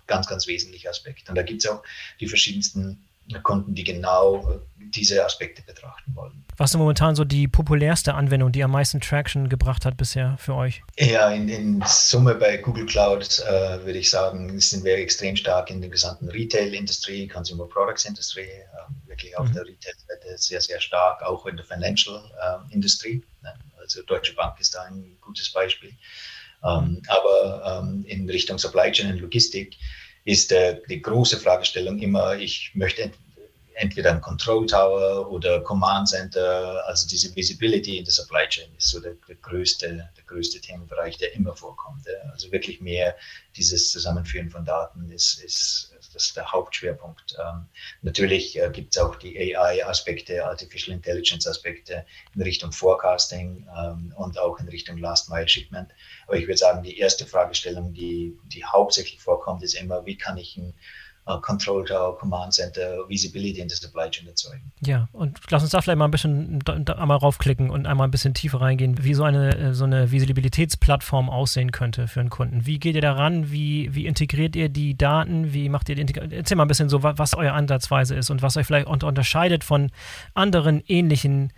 ganz, 0.07 0.27
ganz 0.27 0.47
wesentlicher 0.47 0.91
Aspekt. 0.91 1.29
Und 1.29 1.35
da 1.35 1.43
gibt 1.43 1.65
es 1.65 1.71
auch 1.71 1.83
die 2.21 2.29
verschiedensten 2.29 3.05
Kunden, 3.43 3.75
die 3.75 3.85
genau 3.85 4.51
äh, 4.51 4.59
diese 4.77 5.25
Aspekte 5.25 5.63
betrachten 5.63 6.15
wollen. 6.15 6.45
Was 6.57 6.73
ist 6.73 6.77
momentan 6.77 7.15
so 7.15 7.25
die 7.25 7.49
populärste 7.49 8.15
Anwendung, 8.15 8.53
die 8.53 8.63
am 8.63 8.71
meisten 8.71 9.01
Traction 9.01 9.49
gebracht 9.49 9.87
hat 9.87 9.97
bisher 9.97 10.37
für 10.39 10.55
euch? 10.55 10.83
Ja, 10.99 11.31
in, 11.31 11.49
in 11.49 11.83
Summe 11.87 12.35
bei 12.35 12.59
Google 12.59 12.87
Cloud 12.87 13.41
äh, 13.41 13.85
würde 13.85 13.99
ich 13.99 14.11
sagen, 14.11 14.61
sind 14.61 14.85
wir 14.85 14.99
extrem 14.99 15.37
stark 15.37 15.71
in 15.71 15.81
der 15.81 15.91
gesamten 15.91 16.29
Retail-Industrie, 16.29 17.27
Consumer 17.27 17.67
Products 17.67 18.05
Industry, 18.05 18.43
äh, 18.43 19.09
wirklich 19.09 19.37
auf 19.39 19.49
mhm. 19.49 19.55
der 19.55 19.63
Retail-Seite 19.63 20.39
sehr, 20.39 20.61
sehr 20.61 20.81
stark, 20.81 21.23
auch 21.23 21.47
in 21.47 21.57
der 21.57 21.65
Financial-Industrie. 21.65 23.25
Äh, 23.43 23.45
ne? 23.45 23.55
also 23.81 24.03
Deutsche 24.03 24.35
Bank 24.35 24.61
ist 24.61 24.75
da 24.75 24.83
ein 24.83 25.17
gutes 25.23 25.51
Beispiel. 25.51 25.93
Ähm, 26.65 27.03
aber 27.09 27.83
ähm, 27.83 28.05
in 28.07 28.29
Richtung 28.29 28.59
Supply 28.59 28.91
Chain 28.91 29.13
und 29.13 29.21
Logistik 29.21 29.77
ist 30.25 30.53
äh, 30.53 30.81
die 30.89 31.03
große 31.03 31.39
Fragestellung 31.39 31.99
immer, 31.99 32.37
ich 32.37 32.71
möchte 32.75 33.03
ent 33.03 33.15
entweder 33.77 34.13
ein 34.13 34.21
Control 34.21 34.67
Tower 34.67 35.29
oder 35.31 35.61
Command 35.61 36.09
Center, 36.09 36.85
also 36.87 37.09
diese 37.09 37.35
Visibility 37.35 37.99
in 37.99 38.05
der 38.05 38.13
Supply 38.13 38.47
Chain 38.49 38.69
ist 38.79 38.91
so 38.91 39.01
der, 39.01 39.15
der 39.29 39.35
größte, 39.35 40.09
der 40.17 40.25
größte 40.29 40.61
Themenbereich, 40.61 41.19
der 41.19 41.35
immer 41.35 41.57
vorkommt. 41.57 42.07
Also 42.33 42.53
wirklich 42.53 42.81
mehr 42.81 43.17
dieses 43.57 43.91
Zusammenführen 43.91 44.49
von 44.49 44.65
Daten 44.65 45.11
ist, 45.11 45.43
ist 45.43 45.93
das 46.15 46.25
ist 46.25 46.37
der 46.37 46.51
Hauptschwerpunkt. 46.53 47.37
Ähm, 47.39 47.67
natürlich 48.03 48.59
äh, 48.59 48.71
gibt 48.71 48.95
es 48.95 49.03
auch 49.03 49.17
die 49.17 49.57
AI-Aspekte, 49.57 50.45
Artificial 50.45 50.97
Intelligence-Aspekte 50.97 52.07
in 52.35 52.43
Richtung 52.43 52.73
Forecasting 52.73 53.67
ähm, 53.77 54.15
und 54.17 54.39
auch 54.39 54.59
in 54.59 54.69
Richtung 54.69 54.99
Last-Mile-Shipment. 54.99 55.91
Aber 56.27 56.37
ich 56.37 56.47
würde 56.47 56.59
sagen, 56.59 56.83
die 56.83 56.99
erste 56.99 57.27
Fragestellung, 57.27 57.93
die, 57.93 58.39
die 58.45 58.65
hauptsächlich 58.65 59.21
vorkommt, 59.21 59.63
ist 59.63 59.75
immer, 59.75 60.07
wie 60.07 60.17
kann 60.17 60.39
ich 60.39 60.57
ein 60.57 60.75
uh, 61.29 61.41
Control 61.41 61.85
Tower, 61.85 62.19
Command 62.19 62.53
Center, 62.53 63.09
Visibility 63.09 63.61
in 63.61 63.69
der 63.69 63.77
Supply 63.77 64.11
Chain 64.11 64.27
erzeugen. 64.27 64.73
Ja, 64.81 65.09
und 65.13 65.39
lass 65.51 65.63
uns 65.63 65.73
da 65.73 65.81
vielleicht 65.81 65.99
mal 65.99 66.07
ein 66.07 66.11
bisschen 66.11 66.63
einmal 66.67 67.17
raufklicken 67.17 67.71
und 67.71 67.87
einmal 67.87 68.09
ein 68.09 68.11
bisschen 68.11 68.35
tiefer 68.35 68.61
reingehen, 68.61 69.03
wie 69.05 69.15
so 69.15 69.25
eine, 69.25 69.57
äh, 69.57 69.75
so 69.75 69.85
eine 69.85 70.11
Visibilitätsplattform 70.11 71.31
aussehen 71.31 71.73
könnte 71.73 72.09
für 72.09 72.21
einen 72.21 72.31
Kunden. 72.31 72.67
Wie 72.67 72.79
geht 72.79 72.95
ihr 72.95 73.03
daran? 73.03 73.51
Wie, 73.51 73.95
wie 73.95 74.07
integriert 74.07 74.57
ihr 74.57 74.69
die 74.69 74.97
Daten? 74.97 75.53
Wie 75.53 75.69
macht 75.69 75.89
ihr 75.89 75.95
die 75.95 76.03
Integration? 76.03 76.39
Erzähl 76.39 76.57
mal 76.57 76.65
ein 76.65 76.69
bisschen 76.69 76.89
so, 76.89 77.03
was 77.03 77.35
euer 77.35 77.53
Ansatzweise 77.53 78.15
ist 78.15 78.31
und 78.31 78.43
was 78.43 78.57
euch 78.57 78.67
vielleicht 78.67 78.87
unterscheidet 78.87 79.65
von 79.65 79.91
anderen 80.35 80.83
ähnlichen 80.87 81.53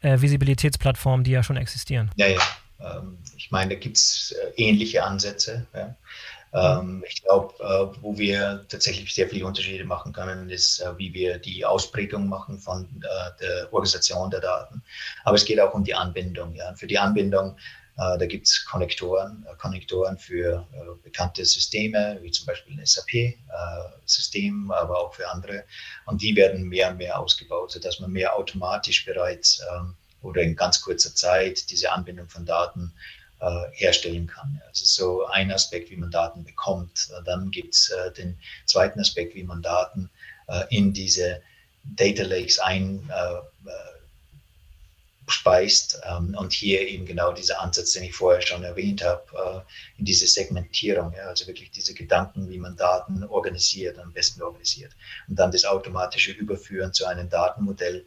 äh, 0.00 0.20
Visibilitätsplattformen, 0.20 1.24
die 1.24 1.30
ja 1.30 1.42
schon 1.42 1.56
existieren. 1.56 2.10
Ja, 2.16 2.26
ja. 2.26 2.40
Ähm, 2.80 3.18
ich 3.36 3.50
meine, 3.50 3.74
da 3.74 3.80
gibt 3.80 3.96
es 3.96 4.34
äh, 4.56 4.62
ähnliche 4.62 5.02
Ansätze. 5.04 5.66
Ja. 5.74 5.96
Ähm, 6.56 7.04
ich 7.06 7.22
glaube, 7.22 7.54
äh, 7.60 8.02
wo 8.02 8.16
wir 8.16 8.64
tatsächlich 8.68 9.14
sehr 9.14 9.28
viele 9.28 9.46
Unterschiede 9.46 9.84
machen 9.84 10.12
können, 10.12 10.48
ist, 10.48 10.80
äh, 10.80 10.96
wie 10.96 11.12
wir 11.12 11.38
die 11.38 11.64
Ausprägung 11.66 12.28
machen 12.28 12.58
von 12.58 12.84
äh, 13.02 13.42
der 13.42 13.72
Organisation 13.72 14.30
der 14.30 14.40
Daten. 14.40 14.82
Aber 15.24 15.36
es 15.36 15.44
geht 15.44 15.60
auch 15.60 15.74
um 15.74 15.84
die 15.84 15.94
Anbindung. 15.94 16.54
Ja. 16.54 16.74
Für 16.74 16.86
die 16.86 16.98
Anbindung, 16.98 17.58
äh, 17.98 18.16
da 18.18 18.24
gibt 18.24 18.46
es 18.46 18.64
Konnektoren, 18.64 19.46
äh, 19.50 19.54
Konnektoren 19.56 20.16
für 20.16 20.66
bekannte 21.02 21.44
Systeme, 21.44 22.18
wie 22.22 22.30
zum 22.30 22.46
Beispiel 22.46 22.78
ein 22.78 22.86
SAP-System, 22.86 24.70
aber 24.70 24.98
auch 24.98 25.14
für 25.14 25.28
andere. 25.28 25.64
Und 26.06 26.22
die 26.22 26.34
werden 26.36 26.68
mehr 26.68 26.90
und 26.90 26.96
mehr 26.96 27.20
ausgebaut, 27.20 27.72
sodass 27.72 28.00
man 28.00 28.12
mehr 28.12 28.34
automatisch 28.34 29.04
bereits 29.04 29.60
ähm, 29.74 29.94
oder 30.22 30.40
in 30.42 30.56
ganz 30.56 30.80
kurzer 30.80 31.14
Zeit 31.14 31.70
diese 31.70 31.92
Anbindung 31.92 32.28
von 32.28 32.46
Daten 32.46 32.92
herstellen 33.72 34.26
kann. 34.26 34.60
Also 34.66 34.84
so 34.84 35.26
ein 35.26 35.52
Aspekt, 35.52 35.90
wie 35.90 35.96
man 35.96 36.10
Daten 36.10 36.44
bekommt. 36.44 37.10
Dann 37.24 37.50
gibt 37.50 37.74
es 37.74 37.90
äh, 37.90 38.12
den 38.12 38.38
zweiten 38.64 39.00
Aspekt, 39.00 39.34
wie 39.34 39.44
man 39.44 39.62
Daten 39.62 40.10
äh, 40.48 40.64
in 40.70 40.92
diese 40.92 41.42
Data 41.84 42.22
Lakes 42.24 42.58
ein 42.58 43.08
speist 45.28 46.00
ähm, 46.08 46.36
und 46.38 46.52
hier 46.52 46.86
eben 46.86 47.04
genau 47.04 47.32
dieser 47.32 47.60
Ansatz, 47.60 47.92
den 47.94 48.04
ich 48.04 48.14
vorher 48.14 48.42
schon 48.42 48.62
erwähnt 48.62 49.02
habe, 49.02 49.64
in 49.98 50.04
diese 50.04 50.24
Segmentierung, 50.24 51.12
also 51.26 51.48
wirklich 51.48 51.72
diese 51.72 51.94
Gedanken, 51.94 52.48
wie 52.48 52.58
man 52.58 52.76
Daten 52.76 53.24
organisiert, 53.24 53.98
am 53.98 54.12
besten 54.12 54.40
organisiert 54.40 54.92
und 55.26 55.36
dann 55.36 55.50
das 55.50 55.64
automatische 55.64 56.30
Überführen 56.30 56.92
zu 56.92 57.06
einem 57.06 57.28
Datenmodell, 57.28 58.06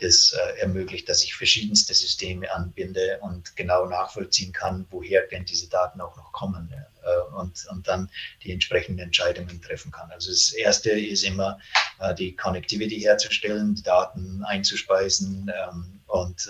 das 0.00 0.32
äh, 0.32 0.60
ermöglicht, 0.60 1.08
dass 1.08 1.22
ich 1.22 1.34
verschiedenste 1.34 1.94
Systeme 1.94 2.52
anbinde 2.52 3.18
und 3.20 3.54
genau 3.54 3.86
nachvollziehen 3.86 4.52
kann, 4.52 4.86
woher 4.90 5.26
denn 5.28 5.44
diese 5.44 5.68
Daten 5.68 6.00
auch 6.00 6.16
noch 6.16 6.32
kommen 6.32 6.72
äh, 6.72 7.34
und, 7.36 7.64
und 7.70 7.86
dann 7.86 8.10
die 8.42 8.50
entsprechenden 8.50 8.98
Entscheidungen 8.98 9.62
treffen 9.62 9.92
kann. 9.92 10.10
Also 10.10 10.30
das 10.30 10.52
Erste 10.52 10.90
ist 10.90 11.22
immer, 11.22 11.58
äh, 12.00 12.14
die 12.16 12.34
Connectivity 12.34 13.00
herzustellen, 13.00 13.76
die 13.76 13.82
Daten 13.82 14.42
einzuspeisen 14.44 15.50
ähm, 15.54 16.00
und 16.06 16.48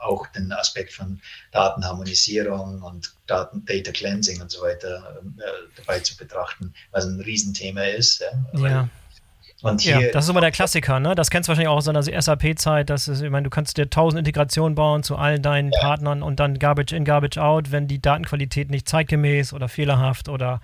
auch 0.00 0.26
den 0.28 0.50
Aspekt 0.50 0.92
von 0.92 1.20
Datenharmonisierung 1.52 2.82
und 2.82 3.14
Daten, 3.28 3.64
Data 3.64 3.92
Cleansing 3.92 4.42
und 4.42 4.50
so 4.50 4.60
weiter 4.62 5.22
dabei 5.76 6.00
zu 6.00 6.16
betrachten, 6.16 6.74
was 6.90 7.04
ein 7.04 7.20
Riesenthema 7.20 7.84
ist. 7.84 8.24
Ja. 8.54 8.88
Ja. 9.64 9.70
Und 9.70 9.80
hier, 9.80 10.00
ja, 10.00 10.12
das 10.12 10.24
ist 10.24 10.30
immer 10.30 10.40
der 10.40 10.50
Klassiker, 10.50 11.00
ne? 11.00 11.14
Das 11.14 11.30
kennst 11.30 11.48
du 11.48 11.50
wahrscheinlich 11.50 11.68
auch 11.68 11.76
aus 11.76 11.86
deiner 11.86 12.02
SAP-Zeit. 12.02 12.90
Das 12.90 13.08
ist, 13.08 13.22
ich 13.22 13.30
meine, 13.30 13.44
du 13.44 13.50
kannst 13.50 13.76
dir 13.76 13.88
tausend 13.88 14.18
Integrationen 14.18 14.74
bauen 14.74 15.02
zu 15.02 15.16
allen 15.16 15.42
deinen 15.42 15.72
ja. 15.72 15.80
Partnern 15.80 16.22
und 16.22 16.40
dann 16.40 16.58
Garbage 16.58 16.92
in, 16.92 17.04
Garbage 17.04 17.38
out, 17.38 17.72
wenn 17.72 17.88
die 17.88 18.00
Datenqualität 18.00 18.70
nicht 18.70 18.88
zeitgemäß 18.88 19.52
oder 19.52 19.68
fehlerhaft 19.68 20.28
oder 20.28 20.60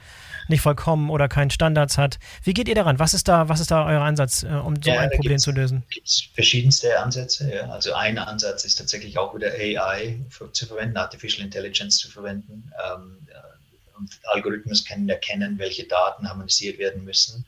nicht 0.49 0.61
vollkommen 0.61 1.11
oder 1.11 1.29
keinen 1.29 1.51
Standards 1.51 1.99
hat. 1.99 2.19
Wie 2.43 2.55
geht 2.55 2.69
ihr 2.69 2.75
daran? 2.75 2.99
Was 2.99 3.15
ist 3.15 3.29
da, 3.29 3.49
was 3.49 3.61
ist 3.61 3.71
da 3.71 3.87
euer 3.87 4.03
Ansatz, 4.03 4.43
äh, 4.43 4.49
um 4.49 4.77
so 4.83 4.91
ja, 4.91 5.01
ein 5.01 5.11
Problem 5.11 5.39
zu 5.39 5.53
lösen? 5.53 5.83
Es 5.89 5.95
gibt 5.95 6.35
verschiedenste 6.35 6.99
Ansätze. 7.01 7.53
Ja. 7.53 7.71
Also 7.71 7.95
ein 7.95 8.19
Ansatz 8.19 8.65
ist 8.65 8.77
tatsächlich 8.77 9.19
auch 9.19 9.35
wieder 9.35 9.53
AI 9.53 10.19
für, 10.29 10.53
zu 10.53 10.67
verwenden, 10.67 10.97
Artificial 10.97 11.45
Intelligence 11.45 11.99
zu 11.99 12.11
verwenden. 12.11 12.73
Ähm, 12.95 13.19
und 14.01 14.19
Algorithmus 14.25 14.85
können 14.85 15.09
erkennen, 15.09 15.59
welche 15.59 15.85
Daten 15.85 16.29
harmonisiert 16.29 16.79
werden 16.79 17.05
müssen. 17.05 17.45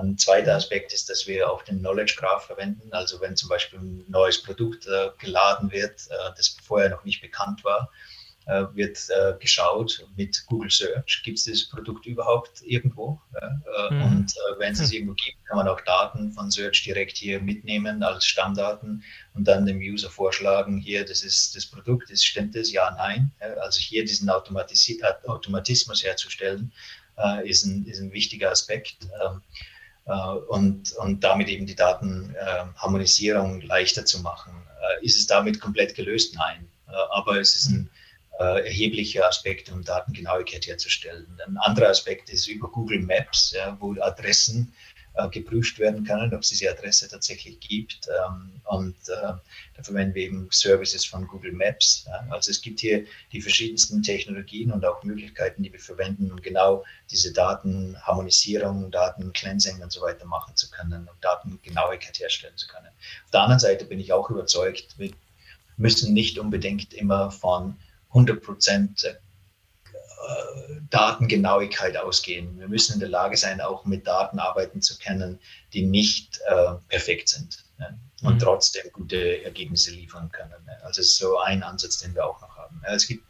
Ein 0.00 0.18
zweiter 0.18 0.56
Aspekt 0.56 0.92
ist, 0.92 1.08
dass 1.10 1.26
wir 1.26 1.50
auch 1.50 1.62
den 1.62 1.78
Knowledge 1.78 2.14
Graph 2.18 2.46
verwenden. 2.46 2.92
Also 2.92 3.20
wenn 3.20 3.36
zum 3.36 3.48
Beispiel 3.48 3.78
ein 3.78 4.04
neues 4.08 4.42
Produkt 4.42 4.86
äh, 4.86 5.10
geladen 5.18 5.70
wird, 5.70 6.00
äh, 6.08 6.32
das 6.36 6.56
vorher 6.62 6.90
noch 6.90 7.04
nicht 7.04 7.20
bekannt 7.20 7.64
war, 7.64 7.90
äh, 8.50 8.64
wird 8.74 8.98
äh, 9.10 9.34
geschaut 9.38 10.04
mit 10.16 10.44
Google 10.46 10.70
Search, 10.70 11.22
gibt 11.24 11.38
es 11.38 11.44
das 11.44 11.68
Produkt 11.68 12.06
überhaupt 12.06 12.62
irgendwo? 12.62 13.20
Äh, 13.34 13.94
mhm. 13.94 14.02
Und 14.02 14.34
wenn 14.58 14.72
es 14.72 14.80
es 14.80 14.88
hm. 14.88 14.96
irgendwo 14.96 15.14
gibt, 15.14 15.44
kann 15.46 15.58
man 15.58 15.68
auch 15.68 15.80
Daten 15.82 16.32
von 16.32 16.50
Search 16.50 16.82
direkt 16.82 17.16
hier 17.16 17.38
mitnehmen 17.40 18.02
als 18.02 18.24
Stammdaten 18.24 19.04
und 19.34 19.44
dann 19.44 19.66
dem 19.66 19.78
User 19.78 20.10
vorschlagen, 20.10 20.78
hier, 20.78 21.04
das 21.04 21.22
ist 21.22 21.54
das 21.54 21.66
Produkt, 21.66 22.10
ist, 22.10 22.24
stimmt 22.24 22.56
das? 22.56 22.72
Ja, 22.72 22.90
nein. 22.92 23.30
Also 23.60 23.78
hier 23.78 24.04
diesen 24.04 24.28
Automatismus 24.30 26.02
herzustellen, 26.02 26.72
ist 27.44 27.64
ein, 27.64 27.84
ist 27.86 28.00
ein 28.00 28.12
wichtiger 28.12 28.50
Aspekt. 28.50 28.96
Äh, 30.10 30.38
und, 30.48 30.92
und 30.94 31.22
damit 31.22 31.48
eben 31.48 31.66
die 31.66 31.76
Datenharmonisierung 31.76 33.60
leichter 33.60 34.04
zu 34.04 34.20
machen. 34.20 34.52
Äh, 34.82 35.04
ist 35.04 35.16
es 35.16 35.26
damit 35.26 35.60
komplett 35.60 35.94
gelöst? 35.94 36.34
Nein. 36.34 36.68
Äh, 36.88 36.92
aber 37.10 37.38
es 37.40 37.54
ist 37.54 37.70
ein 37.70 37.88
erheblicher 38.38 39.28
Aspekt, 39.28 39.70
um 39.70 39.84
Datengenauigkeit 39.84 40.66
herzustellen. 40.66 41.38
Ein 41.46 41.58
anderer 41.58 41.90
Aspekt 41.90 42.30
ist 42.30 42.46
über 42.48 42.70
Google 42.70 43.00
Maps, 43.00 43.54
wo 43.80 43.94
Adressen 44.00 44.72
äh, 44.72 44.99
geprüft 45.32 45.78
werden 45.78 46.04
können, 46.04 46.32
ob 46.32 46.42
es 46.42 46.48
diese 46.48 46.70
Adresse 46.70 47.08
tatsächlich 47.08 47.60
gibt. 47.60 48.08
Ähm, 48.08 48.60
und 48.64 48.96
äh, 49.08 49.32
da 49.74 49.82
verwenden 49.82 50.14
wir 50.14 50.22
eben 50.22 50.48
Services 50.50 51.04
von 51.04 51.26
Google 51.26 51.52
Maps. 51.52 52.06
Also 52.30 52.50
es 52.50 52.60
gibt 52.62 52.80
hier 52.80 53.04
die 53.32 53.40
verschiedensten 53.40 54.02
Technologien 54.02 54.70
und 54.70 54.84
auch 54.84 55.02
Möglichkeiten, 55.02 55.62
die 55.62 55.72
wir 55.72 55.80
verwenden, 55.80 56.30
um 56.30 56.40
genau 56.40 56.84
diese 57.10 57.32
Datenharmonisierung, 57.32 58.90
Datencleansing 58.90 59.82
und 59.82 59.92
so 59.92 60.00
weiter 60.02 60.26
machen 60.26 60.54
zu 60.56 60.70
können 60.70 61.08
und 61.08 61.24
Datengenauigkeit 61.24 62.18
herstellen 62.18 62.56
zu 62.56 62.68
können. 62.68 62.88
Auf 63.24 63.30
der 63.32 63.40
anderen 63.40 63.60
Seite 63.60 63.84
bin 63.84 63.98
ich 64.00 64.12
auch 64.12 64.30
überzeugt, 64.30 64.98
wir 64.98 65.10
müssen 65.76 66.12
nicht 66.12 66.38
unbedingt 66.38 66.94
immer 66.94 67.30
von 67.30 67.76
100 68.10 68.42
Prozent 68.42 69.06
Datengenauigkeit 70.90 71.96
ausgehen. 71.96 72.58
Wir 72.58 72.68
müssen 72.68 72.94
in 72.94 73.00
der 73.00 73.08
Lage 73.08 73.36
sein, 73.36 73.60
auch 73.60 73.84
mit 73.84 74.06
Daten 74.06 74.38
arbeiten 74.38 74.82
zu 74.82 74.98
können, 74.98 75.38
die 75.72 75.82
nicht 75.82 76.40
äh, 76.48 76.74
perfekt 76.88 77.28
sind 77.28 77.64
ne? 77.78 77.98
und 78.22 78.34
mhm. 78.34 78.38
trotzdem 78.40 78.90
gute 78.92 79.44
Ergebnisse 79.44 79.92
liefern 79.92 80.30
können. 80.32 80.64
Ne? 80.66 80.76
Also 80.82 81.00
es 81.00 81.12
ist 81.12 81.18
so 81.18 81.38
ein 81.38 81.62
Ansatz, 81.62 81.98
den 81.98 82.14
wir 82.14 82.26
auch 82.26 82.40
noch 82.40 82.56
haben. 82.56 82.82
Es 82.86 83.06
gibt 83.06 83.24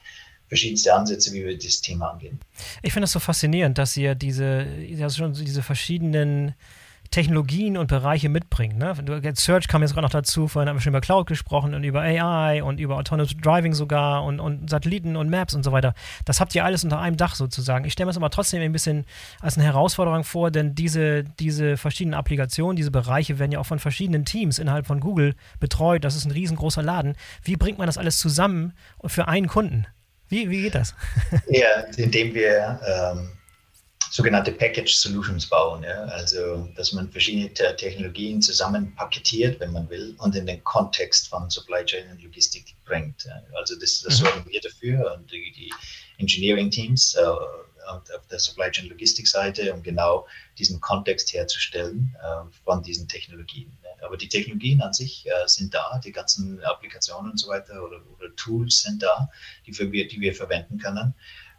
verschiedenste 0.49 0.93
Ansätze, 0.93 1.33
wie 1.33 1.45
wir 1.45 1.57
das 1.57 1.81
Thema 1.81 2.11
angehen. 2.11 2.41
Ich 2.83 2.93
finde 2.93 3.05
es 3.05 3.13
so 3.13 3.21
faszinierend, 3.21 3.79
dass 3.79 3.97
ihr 3.97 4.15
diese, 4.15 4.65
ja 4.65 5.09
schon 5.09 5.33
diese 5.33 5.63
verschiedenen 5.63 6.55
Technologien 7.11 7.77
und 7.77 7.89
Bereiche 7.89 8.29
mitbringen. 8.29 8.79
Ne? 8.79 8.95
Search 9.35 9.67
kam 9.67 9.83
jetzt 9.83 9.95
gerade 9.95 10.05
noch 10.05 10.11
dazu, 10.11 10.47
vorhin 10.47 10.69
haben 10.69 10.77
wir 10.77 10.81
schon 10.81 10.93
über 10.93 11.01
Cloud 11.01 11.27
gesprochen 11.27 11.75
und 11.75 11.83
über 11.83 12.03
AI 12.03 12.63
und 12.63 12.79
über 12.79 12.97
Autonomous 12.97 13.37
Driving 13.37 13.75
sogar 13.75 14.23
und, 14.23 14.39
und 14.39 14.71
Satelliten 14.71 15.17
und 15.17 15.29
Maps 15.29 15.55
und 15.55 15.65
so 15.65 15.73
weiter. 15.73 15.95
Das 16.25 16.39
habt 16.39 16.55
ihr 16.55 16.65
alles 16.65 16.85
unter 16.85 17.01
einem 17.01 17.17
Dach 17.17 17.35
sozusagen. 17.35 17.85
Ich 17.85 17.95
stelle 17.95 18.07
mir 18.07 18.11
das 18.11 18.17
aber 18.17 18.31
trotzdem 18.31 18.63
ein 18.63 18.71
bisschen 18.71 19.07
als 19.41 19.57
eine 19.57 19.67
Herausforderung 19.67 20.23
vor, 20.23 20.53
denn 20.53 20.77
diese, 20.77 21.25
diese 21.25 21.77
verschiedenen 21.77 22.15
Applikationen, 22.15 22.77
diese 22.77 22.93
Bereiche 22.93 23.41
werden 23.41 23.51
ja 23.51 23.59
auch 23.59 23.67
von 23.67 23.81
verschiedenen 23.81 24.25
Teams 24.25 24.61
innerhalb 24.61 24.87
von 24.87 25.01
Google 25.01 25.35
betreut. 25.59 26.05
Das 26.05 26.15
ist 26.15 26.27
ein 26.27 26.31
riesengroßer 26.31 26.83
Laden. 26.83 27.17
Wie 27.43 27.57
bringt 27.57 27.79
man 27.79 27.89
das 27.89 27.99
alles 27.99 28.19
zusammen 28.19 28.73
für 29.05 29.27
einen 29.27 29.49
Kunden? 29.49 29.87
Wie, 30.29 30.49
wie 30.49 30.63
geht 30.63 30.77
das? 30.77 30.95
Ja, 31.49 31.81
indem 31.97 32.35
wir 32.35 32.81
ähm 32.87 33.40
sogenannte 34.11 34.53
Package 34.53 34.95
Solutions 34.95 35.47
bauen. 35.47 35.83
Ja? 35.83 36.05
Also, 36.07 36.69
dass 36.77 36.93
man 36.93 37.11
verschiedene 37.11 37.53
Technologien 37.53 38.43
zusammen 38.43 38.95
paketiert, 38.97 39.61
wenn 39.61 39.73
man 39.73 39.89
will, 39.89 40.15
und 40.19 40.35
in 40.35 40.47
den 40.47 40.63
Kontext 40.65 41.29
von 41.29 41.49
Supply 41.49 41.85
Chain 41.85 42.11
und 42.11 42.23
Logistik 42.23 42.75
bringt. 42.85 43.27
Also, 43.55 43.79
das, 43.79 44.03
das 44.03 44.21
mhm. 44.21 44.25
sorgen 44.25 44.45
wir 44.51 44.61
dafür 44.61 45.15
und 45.17 45.31
die, 45.31 45.53
die 45.53 45.73
Engineering 46.19 46.71
Teams 46.71 47.15
äh, 47.15 47.23
auf 47.23 48.27
der 48.31 48.39
Supply 48.39 48.71
Chain 48.71 48.89
Logistik 48.89 49.27
Seite, 49.27 49.73
um 49.73 49.83
genau 49.83 50.27
diesen 50.59 50.81
Kontext 50.81 51.33
herzustellen 51.33 52.15
äh, 52.23 52.53
von 52.65 52.83
diesen 52.83 53.09
Technologien. 53.09 53.77
Ja? 53.83 54.07
Aber 54.07 54.17
die 54.17 54.29
Technologien 54.29 54.81
an 54.83 54.93
sich 54.93 55.27
äh, 55.27 55.31
sind 55.47 55.73
da, 55.73 56.01
die 56.05 56.13
ganzen 56.13 56.63
Applikationen 56.65 57.33
und 57.33 57.39
so 57.39 57.49
weiter 57.49 57.83
oder, 57.83 58.01
oder 58.19 58.35
Tools 58.37 58.83
sind 58.83 59.03
da, 59.03 59.31
die, 59.67 59.73
für 59.73 59.91
wir, 59.93 60.07
die 60.09 60.21
wir 60.21 60.35
verwenden 60.35 60.79
können 60.79 61.15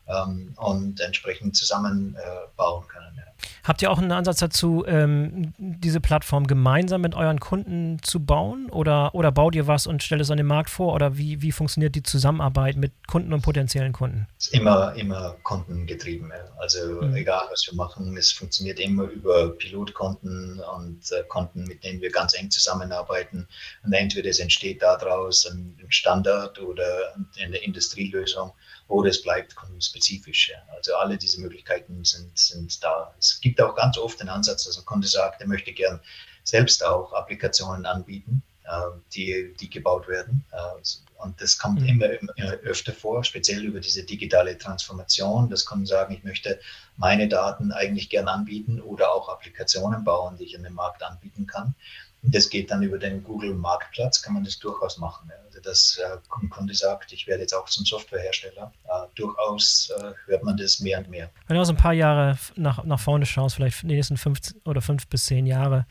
ähm, 0.08 0.54
und 0.58 0.99
entsprechend 0.99 1.56
zusammenbauen 1.56 2.84
äh, 2.84 2.88
können. 2.88 3.16
Ja. 3.18 3.32
Habt 3.64 3.82
ihr 3.82 3.91
auch 3.91 3.99
einen 3.99 4.12
Ansatz 4.12 4.39
dazu, 4.39 4.84
ähm, 4.88 5.54
diese 5.58 5.99
Plattform 5.99 6.47
gemeinsam 6.47 7.02
mit 7.02 7.14
euren 7.16 7.39
Kunden 7.39 8.02
zu 8.02 8.20
bauen? 8.20 8.70
Oder, 8.72 9.14
oder 9.14 9.32
baut 9.32 9.56
ihr 9.56 9.68
was 9.68 9.88
und 9.88 10.02
stellt 10.02 10.22
es 10.22 10.32
an 10.32 10.38
den 10.38 10.47
Markt 10.47 10.70
vor? 10.70 10.93
Oder 10.93 11.18
wie, 11.18 11.41
wie 11.41 11.52
funktioniert 11.52 11.95
die 11.95 12.04
Zusammenarbeit 12.04 12.76
mit 12.76 12.91
Kunden 13.08 13.34
und 13.34 13.41
potenziellen 13.41 13.93
Kunden? 13.93 14.28
Ist 14.39 14.54
immer, 14.54 14.95
immer 14.95 15.36
kundengetrieben. 15.43 16.30
Ja. 16.30 16.52
Also 16.58 17.02
mhm. 17.02 17.16
egal, 17.16 17.43
was 17.52 17.68
wir 17.70 17.76
machen, 17.76 18.18
es 18.18 18.32
funktioniert 18.32 18.80
immer 18.80 19.04
über 19.04 19.49
Pilotkonten 19.52 20.60
und 20.78 21.12
äh, 21.12 21.24
Konten, 21.28 21.66
mit 21.66 21.84
denen 21.84 22.02
wir 22.02 22.12
ganz 22.12 22.34
eng 22.34 22.49
zusammenarbeiten. 22.49 23.47
Und 23.84 23.93
entweder 23.93 24.30
es 24.30 24.39
entsteht 24.39 24.82
daraus 24.82 25.45
ein 25.45 25.78
Standard 25.89 26.60
oder 26.60 27.14
eine 27.39 27.58
Industrielösung 27.58 28.54
oder 28.92 29.10
es 29.10 29.22
bleibt 29.22 29.56
kundenspezifisch. 29.56 30.50
Ja. 30.50 30.58
Also 30.76 30.96
alle 30.96 31.18
diese 31.18 31.39
Möglichkeiten 31.39 32.04
sind, 32.04 32.38
sind 32.38 32.84
da. 32.84 33.16
Es 33.18 33.39
gibt 33.39 33.62
auch 33.62 33.76
ganz 33.76 33.98
oft 33.98 34.20
den 34.20 34.30
Ansatz, 34.30 34.66
dass 34.66 34.78
ein 34.78 34.86
Kunde 34.86 35.08
sagt, 35.08 35.42
er 35.42 35.48
möchte 35.48 35.72
gern 35.72 36.00
selbst 36.44 36.84
auch 36.84 37.14
Applikationen 37.14 37.86
anbieten, 37.86 38.44
äh, 38.66 39.00
die, 39.14 39.54
die 39.60 39.70
gebaut 39.70 40.08
werden. 40.08 40.44
Äh, 40.52 40.82
und 41.24 41.39
das 41.39 41.58
kommt 41.58 41.82
mhm. 41.82 41.88
immer, 41.88 42.10
immer, 42.10 42.34
öfter 42.64 42.92
vor, 42.92 43.24
speziell 43.24 43.64
über 43.64 43.80
diese 43.80 44.04
digitale 44.04 44.58
Transformation. 44.58 45.50
Das 45.50 45.66
Kunden 45.66 45.86
sagen, 45.86 46.14
ich 46.14 46.24
möchte 46.24 46.60
meine 46.98 47.28
Daten 47.30 47.72
eigentlich 47.72 48.10
gern 48.10 48.28
anbieten 48.28 48.82
oder 48.82 49.14
auch 49.14 49.30
Applikationen 49.30 50.04
bauen, 50.04 50.36
die 50.38 50.46
ich 50.46 50.58
an 50.58 50.64
den 50.64 50.74
Markt 50.74 51.04
anbieten 51.04 51.48
kann. 51.48 51.76
Das 52.24 52.49
geht 52.49 52.69
dann 52.72 52.84
über 52.84 52.97
den 52.97 53.24
Google 53.24 53.53
Marktplatz, 53.53 54.22
kann 54.22 54.34
man 54.34 54.43
das 54.43 54.59
durchaus 54.59 54.97
machen. 54.97 55.30
Ja 55.30 55.41
dass 55.63 55.97
äh, 55.97 56.17
ein 56.41 56.49
Kunde 56.49 56.74
sagt, 56.74 57.11
ich 57.13 57.28
werde 57.28 57.41
jetzt 57.41 57.53
auch 57.53 57.65
zum 57.65 57.86
Softwarehersteller. 57.86 58.72
Äh, 58.86 59.07
durchaus 59.15 59.91
äh, 59.97 60.11
hört 60.28 60.43
man 60.43 60.57
das 60.57 60.80
mehr 60.80 60.99
und 60.99 61.09
mehr. 61.09 61.30
Wenn 61.47 61.55
du 61.55 61.61
aus 61.61 61.69
ein 61.69 61.78
paar 61.78 61.93
Jahre 61.93 62.38
nach, 62.55 62.84
nach 62.84 62.99
vorne 62.99 63.26
schaust, 63.26 63.55
vielleicht 63.55 63.84
in 63.84 63.89
die 63.89 63.95
nächsten 63.95 64.17
fünf 64.17 64.39
oder 64.65 64.82
fünf 64.82 65.07
bis 65.07 65.26
zehn 65.26 65.45
Jahre, 65.45 65.86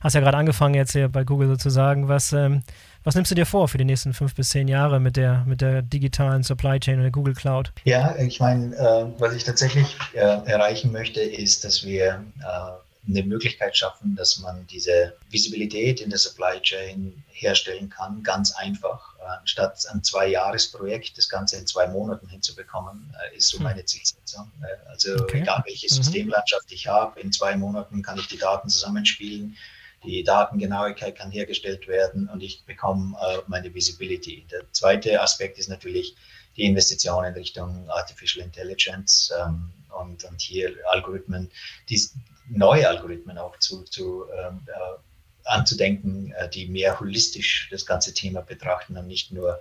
hast 0.00 0.14
ja 0.14 0.20
gerade 0.20 0.36
angefangen 0.36 0.74
jetzt 0.74 0.92
hier 0.92 1.08
bei 1.08 1.24
Google 1.24 1.48
sozusagen, 1.48 2.08
was, 2.08 2.32
ähm, 2.32 2.62
was 3.02 3.14
nimmst 3.14 3.30
du 3.30 3.34
dir 3.34 3.46
vor 3.46 3.68
für 3.68 3.78
die 3.78 3.84
nächsten 3.84 4.12
fünf 4.14 4.34
bis 4.34 4.50
zehn 4.50 4.68
Jahre 4.68 5.00
mit 5.00 5.16
der, 5.16 5.44
mit 5.46 5.60
der 5.60 5.82
digitalen 5.82 6.42
Supply 6.42 6.78
Chain 6.80 6.96
und 6.96 7.02
der 7.02 7.10
Google 7.10 7.34
Cloud? 7.34 7.72
Ja, 7.84 8.16
ich 8.16 8.40
meine, 8.40 8.74
äh, 8.76 9.06
was 9.18 9.34
ich 9.34 9.44
tatsächlich 9.44 9.96
äh, 10.12 10.18
erreichen 10.18 10.92
möchte, 10.92 11.20
ist, 11.20 11.64
dass 11.64 11.84
wir 11.84 12.24
äh, 12.40 12.83
eine 13.08 13.22
Möglichkeit 13.22 13.76
schaffen, 13.76 14.16
dass 14.16 14.38
man 14.38 14.66
diese 14.66 15.16
Visibilität 15.30 16.00
in 16.00 16.10
der 16.10 16.18
Supply 16.18 16.60
Chain 16.60 17.22
herstellen 17.28 17.90
kann, 17.90 18.22
ganz 18.22 18.52
einfach. 18.52 19.14
Äh, 19.18 19.46
statt 19.46 19.84
ein 19.90 20.02
Zwei-Jahres-Projekt 20.02 21.18
das 21.18 21.28
Ganze 21.28 21.56
in 21.56 21.66
zwei 21.66 21.86
Monaten 21.88 22.28
hinzubekommen, 22.28 23.14
äh, 23.22 23.36
ist 23.36 23.48
so 23.48 23.58
hm. 23.58 23.64
meine 23.64 23.84
Zielsetzung. 23.84 24.50
Äh, 24.62 24.88
also 24.88 25.14
okay. 25.14 25.40
egal 25.40 25.62
welche 25.66 25.86
mhm. 25.86 25.96
Systemlandschaft 25.96 26.70
ich 26.72 26.86
habe, 26.86 27.20
in 27.20 27.32
zwei 27.32 27.56
Monaten 27.56 28.02
kann 28.02 28.18
ich 28.18 28.28
die 28.28 28.38
Daten 28.38 28.68
zusammenspielen, 28.68 29.56
die 30.04 30.22
Datengenauigkeit 30.22 31.16
kann 31.16 31.30
hergestellt 31.30 31.88
werden 31.88 32.28
und 32.28 32.42
ich 32.42 32.62
bekomme 32.64 33.16
meine 33.46 33.72
Visibility. 33.72 34.46
Der 34.50 34.70
zweite 34.70 35.18
Aspekt 35.22 35.58
ist 35.58 35.70
natürlich 35.70 36.14
die 36.58 36.64
Investition 36.64 37.24
in 37.24 37.32
Richtung 37.32 37.88
Artificial 37.88 38.44
Intelligence 38.44 39.32
ähm, 39.40 39.72
und, 39.98 40.24
und 40.24 40.40
hier 40.42 40.74
Algorithmen, 40.90 41.50
die 41.88 41.98
neue 42.48 42.88
Algorithmen 42.88 43.38
auch 43.38 43.58
zu, 43.58 43.84
zu 43.84 44.26
ähm, 44.30 44.66
anzudenken, 45.44 46.32
äh, 46.32 46.48
die 46.48 46.66
mehr 46.66 46.98
holistisch 47.00 47.68
das 47.70 47.86
ganze 47.86 48.14
Thema 48.14 48.40
betrachten 48.40 48.96
und 48.96 49.06
nicht 49.06 49.32
nur 49.32 49.60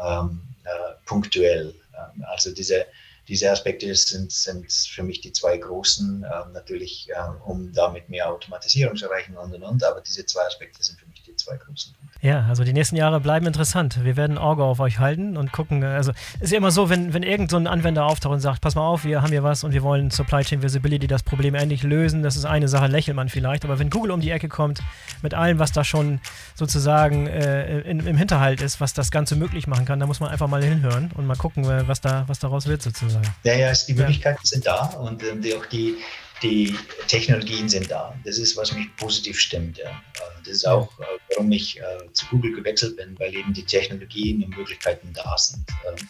ähm, 0.00 0.40
äh, 0.64 0.94
punktuell. 1.04 1.74
Ähm, 1.94 2.24
also 2.24 2.52
diese, 2.52 2.86
diese 3.28 3.50
Aspekte 3.50 3.94
sind, 3.94 4.32
sind 4.32 4.72
für 4.72 5.02
mich 5.02 5.20
die 5.20 5.32
zwei 5.32 5.56
großen, 5.58 6.24
äh, 6.24 6.52
natürlich, 6.52 7.08
äh, 7.10 7.44
um 7.44 7.72
damit 7.72 8.08
mehr 8.08 8.30
Automatisierung 8.30 8.96
zu 8.96 9.06
erreichen 9.06 9.36
und 9.36 9.54
und 9.54 9.62
und, 9.62 9.84
aber 9.84 10.00
diese 10.00 10.24
zwei 10.24 10.46
Aspekte 10.46 10.82
sind 10.82 10.98
für 10.98 11.06
mich 11.06 11.22
die 11.22 11.36
zwei 11.36 11.56
großen 11.56 11.92
Punkte. 11.94 12.07
Ja, 12.20 12.46
also 12.48 12.64
die 12.64 12.72
nächsten 12.72 12.96
Jahre 12.96 13.20
bleiben 13.20 13.46
interessant. 13.46 14.04
Wir 14.04 14.16
werden 14.16 14.38
Auge 14.38 14.64
auf 14.64 14.80
euch 14.80 14.98
halten 14.98 15.36
und 15.36 15.52
gucken. 15.52 15.84
Also 15.84 16.12
ist 16.40 16.50
ja 16.50 16.58
immer 16.58 16.72
so, 16.72 16.90
wenn, 16.90 17.14
wenn 17.14 17.22
irgend 17.22 17.50
so 17.50 17.56
ein 17.56 17.68
Anwender 17.68 18.06
auftaucht 18.06 18.34
und 18.34 18.40
sagt, 18.40 18.60
pass 18.60 18.74
mal 18.74 18.86
auf, 18.86 19.04
wir 19.04 19.22
haben 19.22 19.30
hier 19.30 19.44
was 19.44 19.62
und 19.62 19.72
wir 19.72 19.84
wollen 19.84 20.10
Supply 20.10 20.42
Chain 20.42 20.60
Visibility 20.60 21.06
das 21.06 21.22
Problem 21.22 21.54
endlich 21.54 21.84
lösen, 21.84 22.24
das 22.24 22.36
ist 22.36 22.44
eine 22.44 22.66
Sache, 22.66 22.88
lächelt 22.88 23.16
man 23.16 23.28
vielleicht. 23.28 23.64
Aber 23.64 23.78
wenn 23.78 23.88
Google 23.88 24.10
um 24.10 24.20
die 24.20 24.30
Ecke 24.30 24.48
kommt 24.48 24.82
mit 25.22 25.34
allem, 25.34 25.60
was 25.60 25.70
da 25.70 25.84
schon 25.84 26.20
sozusagen 26.56 27.28
äh, 27.28 27.80
in, 27.82 28.00
im 28.00 28.16
Hinterhalt 28.16 28.62
ist, 28.62 28.80
was 28.80 28.94
das 28.94 29.12
Ganze 29.12 29.36
möglich 29.36 29.68
machen 29.68 29.84
kann, 29.84 30.00
da 30.00 30.06
muss 30.06 30.18
man 30.18 30.30
einfach 30.30 30.48
mal 30.48 30.62
hinhören 30.62 31.12
und 31.14 31.24
mal 31.24 31.36
gucken, 31.36 31.64
äh, 31.64 31.86
was, 31.86 32.00
da, 32.00 32.24
was 32.26 32.40
daraus 32.40 32.66
wird 32.66 32.82
sozusagen. 32.82 33.28
Ja, 33.44 33.54
ja, 33.54 33.72
die 33.72 33.94
Möglichkeiten 33.94 34.40
ja. 34.42 34.48
sind 34.48 34.66
da 34.66 34.86
und 34.86 35.22
ähm, 35.22 35.40
die, 35.40 35.54
auch 35.54 35.66
die, 35.66 35.94
die 36.42 36.76
Technologien 37.08 37.68
sind 37.68 37.90
da. 37.90 38.14
Das 38.24 38.38
ist, 38.38 38.56
was 38.56 38.72
mich 38.72 38.94
positiv 38.96 39.38
stimmt. 39.38 39.78
Ja. 39.78 39.90
Äh, 39.90 40.42
das 40.44 40.54
ist 40.54 40.68
auch, 40.68 40.98
äh, 41.00 41.04
warum 41.30 41.50
ich 41.52 41.78
äh, 41.78 42.12
zu 42.12 42.26
Google 42.26 42.54
gewechselt 42.54 42.96
bin, 42.96 43.18
weil 43.18 43.34
eben 43.34 43.52
die 43.52 43.64
Technologien 43.64 44.42
und 44.44 44.56
Möglichkeiten 44.56 45.12
da 45.12 45.36
sind. 45.36 45.64
Ähm, 45.86 46.08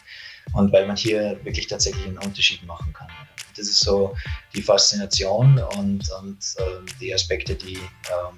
und 0.53 0.71
weil 0.71 0.87
man 0.87 0.95
hier 0.95 1.39
wirklich 1.43 1.67
tatsächlich 1.67 2.05
einen 2.05 2.17
Unterschied 2.17 2.63
machen 2.65 2.91
kann. 2.93 3.07
Das 3.55 3.67
ist 3.67 3.81
so 3.81 4.15
die 4.55 4.61
Faszination 4.61 5.59
und, 5.77 6.09
und 6.19 6.37
äh, 6.57 6.63
die 6.99 7.13
Aspekte, 7.13 7.55
die, 7.55 7.75
ähm, 7.75 8.37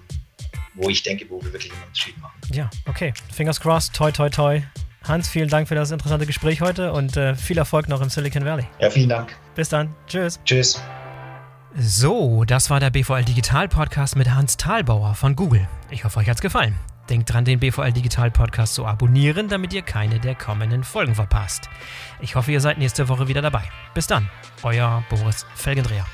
wo 0.73 0.89
ich 0.89 1.03
denke, 1.03 1.29
wo 1.29 1.41
wir 1.41 1.53
wirklich 1.53 1.71
einen 1.71 1.83
Unterschied 1.83 2.17
machen. 2.19 2.39
Ja, 2.51 2.69
okay. 2.87 3.13
Fingers 3.31 3.59
crossed, 3.59 3.93
toi, 3.93 4.11
toi, 4.11 4.29
toi. 4.29 4.61
Hans, 5.03 5.29
vielen 5.29 5.49
Dank 5.49 5.67
für 5.67 5.75
das 5.75 5.91
interessante 5.91 6.25
Gespräch 6.25 6.61
heute 6.61 6.91
und 6.93 7.17
äh, 7.17 7.35
viel 7.35 7.57
Erfolg 7.57 7.87
noch 7.87 8.01
im 8.01 8.09
Silicon 8.09 8.45
Valley. 8.45 8.67
Ja, 8.79 8.89
vielen 8.89 9.09
Dank. 9.09 9.35
Bis 9.55 9.69
dann. 9.69 9.95
Tschüss. 10.07 10.39
Tschüss. 10.45 10.79
So, 11.77 12.43
das 12.43 12.69
war 12.69 12.81
der 12.81 12.89
BVL 12.89 13.23
Digital 13.23 13.69
Podcast 13.69 14.17
mit 14.17 14.29
Hans 14.29 14.57
Thalbauer 14.57 15.15
von 15.15 15.37
Google. 15.37 15.67
Ich 15.89 16.03
hoffe, 16.03 16.19
euch 16.19 16.29
hat's 16.29 16.41
gefallen. 16.41 16.75
Denkt 17.09 17.31
dran, 17.31 17.45
den 17.45 17.59
BVL 17.59 17.93
Digital 17.93 18.29
Podcast 18.29 18.73
zu 18.73 18.85
abonnieren, 18.85 19.47
damit 19.47 19.73
ihr 19.73 19.81
keine 19.81 20.19
der 20.19 20.35
kommenden 20.35 20.83
Folgen 20.83 21.15
verpasst. 21.15 21.69
Ich 22.19 22.35
hoffe, 22.35 22.51
ihr 22.51 22.59
seid 22.59 22.77
nächste 22.77 23.07
Woche 23.07 23.29
wieder 23.29 23.41
dabei. 23.41 23.63
Bis 23.93 24.05
dann, 24.05 24.29
euer 24.63 25.03
Boris 25.09 25.45
Felgendreher. 25.55 26.05